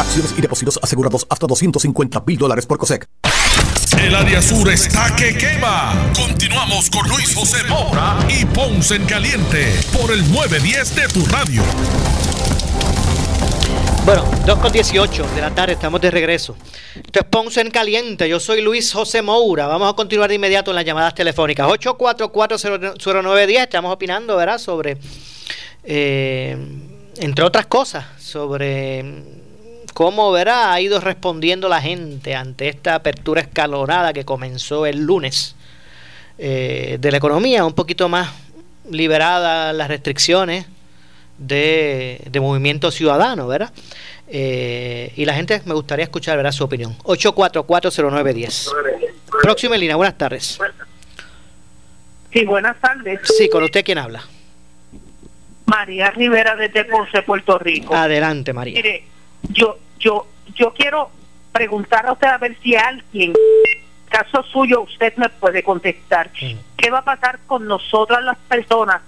Acciones 0.00 0.34
y 0.36 0.40
depósitos 0.40 0.80
asegurados 0.82 1.24
hasta 1.30 1.46
250 1.46 2.24
mil 2.26 2.36
dólares 2.36 2.66
por 2.66 2.78
COSEC. 2.78 3.08
El 3.96 4.14
área 4.14 4.42
sur 4.42 4.68
está 4.70 5.14
que 5.16 5.36
quema. 5.36 6.12
Continuamos 6.14 6.90
con 6.90 7.08
Luis 7.08 7.34
José 7.34 7.64
Moura 7.64 8.18
y 8.28 8.44
Ponce 8.44 8.96
en 8.96 9.06
Caliente 9.06 9.72
por 9.92 10.12
el 10.12 10.30
910 10.30 10.94
de 10.94 11.08
tu 11.08 11.24
radio. 11.26 11.62
Bueno, 14.04 14.30
2 14.46 14.58
con 14.58 14.72
18 14.72 15.26
de 15.34 15.40
la 15.40 15.54
tarde, 15.54 15.72
estamos 15.72 16.00
de 16.00 16.10
regreso. 16.10 16.56
Esto 16.96 17.20
es 17.20 17.26
Ponce 17.26 17.60
en 17.62 17.70
Caliente, 17.70 18.28
yo 18.28 18.38
soy 18.38 18.60
Luis 18.60 18.92
José 18.92 19.22
Moura. 19.22 19.66
Vamos 19.66 19.90
a 19.90 19.96
continuar 19.96 20.28
de 20.28 20.34
inmediato 20.34 20.70
en 20.70 20.76
las 20.76 20.84
llamadas 20.84 21.14
telefónicas. 21.14 21.66
8440910, 21.66 23.62
estamos 23.62 23.92
opinando, 23.92 24.36
¿verdad? 24.36 24.58
Sobre, 24.58 24.98
eh, 25.84 26.56
entre 27.16 27.44
otras 27.44 27.66
cosas, 27.66 28.04
sobre 28.18 29.47
cómo 29.98 30.30
verá 30.30 30.72
ha 30.72 30.80
ido 30.80 31.00
respondiendo 31.00 31.68
la 31.68 31.80
gente 31.80 32.36
ante 32.36 32.68
esta 32.68 32.94
apertura 32.94 33.40
escalonada 33.40 34.12
que 34.12 34.24
comenzó 34.24 34.86
el 34.86 35.00
lunes 35.00 35.56
eh, 36.38 36.98
de 37.00 37.10
la 37.10 37.16
economía, 37.16 37.64
un 37.64 37.72
poquito 37.72 38.08
más 38.08 38.30
liberada 38.88 39.72
las 39.72 39.88
restricciones 39.88 40.66
de, 41.36 42.30
movimiento 42.40 42.92
ciudadano, 42.92 43.48
¿verdad? 43.48 43.72
Eh, 44.28 45.12
y 45.16 45.24
la 45.24 45.34
gente 45.34 45.62
me 45.64 45.74
gustaría 45.74 46.04
escuchar 46.04 46.36
¿verdad? 46.36 46.52
su 46.52 46.62
opinión. 46.62 46.96
8440910. 46.98 48.70
Próxima 49.42 49.76
línea, 49.76 49.96
buenas 49.96 50.16
tardes. 50.16 50.60
Sí, 52.32 52.44
buenas 52.44 52.80
tardes. 52.80 53.18
Sí, 53.24 53.48
con 53.48 53.64
usted 53.64 53.84
quién 53.84 53.98
habla. 53.98 54.22
María 55.66 56.12
Rivera 56.12 56.54
de 56.54 56.84
Ponce, 56.84 57.22
Puerto 57.22 57.58
Rico. 57.58 57.96
Adelante, 57.96 58.52
María. 58.52 58.76
Mire, 58.76 59.02
yo 59.50 59.76
yo, 59.98 60.26
yo 60.54 60.72
quiero 60.72 61.10
preguntar 61.52 62.06
a 62.06 62.12
usted 62.12 62.28
a 62.28 62.38
ver 62.38 62.56
si 62.62 62.76
alguien, 62.76 63.34
caso 64.08 64.42
suyo, 64.44 64.82
usted 64.82 65.14
me 65.16 65.28
puede 65.28 65.62
contestar. 65.62 66.30
¿Qué 66.76 66.90
va 66.90 66.98
a 66.98 67.04
pasar 67.04 67.40
con 67.46 67.66
nosotras 67.66 68.22
las 68.22 68.38
personas 68.38 69.02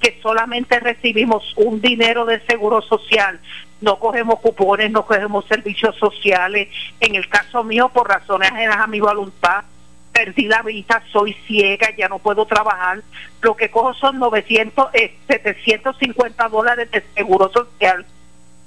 que 0.00 0.18
solamente 0.22 0.78
recibimos 0.80 1.52
un 1.56 1.80
dinero 1.80 2.24
de 2.24 2.40
seguro 2.46 2.80
social? 2.82 3.40
No 3.80 3.98
cogemos 3.98 4.40
cupones, 4.40 4.90
no 4.90 5.04
cogemos 5.04 5.44
servicios 5.46 5.96
sociales. 5.96 6.68
En 7.00 7.14
el 7.14 7.28
caso 7.28 7.64
mío, 7.64 7.88
por 7.88 8.08
razones 8.08 8.50
ajenas 8.50 8.78
a 8.78 8.86
mi 8.86 9.00
voluntad, 9.00 9.64
perdí 10.12 10.46
la 10.46 10.62
vista, 10.62 11.02
soy 11.12 11.34
ciega, 11.46 11.94
ya 11.96 12.08
no 12.08 12.18
puedo 12.18 12.46
trabajar. 12.46 13.02
Lo 13.40 13.56
que 13.56 13.70
cojo 13.70 13.94
son 13.94 14.18
900, 14.18 14.88
eh, 14.94 15.16
750 15.28 16.48
dólares 16.48 16.90
de 16.90 17.04
seguro 17.14 17.50
social 17.52 18.04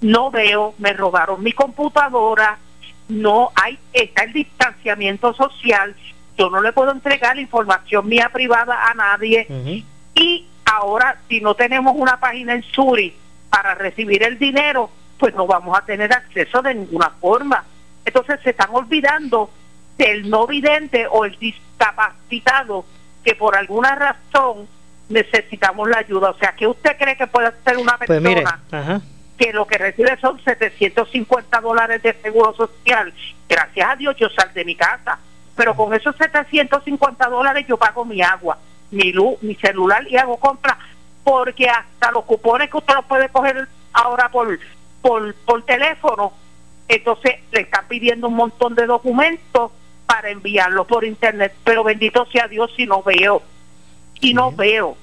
no 0.01 0.31
veo, 0.31 0.73
me 0.79 0.93
robaron 0.93 1.41
mi 1.43 1.53
computadora, 1.53 2.57
no 3.07 3.51
hay, 3.55 3.77
está 3.93 4.23
el 4.23 4.33
distanciamiento 4.33 5.33
social, 5.33 5.95
yo 6.37 6.49
no 6.49 6.61
le 6.61 6.73
puedo 6.73 6.91
entregar 6.91 7.35
la 7.35 7.41
información 7.41 8.07
mía 8.07 8.29
privada 8.33 8.89
a 8.89 8.93
nadie 8.93 9.47
y 10.15 10.47
ahora 10.65 11.17
si 11.27 11.41
no 11.41 11.55
tenemos 11.55 11.93
una 11.95 12.19
página 12.19 12.53
en 12.53 12.63
Suri 12.63 13.13
para 13.49 13.75
recibir 13.75 14.23
el 14.23 14.39
dinero, 14.39 14.89
pues 15.17 15.35
no 15.35 15.45
vamos 15.45 15.77
a 15.77 15.85
tener 15.85 16.11
acceso 16.11 16.61
de 16.61 16.73
ninguna 16.73 17.11
forma. 17.19 17.63
Entonces 18.05 18.39
se 18.43 18.51
están 18.51 18.69
olvidando 18.71 19.51
del 19.97 20.29
no 20.29 20.47
vidente 20.47 21.05
o 21.07 21.25
el 21.25 21.37
discapacitado 21.37 22.85
que 23.23 23.35
por 23.35 23.55
alguna 23.55 23.93
razón 23.93 24.67
necesitamos 25.09 25.89
la 25.89 25.99
ayuda. 25.99 26.31
O 26.31 26.37
sea, 26.37 26.55
¿qué 26.55 26.65
usted 26.65 26.97
cree 26.97 27.15
que 27.17 27.27
puede 27.27 27.47
hacer 27.47 27.77
una 27.77 27.97
Pues 27.97 28.07
persona 28.07 28.29
mire. 28.71 29.01
Que 29.41 29.51
lo 29.53 29.65
que 29.65 29.79
recibe 29.79 30.15
son 30.21 30.39
750 30.43 31.61
dólares 31.61 32.03
de 32.03 32.13
seguro 32.13 32.53
social? 32.53 33.11
Gracias 33.49 33.89
a 33.89 33.95
Dios 33.95 34.15
yo 34.17 34.29
sal 34.29 34.53
de 34.53 34.63
mi 34.63 34.75
casa, 34.75 35.17
pero 35.55 35.75
con 35.75 35.91
esos 35.95 36.15
750 36.15 37.27
dólares 37.27 37.65
yo 37.67 37.75
pago 37.75 38.05
mi 38.05 38.21
agua, 38.21 38.59
mi 38.91 39.11
luz, 39.11 39.41
mi 39.41 39.55
celular 39.55 40.05
y 40.07 40.15
hago 40.15 40.37
compras 40.37 40.77
porque 41.23 41.67
hasta 41.67 42.11
los 42.11 42.25
cupones 42.25 42.69
que 42.69 42.77
usted 42.77 42.93
los 42.93 43.05
puede 43.05 43.29
coger 43.29 43.67
ahora 43.93 44.29
por, 44.29 44.59
por, 45.01 45.33
por 45.33 45.65
teléfono, 45.65 46.33
entonces 46.87 47.39
le 47.51 47.61
están 47.61 47.87
pidiendo 47.87 48.27
un 48.27 48.35
montón 48.35 48.75
de 48.75 48.85
documentos 48.85 49.71
para 50.05 50.29
enviarlo 50.29 50.85
por 50.85 51.03
internet, 51.03 51.55
pero 51.63 51.83
bendito 51.83 52.27
sea 52.27 52.47
Dios 52.47 52.71
si 52.75 52.85
no 52.85 53.01
veo, 53.01 53.41
y 54.19 54.35
no 54.35 54.51
veo. 54.51 54.95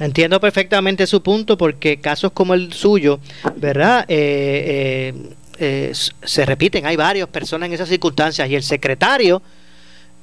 Entiendo 0.00 0.40
perfectamente 0.40 1.06
su 1.06 1.22
punto 1.22 1.56
porque 1.56 2.00
casos 2.00 2.32
como 2.32 2.54
el 2.54 2.72
suyo, 2.72 3.20
¿verdad? 3.56 4.04
Eh, 4.08 5.12
eh, 5.14 5.34
eh, 5.58 5.92
se 5.94 6.44
repiten, 6.46 6.84
hay 6.86 6.96
varias 6.96 7.28
personas 7.28 7.68
en 7.68 7.74
esas 7.74 7.88
circunstancias 7.88 8.48
y 8.50 8.56
el 8.56 8.62
secretario 8.64 9.40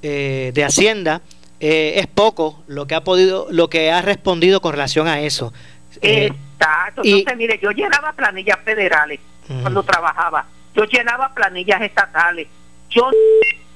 eh, 0.01 0.51
de 0.53 0.63
Hacienda 0.65 1.21
eh, 1.59 1.93
es 1.97 2.07
poco 2.07 2.63
lo 2.67 2.85
que 2.87 2.95
ha 2.95 3.03
podido, 3.03 3.47
lo 3.49 3.69
que 3.69 3.91
ha 3.91 4.01
respondido 4.01 4.59
con 4.61 4.73
relación 4.73 5.07
a 5.07 5.21
eso. 5.21 5.53
Exacto. 6.01 7.01
y- 7.05 7.19
Entonces, 7.19 7.37
mire, 7.37 7.59
yo 7.61 7.71
llenaba 7.71 8.11
planillas 8.13 8.59
federales 8.65 9.19
cuando 9.61 9.83
trabajaba. 9.83 10.45
Yo 10.75 10.85
llenaba 10.85 11.33
planillas 11.33 11.81
estatales. 11.81 12.47
Yo 12.89 13.09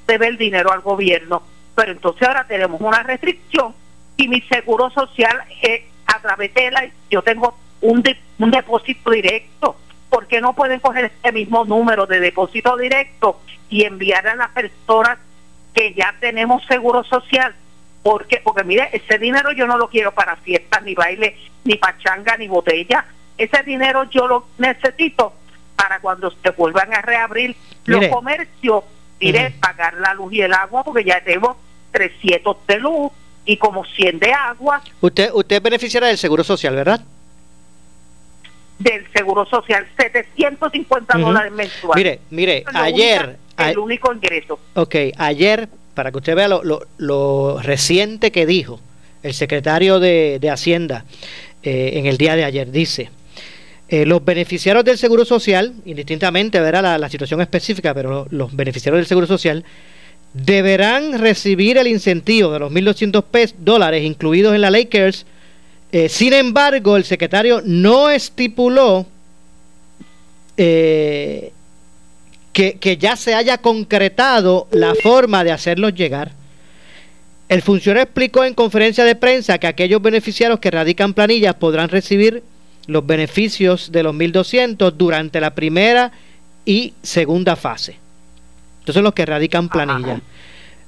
debe 0.08 0.28
el 0.28 0.38
dinero 0.38 0.72
al 0.72 0.82
gobierno. 0.82 1.43
Pero 1.76 1.91
entonces 1.91 2.26
ahora 2.28 2.46
tenemos 2.48 2.80
una 2.82 3.04
restricción 3.04 3.74
y 4.18 4.28
mi 4.28 4.41
seguro 4.41 4.89
social 4.91 5.43
eh, 5.61 5.86
a 6.07 6.20
través 6.22 6.53
de 6.53 6.72
la 6.72 6.88
yo 7.09 7.22
tengo 7.22 7.57
un, 7.82 8.01
de- 8.01 8.20
un 8.39 8.51
depósito 8.51 9.11
directo. 9.11 9.76
¿Por 10.09 10.28
qué 10.28 10.39
no 10.39 10.53
pueden 10.53 10.80
coger 10.80 11.05
este 11.05 11.32
mismo 11.32 11.66
número 11.66 12.05
de 12.05 12.20
depósito 12.20 12.78
directo 12.78 13.41
y 13.70 13.84
enviar 13.84 14.26
a 14.28 14.36
las 14.36 14.49
personas 14.51 15.18
que 15.74 15.93
ya 15.93 16.16
tenemos 16.20 16.63
seguro 16.68 17.03
social? 17.03 17.53
Porque, 18.03 18.39
porque 18.43 18.63
mire, 18.63 18.89
ese 18.93 19.18
dinero 19.18 19.51
yo 19.51 19.66
no 19.68 19.78
lo 19.78 19.89
quiero 19.89 20.13
para 20.13 20.36
fiestas, 20.38 20.84
ni 20.84 20.93
baile, 20.93 21.36
ni 21.63 21.76
pachanga, 21.76 22.38
ni 22.38 22.47
botella. 22.47 23.03
Ese 23.38 23.63
dinero 23.63 24.03
yo 24.11 24.28
lo 24.28 24.47
necesito 24.59 25.34
para 25.76 25.99
cuando 25.99 26.32
se 26.32 26.51
vuelvan 26.51 26.93
a 26.93 27.01
reabrir 27.01 27.55
Mire. 27.86 28.01
los 28.07 28.16
comercios, 28.16 28.84
mire, 29.20 29.51
pagar 29.59 29.95
la 29.95 30.13
luz 30.13 30.32
y 30.34 30.41
el 30.41 30.53
agua, 30.53 30.84
porque 30.84 31.03
ya 31.03 31.20
tengo 31.22 31.57
300 31.91 32.57
de 32.68 32.80
luz 32.80 33.11
y 33.46 33.58
como 33.58 33.86
100 33.86 34.20
de 34.20 34.32
agua 34.34 34.82
usted, 35.02 35.30
usted 35.34 35.58
es 35.58 35.62
beneficiaria 35.64 36.10
del 36.10 36.18
Seguro 36.18 36.43
Social, 36.43 36.76
¿verdad? 36.76 37.02
del 38.78 39.06
seguro 39.14 39.46
social, 39.46 39.88
750 39.98 41.18
Ujú. 41.18 41.28
dólares 41.28 41.54
mensuales. 41.54 41.96
Mire, 41.96 42.20
mire, 42.30 42.66
lo 42.74 42.80
ayer, 42.80 43.38
única- 43.56 43.72
el 43.72 43.78
único 43.78 44.14
ingreso. 44.14 44.60
Ok, 44.74 44.96
ayer, 45.18 45.70
para 45.93 46.12
que 46.12 46.18
usted 46.18 46.36
vea 46.36 46.50
lo, 46.50 46.62
lo- 46.64 46.82
lo 46.98 47.60
reciente 47.62 48.32
que 48.34 48.46
dijo 48.46 48.82
el 49.24 49.34
secretario 49.34 50.00
de, 50.02 50.39
de 50.41 50.50
Hacienda 50.50 51.06
eh, 51.64 51.91
en 51.93 52.06
el 52.06 52.18
día 52.18 52.36
de 52.36 52.43
ayer, 52.43 52.70
dice, 52.70 53.10
eh, 53.88 54.06
los 54.06 54.26
beneficiarios 54.26 54.84
del 54.84 54.98
Seguro 54.98 55.24
Social, 55.24 55.74
indistintamente 55.86 56.60
verá 56.60 56.82
la, 56.82 56.98
la 56.98 57.08
situación 57.08 57.39
específica, 57.39 57.93
pero 57.93 58.10
lo- 58.10 58.28
los 58.30 58.54
beneficiarios 58.56 59.00
del 59.00 59.08
Seguro 59.08 59.26
Social 59.26 59.64
deberán 60.36 61.18
recibir 61.18 61.78
el 61.78 61.88
incentivo 61.88 62.52
de 62.52 62.60
los 62.60 62.72
1.200 62.72 63.24
pes- 63.24 63.56
dólares 63.58 64.04
incluidos 64.04 64.54
en 64.54 64.62
la 64.62 64.70
CARES. 64.72 65.26
Eh, 65.94 66.10
sin 66.10 66.34
embargo, 66.34 66.98
el 66.98 67.06
secretario 67.06 67.62
no 67.64 68.10
estipuló 68.10 69.06
eh, 70.58 71.54
que, 72.52 72.74
que 72.74 72.98
ya 72.98 73.16
se 73.16 73.34
haya 73.34 73.60
concretado 73.60 74.68
la 74.72 74.94
forma 74.96 75.46
de 75.46 75.54
hacerlos 75.54 75.94
llegar. 75.96 76.32
El 77.48 77.62
funcionario 77.62 78.04
explicó 78.04 78.44
en 78.44 78.56
conferencia 78.56 79.06
de 79.06 79.16
prensa 79.16 79.58
que 79.58 79.68
aquellos 79.68 80.02
beneficiarios 80.02 80.60
que 80.60 80.72
radican 80.72 81.14
planillas 81.14 81.56
podrán 81.56 81.88
recibir 81.90 82.44
los 82.88 83.06
beneficios 83.06 83.92
de 83.92 84.04
los 84.04 84.14
1.200 84.16 84.92
durante 84.94 85.40
la 85.40 85.56
primera 85.56 86.12
y 86.66 86.94
segunda 87.04 87.56
fase. 87.56 88.00
Entonces 88.86 89.02
los 89.02 89.14
que 89.16 89.26
radican 89.26 89.68
planillas. 89.68 90.22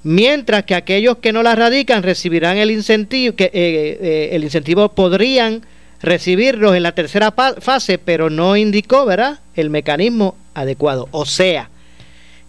Mientras 0.04 0.66
que 0.66 0.76
aquellos 0.76 1.18
que 1.18 1.34
no 1.34 1.41
las 1.41 1.58
radican 1.58 2.04
recibirán 2.04 2.58
el 2.58 2.70
incentivo, 2.70 3.36
que 3.36 3.45
eh, 3.45 3.52
eh, 3.54 4.30
el 4.34 4.43
incentivo 4.43 4.89
podrían 4.89 5.66
recibirlos 6.00 6.76
en 6.76 6.84
la 6.84 6.91
tercera 6.93 7.32
fase, 7.32 7.98
pero 7.98 8.30
no 8.30 8.56
indicó, 8.56 9.08
¿verdad? 9.08 9.39
El 9.56 9.72
mecanismo 9.72 10.38
adecuado. 10.54 11.10
O 11.10 11.26
sea, 11.26 11.72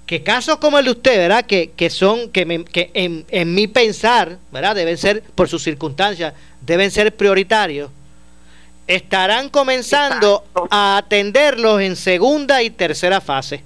que 0.04 0.22
casos 0.22 0.58
como 0.58 0.78
el 0.78 0.84
de 0.84 0.90
usted, 0.90 1.16
¿verdad? 1.16 1.46
Que, 1.46 1.70
que 1.74 1.88
son, 1.88 2.28
que, 2.30 2.44
me- 2.44 2.64
que 2.66 2.90
en, 2.92 3.24
en 3.30 3.54
mi 3.54 3.66
pensar, 3.66 4.36
¿verdad? 4.52 4.76
Deben 4.76 4.98
ser, 4.98 5.22
por 5.34 5.48
sus 5.48 5.62
circunstancias, 5.62 6.34
deben 6.60 6.90
ser 6.90 7.16
prioritarios. 7.16 7.90
Estarán 8.86 9.48
comenzando 9.48 10.44
a 10.70 10.98
atenderlos 10.98 11.80
en 11.80 11.96
segunda 11.96 12.62
y 12.62 12.68
tercera 12.68 13.22
fase. 13.22 13.64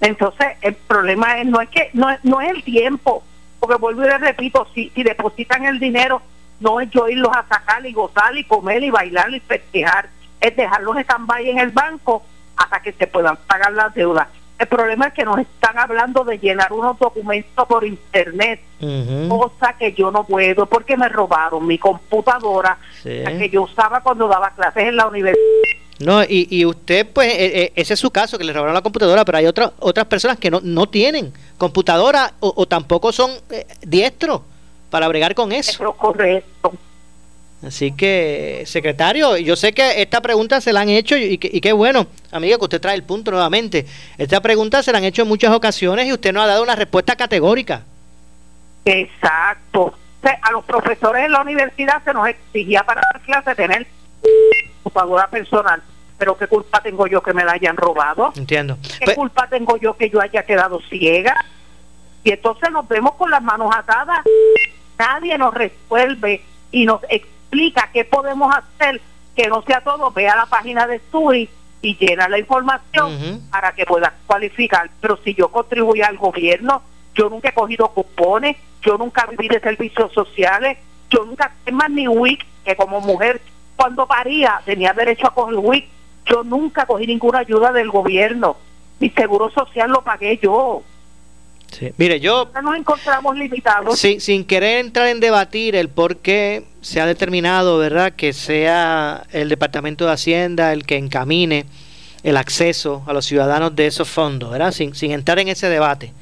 Entonces, 0.00 0.46
el 0.62 0.74
problema 0.74 1.40
es 1.40 1.46
no 1.46 1.60
es 1.60 1.68
que 1.70 1.90
no, 1.92 2.08
es- 2.10 2.24
no 2.24 2.40
es 2.40 2.50
el 2.50 2.62
tiempo, 2.62 3.22
porque 3.60 3.76
vuelvo 3.76 4.04
y 4.04 4.08
le 4.08 4.18
repito, 4.18 4.66
si, 4.74 4.90
si 4.94 5.02
depositan 5.02 5.64
el 5.64 5.78
dinero, 5.80 6.22
no 6.60 6.80
es 6.80 6.90
yo 6.90 7.08
irlos 7.08 7.32
a 7.36 7.44
sacar 7.48 7.84
y 7.86 7.92
gozar 7.92 8.36
y 8.36 8.44
comer 8.44 8.82
y 8.82 8.90
bailar 8.90 9.30
y 9.32 9.40
festejar, 9.40 10.08
es 10.40 10.54
dejarlos 10.56 10.96
stand-by 10.98 11.50
en 11.50 11.58
el 11.58 11.70
banco 11.70 12.22
hasta 12.56 12.80
que 12.80 12.92
se 12.92 13.06
puedan 13.06 13.36
pagar 13.46 13.72
las 13.72 13.92
deudas. 13.94 14.28
El 14.58 14.66
problema 14.66 15.06
es 15.06 15.12
que 15.14 15.24
nos 15.24 15.38
están 15.38 15.78
hablando 15.78 16.24
de 16.24 16.36
llenar 16.38 16.72
unos 16.72 16.98
documentos 16.98 17.64
por 17.68 17.84
internet, 17.84 18.60
cosa 19.28 19.74
que 19.78 19.92
yo 19.92 20.10
no 20.10 20.24
puedo 20.24 20.66
porque 20.66 20.96
me 20.96 21.08
robaron 21.08 21.64
mi 21.64 21.78
computadora, 21.78 22.76
Sí. 23.02 23.22
la 23.22 23.38
que 23.38 23.48
yo 23.50 23.62
usaba 23.62 24.00
cuando 24.00 24.26
daba 24.26 24.50
clases 24.50 24.84
en 24.88 24.96
la 24.96 25.06
universidad. 25.06 25.44
No, 26.00 26.22
y, 26.22 26.46
y 26.50 26.64
usted, 26.64 27.06
pues, 27.12 27.26
eh, 27.34 27.62
eh, 27.62 27.72
ese 27.74 27.94
es 27.94 28.00
su 28.00 28.10
caso, 28.10 28.38
que 28.38 28.44
le 28.44 28.52
robaron 28.52 28.74
la 28.74 28.82
computadora, 28.82 29.24
pero 29.24 29.38
hay 29.38 29.46
otras 29.46 29.72
otras 29.80 30.06
personas 30.06 30.38
que 30.38 30.50
no, 30.50 30.60
no 30.62 30.88
tienen 30.88 31.32
computadora 31.56 32.34
o, 32.40 32.52
o 32.56 32.66
tampoco 32.66 33.10
son 33.12 33.32
eh, 33.50 33.66
diestros 33.82 34.42
para 34.90 35.08
bregar 35.08 35.34
con 35.34 35.50
eso. 35.52 35.92
correcto. 35.94 36.72
Así 37.66 37.90
que, 37.90 38.62
secretario, 38.66 39.36
yo 39.36 39.56
sé 39.56 39.72
que 39.72 40.00
esta 40.00 40.20
pregunta 40.20 40.60
se 40.60 40.72
la 40.72 40.82
han 40.82 40.88
hecho 40.90 41.16
y, 41.16 41.38
que- 41.38 41.50
y 41.52 41.60
qué 41.60 41.72
bueno, 41.72 42.06
amiga, 42.30 42.56
que 42.56 42.62
usted 42.64 42.80
trae 42.80 42.94
el 42.94 43.02
punto 43.02 43.32
nuevamente. 43.32 43.84
Esta 44.16 44.40
pregunta 44.40 44.80
se 44.84 44.92
la 44.92 44.98
han 44.98 45.04
hecho 45.04 45.22
en 45.22 45.28
muchas 45.28 45.52
ocasiones 45.52 46.06
y 46.06 46.12
usted 46.12 46.32
no 46.32 46.40
ha 46.40 46.46
dado 46.46 46.62
una 46.62 46.76
respuesta 46.76 47.16
categórica. 47.16 47.82
Exacto. 48.84 49.80
O 49.86 49.94
sea, 50.22 50.38
a 50.42 50.52
los 50.52 50.64
profesores 50.64 51.24
en 51.24 51.32
la 51.32 51.42
universidad 51.42 52.02
se 52.04 52.12
nos 52.12 52.28
exigía 52.28 52.84
para 52.84 53.00
dar 53.12 53.22
clases 53.22 53.56
tener 53.56 53.86
computadora 54.88 55.28
personal. 55.28 55.82
Pero 56.18 56.36
¿qué 56.36 56.48
culpa 56.48 56.82
tengo 56.82 57.06
yo 57.06 57.22
que 57.22 57.32
me 57.32 57.44
la 57.44 57.52
hayan 57.52 57.76
robado? 57.76 58.32
Entiendo. 58.34 58.76
¿Qué 59.04 59.14
culpa 59.14 59.46
tengo 59.48 59.76
yo 59.76 59.96
que 59.96 60.10
yo 60.10 60.20
haya 60.20 60.42
quedado 60.42 60.80
ciega? 60.88 61.36
Y 62.24 62.32
entonces 62.32 62.70
nos 62.72 62.88
vemos 62.88 63.14
con 63.14 63.30
las 63.30 63.42
manos 63.42 63.72
atadas. 63.74 64.24
Nadie 64.98 65.38
nos 65.38 65.54
resuelve 65.54 66.42
y 66.72 66.84
nos 66.84 67.00
explica 67.08 67.90
qué 67.92 68.04
podemos 68.04 68.52
hacer, 68.54 69.00
que 69.36 69.46
no 69.46 69.62
sea 69.62 69.80
todo. 69.80 70.10
Ve 70.10 70.28
a 70.28 70.36
la 70.36 70.46
página 70.46 70.88
de 70.88 71.00
Suri 71.12 71.48
y 71.82 71.96
llena 71.96 72.28
la 72.28 72.40
información 72.40 73.46
para 73.52 73.72
que 73.72 73.86
puedas 73.86 74.12
cualificar. 74.26 74.90
Pero 75.00 75.18
si 75.22 75.34
yo 75.34 75.48
contribuyo 75.52 76.04
al 76.04 76.18
gobierno, 76.18 76.82
yo 77.14 77.28
nunca 77.28 77.50
he 77.50 77.54
cogido 77.54 77.88
cupones, 77.90 78.56
yo 78.82 78.98
nunca 78.98 79.26
viví 79.26 79.46
de 79.46 79.60
servicios 79.60 80.12
sociales, 80.12 80.78
yo 81.10 81.24
nunca, 81.24 81.52
es 81.64 81.72
más, 81.72 81.90
ni 81.90 82.08
WIC, 82.08 82.44
que 82.64 82.74
como 82.74 83.00
mujer, 83.00 83.40
cuando 83.78 84.08
paría, 84.08 84.60
tenía 84.64 84.92
derecho 84.92 85.28
a 85.28 85.34
coger 85.34 85.56
WIC. 85.56 85.86
Yo 86.26 86.42
nunca 86.42 86.84
cogí 86.84 87.06
ninguna 87.06 87.38
ayuda 87.38 87.70
del 87.70 87.90
gobierno. 87.90 88.56
Mi 88.98 89.08
seguro 89.10 89.50
social 89.50 89.88
lo 89.88 90.02
pagué 90.02 90.36
yo. 90.42 90.82
Sí. 91.70 91.92
Mire, 91.96 92.18
yo 92.18 92.50
nos 92.60 92.76
encontramos 92.76 93.36
limitados. 93.36 93.96
Sí, 93.96 94.18
sin 94.18 94.44
querer 94.44 94.84
entrar 94.84 95.06
en 95.06 95.20
debatir 95.20 95.76
el 95.76 95.88
por 95.88 96.16
qué 96.16 96.64
se 96.80 97.00
ha 97.00 97.06
determinado, 97.06 97.78
¿verdad?, 97.78 98.14
que 98.14 98.32
sea 98.32 99.22
el 99.30 99.48
Departamento 99.48 100.06
de 100.06 100.12
Hacienda 100.12 100.72
el 100.72 100.84
que 100.84 100.96
encamine 100.96 101.66
el 102.24 102.36
acceso 102.36 103.04
a 103.06 103.12
los 103.12 103.26
ciudadanos 103.26 103.76
de 103.76 103.86
esos 103.86 104.08
fondos, 104.08 104.50
¿verdad? 104.50 104.72
Sin, 104.72 104.96
sin 104.96 105.12
entrar 105.12 105.38
en 105.38 105.48
ese 105.48 105.68
debate. 105.68 106.12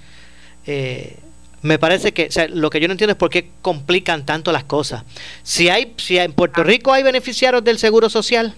Eh, 0.67 1.17
me 1.63 1.79
parece 1.79 2.13
que 2.13 2.27
o 2.27 2.33
sea, 2.33 2.47
lo 2.49 2.71
que 2.71 2.81
yo 2.81 2.87
no 2.89 2.93
entiendo 2.93 3.13
es 3.13 3.19
por 3.19 3.31
qué 3.31 3.51
complican 3.63 4.25
tanto 4.27 4.53
las 4.53 4.65
cosas. 4.65 5.03
Si 5.43 5.69
hay 5.69 5.95
si 5.97 6.19
en 6.19 6.33
Puerto 6.33 6.63
Rico 6.63 6.93
hay 6.93 7.03
beneficiarios 7.03 7.65
del 7.65 7.79
Seguro 7.79 8.09
Social, 8.11 8.55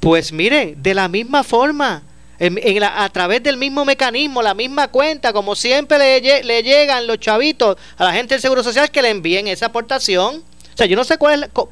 pues 0.00 0.32
mire, 0.32 0.74
de 0.76 0.94
la 0.94 1.08
misma 1.08 1.42
forma, 1.42 2.02
en, 2.38 2.58
en 2.62 2.80
la- 2.80 3.02
a 3.04 3.08
través 3.08 3.42
del 3.42 3.56
mismo 3.56 3.84
mecanismo, 3.84 4.42
la 4.42 4.54
misma 4.54 4.88
cuenta, 4.88 5.32
como 5.32 5.54
siempre 5.56 5.98
le, 5.98 6.22
lle- 6.22 6.42
le 6.44 6.62
llegan 6.62 7.06
los 7.06 7.18
chavitos 7.18 7.76
a 7.96 8.04
la 8.04 8.12
gente 8.12 8.34
del 8.34 8.42
Seguro 8.42 8.62
Social 8.62 8.90
que 8.90 9.02
le 9.02 9.08
envíen 9.10 9.48
esa 9.48 9.66
aportación. 9.66 10.36
O 10.74 10.76
sea, 10.76 10.86
yo 10.86 10.94
no 10.96 11.04
sé 11.04 11.16
cuál 11.16 11.34
es 11.34 11.40
la 11.40 11.48
por, 11.48 11.70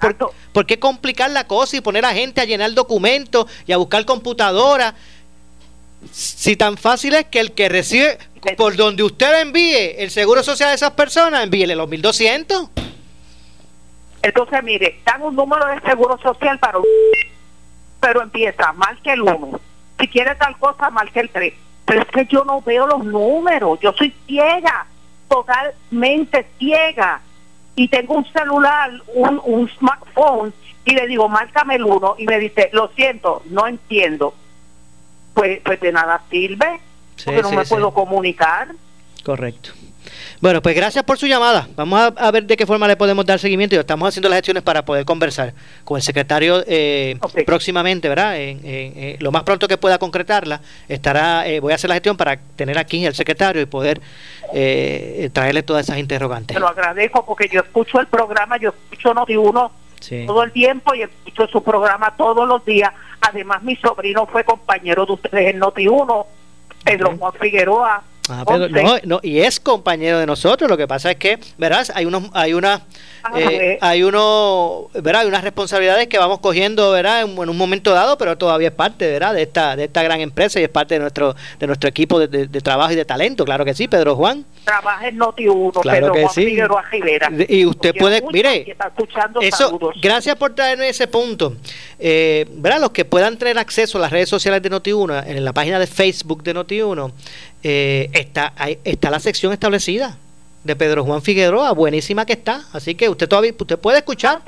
por 0.53 0.66
qué 0.66 0.78
complicar 0.78 1.30
la 1.30 1.47
cosa 1.47 1.76
y 1.76 1.82
poner 1.82 2.07
a 2.07 2.14
gente 2.14 2.41
a 2.41 2.47
llenar 2.47 2.72
documentos 2.72 3.45
y 3.66 3.72
a 3.72 3.76
buscar 3.76 4.05
computadora. 4.07 4.95
Si 6.13 6.57
tan 6.57 6.77
fácil 6.77 7.15
es 7.15 7.27
que 7.27 7.41
el 7.41 7.53
que 7.53 7.69
recibe, 7.69 8.19
por 8.57 8.77
donde 8.77 9.03
usted 9.03 9.41
envíe 9.41 9.97
el 9.99 10.11
seguro 10.11 10.43
social 10.43 10.71
a 10.71 10.75
esas 10.75 10.93
personas, 10.93 11.45
envíele 11.45 11.75
los 11.75 11.89
1200. 11.89 12.71
Entonces, 14.23 14.63
mire, 14.63 15.01
dan 15.05 15.23
un 15.23 15.37
número 15.37 15.67
de 15.67 15.81
seguro 15.81 16.19
social 16.19 16.59
para. 16.59 16.79
Pero 18.01 18.23
empieza, 18.23 18.73
marque 18.73 19.13
el 19.13 19.23
uno. 19.23 19.61
Si 19.99 20.09
quiere 20.09 20.35
tal 20.37 20.57
cosa, 20.59 20.91
marque 20.91 21.21
el 21.21 21.31
3. 21.31 21.55
Pero 21.85 22.01
es 22.01 22.09
que 22.09 22.27
yo 22.27 22.45
no 22.45 22.63
veo 22.63 22.87
los 22.87 23.05
números. 23.05 23.79
Yo 23.81 23.93
soy 23.93 24.15
ciega, 24.27 24.87
totalmente 25.29 26.47
ciega. 26.59 27.21
Y 27.77 27.89
tengo 27.89 28.15
un 28.15 28.25
celular, 28.33 28.91
un, 29.15 29.41
un 29.45 29.69
smartphone, 29.69 30.55
y 30.85 30.95
le 30.95 31.07
digo, 31.07 31.29
márcame 31.29 31.77
el 31.77 31.85
uno. 31.85 32.15
Y 32.19 32.27
me 32.27 32.39
dice, 32.39 32.71
lo 32.73 32.89
siento, 32.89 33.43
no 33.47 33.67
entiendo. 33.67 34.35
Pues, 35.35 35.61
pues 35.64 35.80
de 35.80 35.93
nada 35.93 36.22
sirve, 36.30 36.80
Sí, 37.16 37.24
porque 37.26 37.43
no 37.43 37.51
sí, 37.51 37.57
me 37.57 37.64
sí. 37.64 37.70
puedo 37.70 37.93
comunicar. 37.93 38.68
Correcto. 39.24 39.70
Bueno, 40.41 40.61
pues 40.61 40.76
gracias 40.76 41.03
por 41.05 41.16
su 41.16 41.26
llamada. 41.26 41.66
Vamos 41.76 41.99
a, 41.99 42.07
a 42.07 42.30
ver 42.30 42.45
de 42.45 42.57
qué 42.57 42.66
forma 42.66 42.87
le 42.87 42.97
podemos 42.97 43.24
dar 43.24 43.39
seguimiento 43.39 43.74
y 43.74 43.78
estamos 43.78 44.07
haciendo 44.09 44.28
las 44.28 44.37
gestiones 44.39 44.62
para 44.62 44.85
poder 44.85 45.05
conversar 45.07 45.55
con 45.85 45.97
el 45.97 46.03
secretario 46.03 46.62
eh, 46.66 47.18
próximamente, 47.47 48.09
¿verdad? 48.11 48.37
En- 48.39 48.59
en- 48.59 48.93
eh, 48.97 49.16
lo 49.20 49.32
más 49.32 49.43
pronto 49.45 49.66
que 49.66 49.78
pueda 49.78 49.97
concretarla, 49.99 50.61
estará, 50.89 51.47
eh, 51.49 51.61
voy 51.61 51.72
a 51.72 51.76
hacer 51.76 51.89
la 51.89 51.95
gestión 51.95 52.16
para 52.18 52.37
tener 52.57 52.76
aquí 52.78 53.07
al 53.07 53.14
secretario 53.14 53.62
y 53.62 53.66
poder 53.66 54.01
eh, 54.53 55.30
traerle 55.32 55.62
todas 55.62 55.85
esas 55.87 55.99
interrogantes. 55.99 56.55
Te 56.55 56.61
lo 56.61 56.68
agradezco 56.68 57.24
porque 57.24 57.49
yo 57.49 57.61
escucho 57.61 57.99
el 58.01 58.07
programa, 58.07 58.57
yo 58.59 58.70
escucho 58.91 59.14
Noti 59.14 59.37
Uno 59.37 59.72
Sí. 60.01 60.24
todo 60.26 60.43
el 60.43 60.53
tiempo 60.53 60.95
y 60.95 61.01
escucho 61.01 61.47
su 61.47 61.64
programa 61.64 62.14
todos 62.14 62.47
los 62.47 62.62
días. 62.66 62.93
Además, 63.29 63.62
mi 63.62 63.75
sobrino 63.77 64.27
fue 64.27 64.45
compañero 64.45 65.07
de 65.07 65.12
ustedes 65.12 65.55
en 65.55 65.59
Noti 65.59 65.89
Uno, 65.89 66.27
Pedro 66.85 67.16
Juan 67.16 67.33
Figueroa. 67.33 68.03
Ah, 68.31 68.43
pero 68.47 68.68
no, 68.70 68.97
no, 69.05 69.20
y 69.22 69.41
es 69.41 69.61
compañero 69.61 70.18
de 70.18 70.27
nosotros. 70.27 70.70
Lo 70.70 70.77
que 70.79 70.89
pasa 70.89 71.11
es 71.11 71.16
que, 71.18 71.39
verás, 71.59 71.93
hay 71.95 72.07
unos, 72.07 72.25
hay 72.33 72.55
una, 72.55 72.81
eh, 73.37 73.77
hay 73.83 74.03
uno, 74.03 74.89
verá, 74.95 75.20
hay 75.20 75.27
unas 75.29 75.45
responsabilidades 75.45 76.09
que 76.09 76.16
vamos 76.18 76.39
cogiendo, 76.41 76.91
verá, 76.93 77.20
en, 77.20 77.37
en 77.37 77.49
un 77.51 77.57
momento 77.59 77.93
dado, 77.93 78.16
pero 78.16 78.39
todavía 78.39 78.68
es 78.68 78.75
parte, 78.75 79.11
verá, 79.11 79.35
de 79.35 79.43
esta, 79.43 79.77
de 79.77 79.85
esta 79.85 80.03
gran 80.03 80.20
empresa 80.22 80.59
y 80.59 80.62
es 80.62 80.70
parte 80.70 80.95
de 80.95 81.01
nuestro, 81.01 81.37
de 81.59 81.66
nuestro 81.66 81.89
equipo 81.91 82.18
de, 82.18 82.29
de- 82.29 82.47
de 82.47 82.61
trabajo 82.62 82.93
y 82.93 82.97
de 82.97 83.05
talento. 83.05 83.45
Claro 83.45 83.62
que 83.64 83.75
sí, 83.75 83.89
Pedro 83.89 84.16
Juan. 84.16 84.45
Trabaja 84.64 85.07
en 85.09 85.18
Noti 85.18 85.47
Uno, 85.47 85.72
Claro 85.83 86.01
Pedro 86.01 86.12
que 86.14 86.22
Juan 86.22 86.35
sí. 86.35 86.45
Figueroa 86.47 86.83
Rivera. 86.91 87.31
Y 87.47 87.66
usted 87.66 87.95
puede, 87.95 88.22
mire, 88.33 88.64
y 88.66 88.70
está 88.70 88.87
escuchando 88.87 89.41
Eso, 89.43 89.66
saludos. 89.66 89.97
gracias 90.01 90.37
por 90.37 90.55
traerme 90.55 90.89
ese 90.89 91.07
punto. 91.09 91.57
Eh, 91.99 92.47
¿verdad? 92.53 92.81
Los 92.81 92.91
que 92.93 93.05
puedan 93.05 93.37
tener 93.37 93.59
acceso 93.59 93.99
a 93.99 94.01
las 94.01 94.11
redes 94.11 94.31
sociales 94.31 94.62
de 94.62 94.70
Noti1, 94.70 95.25
en 95.27 95.45
la 95.45 95.53
página 95.53 95.79
de 95.79 95.87
Facebook 95.87 96.43
de 96.43 96.55
Noti1, 96.55 97.12
eh, 97.65 98.11
está, 98.12 98.53
está 98.85 99.11
la 99.11 99.19
sección 99.19 99.53
establecida 99.53 100.19
de 100.62 100.77
Pedro 100.77 101.05
Juan 101.05 101.23
Figueroa, 101.23 101.73
buenísima 101.73 102.27
que 102.27 102.35
está. 102.35 102.65
Así 102.73 102.95
que 102.95 103.09
usted 103.09 103.29
todavía 103.29 103.53
usted 103.59 103.79
puede 103.79 103.99
escuchar. 103.99 104.43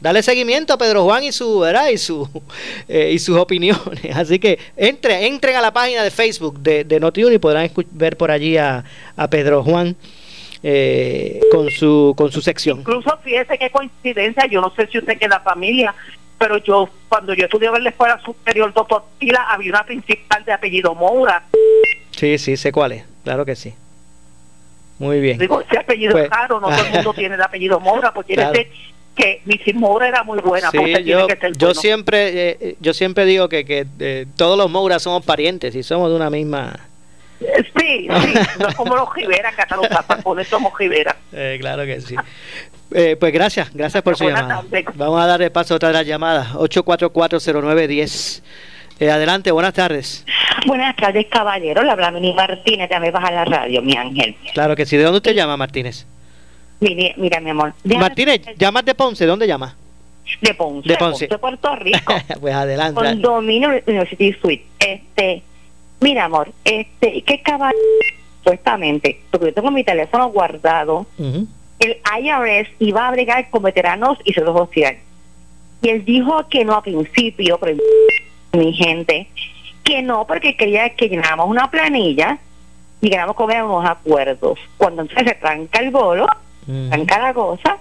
Dale 0.00 0.22
seguimiento 0.22 0.72
a 0.72 0.78
Pedro 0.78 1.04
Juan 1.04 1.24
y 1.24 1.32
su, 1.32 1.58
¿verdad? 1.60 1.88
y 1.88 1.98
su 1.98 2.28
eh, 2.88 3.10
y 3.12 3.18
sus 3.18 3.36
opiniones. 3.36 4.14
Así 4.14 4.38
que 4.38 4.58
entre, 4.76 5.26
entren 5.26 5.56
a 5.56 5.60
la 5.60 5.72
página 5.72 6.02
de 6.02 6.10
Facebook 6.10 6.58
de, 6.60 6.84
de 6.84 7.00
Noti1 7.00 7.34
y 7.34 7.38
podrán 7.38 7.70
ver 7.92 8.16
por 8.16 8.30
allí 8.30 8.56
a, 8.56 8.84
a 9.16 9.30
Pedro 9.30 9.62
Juan 9.64 9.96
eh, 10.62 11.40
con 11.52 11.70
su 11.70 12.14
con 12.16 12.32
su 12.32 12.40
sección. 12.40 12.80
Incluso 12.80 13.16
fíjese 13.22 13.56
qué 13.58 13.70
coincidencia, 13.70 14.46
yo 14.46 14.60
no 14.60 14.72
sé 14.74 14.88
si 14.88 14.98
usted 14.98 15.16
queda 15.18 15.40
familia, 15.40 15.94
pero 16.38 16.58
yo 16.58 16.88
cuando 17.08 17.34
yo 17.34 17.44
estudiaba 17.44 17.78
en 17.78 17.84
la 17.84 17.90
escuela 17.90 18.20
superior 18.24 18.72
doctor 18.72 19.04
Tila 19.18 19.44
había 19.50 19.70
una 19.72 19.84
principal 19.84 20.44
de 20.44 20.52
apellido 20.52 20.94
Moura. 20.94 21.42
Sí, 22.12 22.38
sí, 22.38 22.56
sé 22.56 22.72
cuál 22.72 22.92
es. 22.92 23.04
Claro 23.24 23.44
que 23.44 23.56
sí. 23.56 23.74
Muy 24.98 25.20
bien. 25.20 25.38
Digo, 25.38 25.60
ese 25.60 25.78
apellido 25.78 26.12
Pues- 26.12 26.24
es 26.24 26.30
raro, 26.30 26.60
no 26.60 26.68
todo 26.68 26.84
el 26.86 26.92
mundo 26.92 27.14
tiene 27.14 27.34
el 27.36 27.42
apellido 27.42 27.78
Moura, 27.80 28.12
porque 28.12 28.34
quiere 28.34 28.42
Claro. 28.50 28.58
decir 28.58 28.72
que 29.14 29.42
Mrs. 29.46 29.74
Moura 29.74 30.08
era 30.08 30.22
muy 30.24 30.38
buena, 30.40 30.70
Sí, 30.70 30.76
porque 30.78 30.92
tiene 31.02 31.10
yo, 31.10 31.26
que 31.26 31.36
ser 31.36 31.52
yo 31.56 31.66
bueno. 31.68 31.80
siempre 31.80 32.28
eh, 32.50 32.58
eh, 32.60 32.76
yo 32.80 32.94
siempre 32.94 33.24
digo 33.24 33.48
que, 33.48 33.64
que 33.64 33.86
eh, 33.98 34.26
todos 34.36 34.56
los 34.56 34.70
Mouras 34.70 35.02
somos 35.02 35.24
parientes 35.24 35.74
y 35.74 35.82
somos 35.82 36.08
de 36.10 36.16
una 36.16 36.30
misma 36.30 36.87
Sí, 37.40 38.08
sí, 38.08 38.08
no 38.58 38.68
es 38.68 38.74
como 38.74 38.96
los 38.96 39.14
Rivera, 39.14 39.52
que 39.52 39.62
hasta 39.62 39.76
los 39.76 39.88
tapacones 39.88 40.48
somos 40.48 40.72
Rivera. 40.78 41.16
Eh, 41.32 41.56
claro 41.60 41.84
que 41.84 42.00
sí. 42.00 42.16
Eh, 42.92 43.16
pues 43.18 43.32
gracias, 43.32 43.72
gracias 43.72 44.02
por 44.02 44.16
su 44.16 44.24
llamada. 44.24 44.62
Vamos 44.94 45.20
a 45.20 45.26
darle 45.26 45.50
paso 45.50 45.74
a 45.74 45.76
otra 45.76 45.88
de 45.88 45.94
las 45.94 46.06
llamadas. 46.06 46.52
8440910. 46.54 48.42
Eh, 49.00 49.10
adelante, 49.10 49.52
buenas 49.52 49.74
tardes. 49.74 50.24
Buenas 50.66 50.96
tardes, 50.96 51.26
caballero. 51.30 51.82
Le 51.84 51.90
habla 51.92 52.10
Mini 52.10 52.34
Martínez, 52.34 52.90
ya 52.90 52.98
me 52.98 53.10
baja 53.12 53.30
la 53.30 53.44
radio, 53.44 53.80
mi 53.82 53.96
ángel. 53.96 54.34
Claro 54.54 54.74
que 54.74 54.84
sí. 54.86 54.96
¿De 54.96 55.04
dónde 55.04 55.18
usted 55.18 55.34
llama, 55.34 55.56
Martínez? 55.56 56.04
Mire, 56.80 57.14
mira, 57.16 57.38
mi 57.40 57.50
amor. 57.50 57.74
déjame- 57.84 58.00
Martínez, 58.00 58.40
llamas 58.56 58.84
de 58.84 58.94
Ponce. 58.94 59.26
¿Dónde 59.26 59.46
llama? 59.46 59.76
De 60.40 60.54
Ponce. 60.54 60.88
De 60.88 60.96
Ponce. 60.96 61.28
Puerto 61.28 61.76
Rico. 61.76 62.12
pues 62.40 62.54
adelante. 62.54 63.00
Condominio 63.00 63.68
University 63.86 64.32
Suite. 64.40 64.64
Este, 64.80 65.42
mira, 66.00 66.24
amor, 66.24 66.52
este, 66.64 67.22
¿qué 67.22 67.42
caballero? 67.42 67.78
Supuestamente, 68.38 69.20
porque 69.30 69.46
yo 69.46 69.54
tengo 69.54 69.70
mi 69.70 69.84
teléfono 69.84 70.30
guardado, 70.30 71.06
el 71.18 71.98
IRS 72.20 72.68
iba 72.78 73.06
a 73.06 73.10
bregar 73.10 73.50
con 73.50 73.62
veteranos 73.62 74.18
y 74.24 74.32
seguro 74.32 74.54
social. 74.54 74.96
Y 75.82 75.90
él 75.90 76.04
dijo 76.04 76.48
que 76.48 76.64
no 76.64 76.74
a 76.74 76.82
principio, 76.82 77.58
pero 77.58 77.76
mi 78.52 78.72
gente, 78.72 79.28
que 79.84 80.02
no, 80.02 80.26
porque 80.26 80.56
quería 80.56 80.90
que 80.90 81.08
llenáramos 81.08 81.48
una 81.48 81.70
planilla 81.70 82.38
y 83.00 83.08
llegáramos 83.10 83.36
con 83.36 83.50
unos 83.50 83.88
acuerdos. 83.88 84.58
Cuando 84.76 85.02
entonces 85.02 85.28
se 85.28 85.34
tranca 85.34 85.80
el 85.80 85.90
bolo, 85.90 86.26
tranca 86.88 87.18
la 87.18 87.34
cosa, 87.34 87.78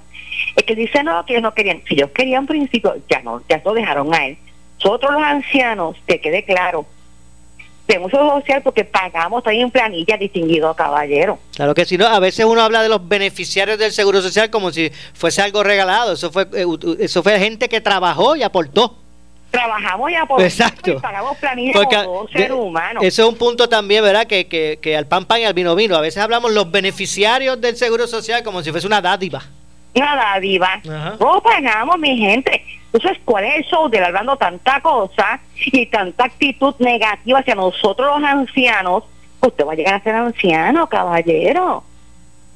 es 0.55 0.63
que 0.63 0.75
dice 0.75 1.03
no, 1.03 1.25
que 1.25 1.33
ellos 1.33 1.43
no 1.43 1.53
querían. 1.53 1.81
Si 1.87 1.95
ellos 1.95 2.11
querían 2.11 2.45
principio, 2.45 2.95
ya 3.09 3.21
no, 3.21 3.41
ya 3.49 3.61
lo 3.63 3.73
dejaron 3.73 4.13
a 4.13 4.27
él. 4.27 4.37
Nosotros 4.83 5.13
los 5.13 5.23
ancianos, 5.23 5.95
que 6.05 6.19
quede 6.19 6.43
claro, 6.43 6.85
tenemos 7.87 8.11
seguro 8.11 8.35
social 8.39 8.61
porque 8.61 8.83
pagamos 8.83 9.43
también 9.43 9.63
en 9.63 9.71
planilla 9.71 10.17
distinguido 10.17 10.73
caballero. 10.75 11.39
Claro 11.55 11.73
que 11.73 11.85
sí. 11.85 11.97
No, 11.97 12.05
a 12.05 12.19
veces 12.19 12.45
uno 12.45 12.61
habla 12.61 12.83
de 12.83 12.89
los 12.89 13.07
beneficiarios 13.07 13.79
del 13.79 13.91
Seguro 13.93 14.21
Social 14.21 14.49
como 14.51 14.71
si 14.71 14.91
fuese 15.13 15.41
algo 15.41 15.63
regalado. 15.63 16.13
Eso 16.13 16.31
fue, 16.31 16.43
eh, 16.53 16.65
eso 16.99 17.23
fue 17.23 17.39
gente 17.39 17.67
que 17.69 17.81
trabajó 17.81 18.35
y 18.35 18.43
aportó. 18.43 18.95
Trabajamos 19.49 20.11
ya 20.11 20.25
por 20.25 20.41
Exacto. 20.41 20.91
y 20.91 20.99
pagamos 20.99 21.37
planilla 21.37 21.71
Porque, 21.73 21.95
como 21.95 22.05
todo 22.05 22.27
de- 22.33 22.33
ser 22.41 22.51
humano. 22.53 22.99
Eso 23.01 23.23
es 23.23 23.29
un 23.29 23.35
punto 23.37 23.69
también, 23.69 24.03
¿verdad? 24.03 24.27
Que, 24.27 24.47
que, 24.47 24.77
que 24.81 24.97
al 24.97 25.07
pan 25.07 25.23
pan 25.25 25.39
y 25.39 25.45
al 25.45 25.53
vino 25.53 25.73
vino. 25.73 25.95
A 25.95 26.01
veces 26.01 26.21
hablamos 26.21 26.51
los 26.51 26.69
beneficiarios 26.69 27.59
del 27.61 27.77
Seguro 27.77 28.05
Social 28.07 28.43
como 28.43 28.61
si 28.61 28.71
fuese 28.71 28.85
una 28.85 29.01
dádiva. 29.01 29.41
Nada, 29.95 30.39
diva. 30.39 30.79
No 31.19 31.41
pagamos, 31.41 31.97
mi 31.97 32.17
gente. 32.17 32.63
Entonces, 32.93 33.19
¿cuál 33.25 33.43
es 33.45 33.57
el 33.57 33.63
show 33.65 33.89
de 33.89 33.99
hablando 34.03 34.37
tanta 34.37 34.79
cosa 34.81 35.39
y 35.57 35.85
tanta 35.87 36.25
actitud 36.25 36.73
negativa 36.79 37.39
hacia 37.39 37.55
nosotros 37.55 38.19
los 38.19 38.29
ancianos? 38.29 39.03
Usted 39.41 39.65
va 39.65 39.73
a 39.73 39.75
llegar 39.75 39.93
a 39.95 40.03
ser 40.03 40.15
anciano, 40.15 40.87
caballero. 40.87 41.83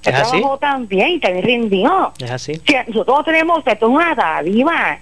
Él 0.03 0.13
¿Es 0.13 0.19
así? 0.19 0.31
trabajó 0.39 0.57
también 0.57 1.09
y 1.09 1.19
también 1.19 1.45
rindió. 1.45 2.11
Es 2.19 2.31
así. 2.31 2.55
Si 2.65 2.73
nosotros 2.87 3.25
tenemos, 3.25 3.59
esto 3.59 3.85
es 3.87 3.91
una 3.93 4.15
dádiva. 4.15 4.97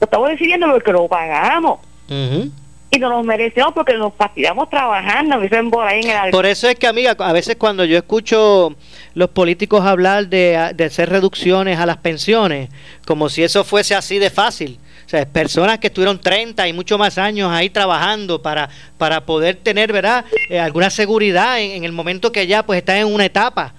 Lo 0.00 0.04
estamos 0.04 0.28
decidiendo 0.28 0.70
porque 0.70 0.92
lo 0.92 1.08
pagamos. 1.08 1.80
Ujú. 2.08 2.50
Y 2.92 2.98
nos 2.98 3.10
lo 3.10 3.22
merecemos 3.22 3.72
porque 3.72 3.94
nos 3.94 4.12
fastidiamos 4.14 4.68
trabajando, 4.68 5.36
me 5.36 5.44
dicen 5.44 5.70
por 5.70 5.86
ahí 5.86 6.00
en 6.02 6.10
el. 6.10 6.30
Por 6.32 6.44
eso 6.44 6.68
es 6.68 6.74
que, 6.74 6.88
amiga, 6.88 7.14
a 7.18 7.32
veces 7.32 7.54
cuando 7.56 7.84
yo 7.84 7.96
escucho 7.96 8.74
los 9.14 9.30
políticos 9.30 9.84
hablar 9.86 10.26
de, 10.26 10.72
de 10.74 10.84
hacer 10.84 11.08
reducciones 11.08 11.78
a 11.78 11.86
las 11.86 11.98
pensiones, 11.98 12.68
como 13.06 13.28
si 13.28 13.44
eso 13.44 13.62
fuese 13.62 13.94
así 13.94 14.18
de 14.18 14.30
fácil. 14.30 14.78
O 15.06 15.08
sea, 15.10 15.24
personas 15.26 15.78
que 15.78 15.88
estuvieron 15.88 16.20
30 16.20 16.66
y 16.68 16.72
mucho 16.72 16.96
más 16.98 17.18
años 17.18 17.50
ahí 17.52 17.70
trabajando 17.70 18.42
para, 18.42 18.68
para 18.98 19.24
poder 19.24 19.56
tener, 19.56 19.92
¿verdad?, 19.92 20.24
Eh, 20.48 20.58
alguna 20.58 20.90
seguridad 20.90 21.60
en, 21.60 21.70
en 21.72 21.84
el 21.84 21.92
momento 21.92 22.30
que 22.32 22.46
ya 22.46 22.64
pues 22.64 22.78
están 22.78 22.96
en 22.96 23.06
una 23.06 23.24
etapa. 23.24 23.72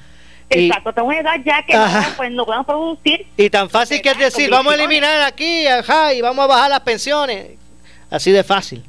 Y, 0.50 0.68
Exacto, 0.68 0.94
tengo 0.94 1.08
una 1.10 1.20
edad 1.20 1.36
ya 1.46 1.64
que 1.66 1.74
Ajá. 1.74 2.02
no, 2.10 2.16
pues 2.18 2.32
no 2.32 2.46
podemos 2.46 2.66
producir. 2.66 3.26
y 3.38 3.50
tan 3.50 3.70
fácil 3.70 4.02
que 4.02 4.10
es 4.10 4.18
decir, 4.18 4.50
vamos 4.50 4.74
a 4.74 4.76
eliminar 4.76 5.22
aquí, 5.22 5.68
ajá, 5.68 6.14
y 6.14 6.22
vamos 6.22 6.44
a 6.44 6.48
bajar 6.48 6.70
las 6.70 6.82
pensiones. 6.82 7.52
Así 8.10 8.32
de 8.32 8.44
fácil. 8.44 8.84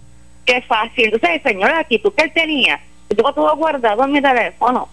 Qué 0.45 0.62
fácil. 0.62 1.07
Entonces, 1.07 1.43
señor, 1.43 1.70
la 1.70 1.80
actitud 1.80 2.12
que 2.14 2.24
él 2.24 2.32
tenía, 2.32 2.80
yo 3.09 3.16
tengo 3.16 3.32
todo 3.32 3.57
guardado 3.57 4.05
en 4.05 4.12
mi 4.12 4.20
teléfono. 4.20 4.88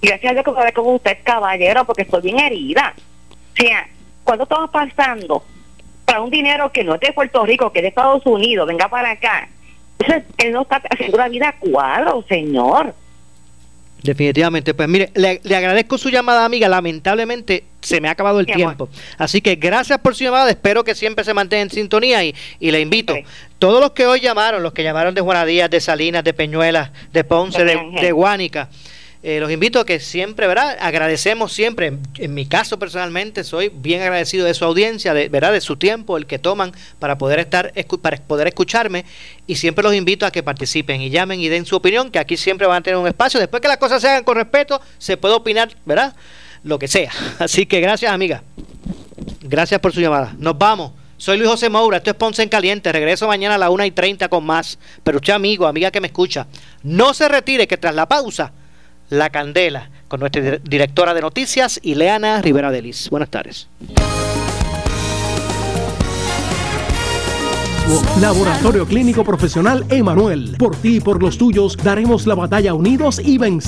Y 0.00 0.08
gracias 0.08 0.30
a 0.30 0.34
Dios 0.34 0.44
que 0.44 0.52
sabe 0.52 0.72
como 0.72 0.94
usted, 0.94 1.18
caballero, 1.22 1.84
porque 1.84 2.02
estoy 2.02 2.22
bien 2.22 2.40
herida. 2.40 2.94
O 3.52 3.56
sea, 3.56 3.88
cuando 4.24 4.44
estamos 4.44 4.70
pasando 4.70 5.44
para 6.04 6.20
un 6.20 6.30
dinero 6.30 6.70
que 6.72 6.84
no 6.84 6.94
es 6.94 7.00
de 7.00 7.12
Puerto 7.12 7.44
Rico, 7.46 7.72
que 7.72 7.78
es 7.78 7.82
de 7.82 7.88
Estados 7.88 8.26
Unidos, 8.26 8.66
venga 8.66 8.88
para 8.88 9.12
acá. 9.12 9.48
Entonces, 9.98 10.24
él 10.38 10.52
no 10.52 10.62
está 10.62 10.82
haciendo 10.90 11.16
la 11.16 11.28
vida 11.28 11.48
a 11.48 11.52
cuadro, 11.58 12.24
señor. 12.28 12.94
Definitivamente, 14.02 14.74
pues 14.74 14.88
mire, 14.88 15.10
le, 15.14 15.40
le 15.44 15.56
agradezco 15.56 15.96
su 15.96 16.10
llamada, 16.10 16.44
amiga. 16.44 16.68
Lamentablemente 16.68 17.64
se 17.80 18.00
me 18.00 18.08
ha 18.08 18.12
acabado 18.12 18.40
el 18.40 18.46
Mi 18.46 18.54
tiempo. 18.54 18.88
Así 19.18 19.40
que 19.40 19.54
gracias 19.56 19.98
por 19.98 20.14
su 20.14 20.24
llamada. 20.24 20.50
Espero 20.50 20.82
que 20.82 20.94
siempre 20.94 21.24
se 21.24 21.34
mantenga 21.34 21.62
en 21.62 21.70
sintonía 21.70 22.24
y, 22.24 22.34
y 22.58 22.70
le 22.70 22.80
invito. 22.80 23.14
Todos 23.58 23.80
los 23.80 23.92
que 23.92 24.06
hoy 24.06 24.20
llamaron, 24.20 24.62
los 24.62 24.72
que 24.72 24.82
llamaron 24.82 25.14
de 25.14 25.20
Juanadías, 25.20 25.70
de 25.70 25.80
Salinas, 25.80 26.24
de 26.24 26.34
Peñuelas, 26.34 26.90
de 27.12 27.22
Ponce, 27.24 27.64
de, 27.64 27.78
de 28.00 28.12
Guánica, 28.12 28.68
eh, 29.24 29.38
los 29.38 29.52
invito 29.52 29.78
a 29.78 29.86
que 29.86 30.00
siempre, 30.00 30.48
¿verdad? 30.48 30.76
Agradecemos 30.80 31.52
siempre, 31.52 31.98
en, 32.18 32.34
mi 32.34 32.44
caso 32.46 32.80
personalmente, 32.80 33.44
soy 33.44 33.68
bien 33.68 34.02
agradecido 34.02 34.44
de 34.44 34.52
su 34.52 34.64
audiencia, 34.64 35.14
de, 35.14 35.28
¿verdad? 35.28 35.52
De 35.52 35.60
su 35.60 35.76
tiempo, 35.76 36.16
el 36.16 36.26
que 36.26 36.40
toman 36.40 36.72
para 36.98 37.18
poder 37.18 37.38
estar, 37.38 37.72
para 38.02 38.16
poder 38.16 38.48
escucharme 38.48 39.04
y 39.46 39.54
siempre 39.54 39.84
los 39.84 39.94
invito 39.94 40.26
a 40.26 40.32
que 40.32 40.42
participen 40.42 41.00
y 41.00 41.10
llamen 41.10 41.38
y 41.38 41.48
den 41.48 41.66
su 41.66 41.76
opinión, 41.76 42.10
que 42.10 42.18
aquí 42.18 42.36
siempre 42.36 42.66
van 42.66 42.78
a 42.78 42.82
tener 42.82 42.98
un 42.98 43.06
espacio. 43.06 43.38
Después 43.38 43.60
que 43.60 43.68
las 43.68 43.76
cosas 43.76 44.02
se 44.02 44.08
hagan 44.08 44.24
con 44.24 44.36
respeto, 44.36 44.80
se 44.98 45.16
puede 45.16 45.34
opinar, 45.34 45.72
¿verdad? 45.84 46.16
Lo 46.64 46.80
que 46.80 46.88
sea. 46.88 47.12
Así 47.38 47.66
que 47.66 47.80
gracias, 47.80 48.12
amiga. 48.12 48.42
Gracias 49.40 49.80
por 49.80 49.92
su 49.92 50.00
llamada. 50.00 50.34
Nos 50.36 50.58
vamos. 50.58 50.94
Soy 51.16 51.38
Luis 51.38 51.48
José 51.48 51.70
Moura, 51.70 51.98
esto 51.98 52.10
es 52.10 52.16
Ponce 52.16 52.42
en 52.42 52.48
Caliente. 52.48 52.90
Regreso 52.90 53.28
mañana 53.28 53.54
a 53.54 53.58
las 53.58 53.70
1 53.70 53.84
y 53.84 53.92
30 53.92 54.28
con 54.28 54.44
más. 54.44 54.80
Pero 55.04 55.18
usted, 55.18 55.32
amigo, 55.32 55.68
amiga 55.68 55.92
que 55.92 56.00
me 56.00 56.08
escucha, 56.08 56.48
no 56.82 57.14
se 57.14 57.28
retire 57.28 57.68
que 57.68 57.76
tras 57.76 57.94
la 57.94 58.08
pausa, 58.08 58.52
la 59.12 59.28
candela 59.30 59.90
con 60.08 60.20
nuestra 60.20 60.42
dir- 60.42 60.60
directora 60.62 61.12
de 61.14 61.20
noticias, 61.20 61.78
Ileana 61.82 62.40
Rivera 62.40 62.70
Delis. 62.70 63.08
Buenas 63.10 63.28
tardes. 63.28 63.68
Laboratorio 68.20 68.86
Clínico 68.86 69.22
Profesional 69.24 69.84
Emanuel. 69.90 70.56
Por 70.58 70.76
ti 70.76 70.96
y 70.96 71.00
por 71.00 71.22
los 71.22 71.36
tuyos 71.36 71.76
daremos 71.76 72.26
la 72.26 72.34
batalla 72.34 72.72
unidos 72.72 73.20
y 73.22 73.36
venceremos. 73.36 73.62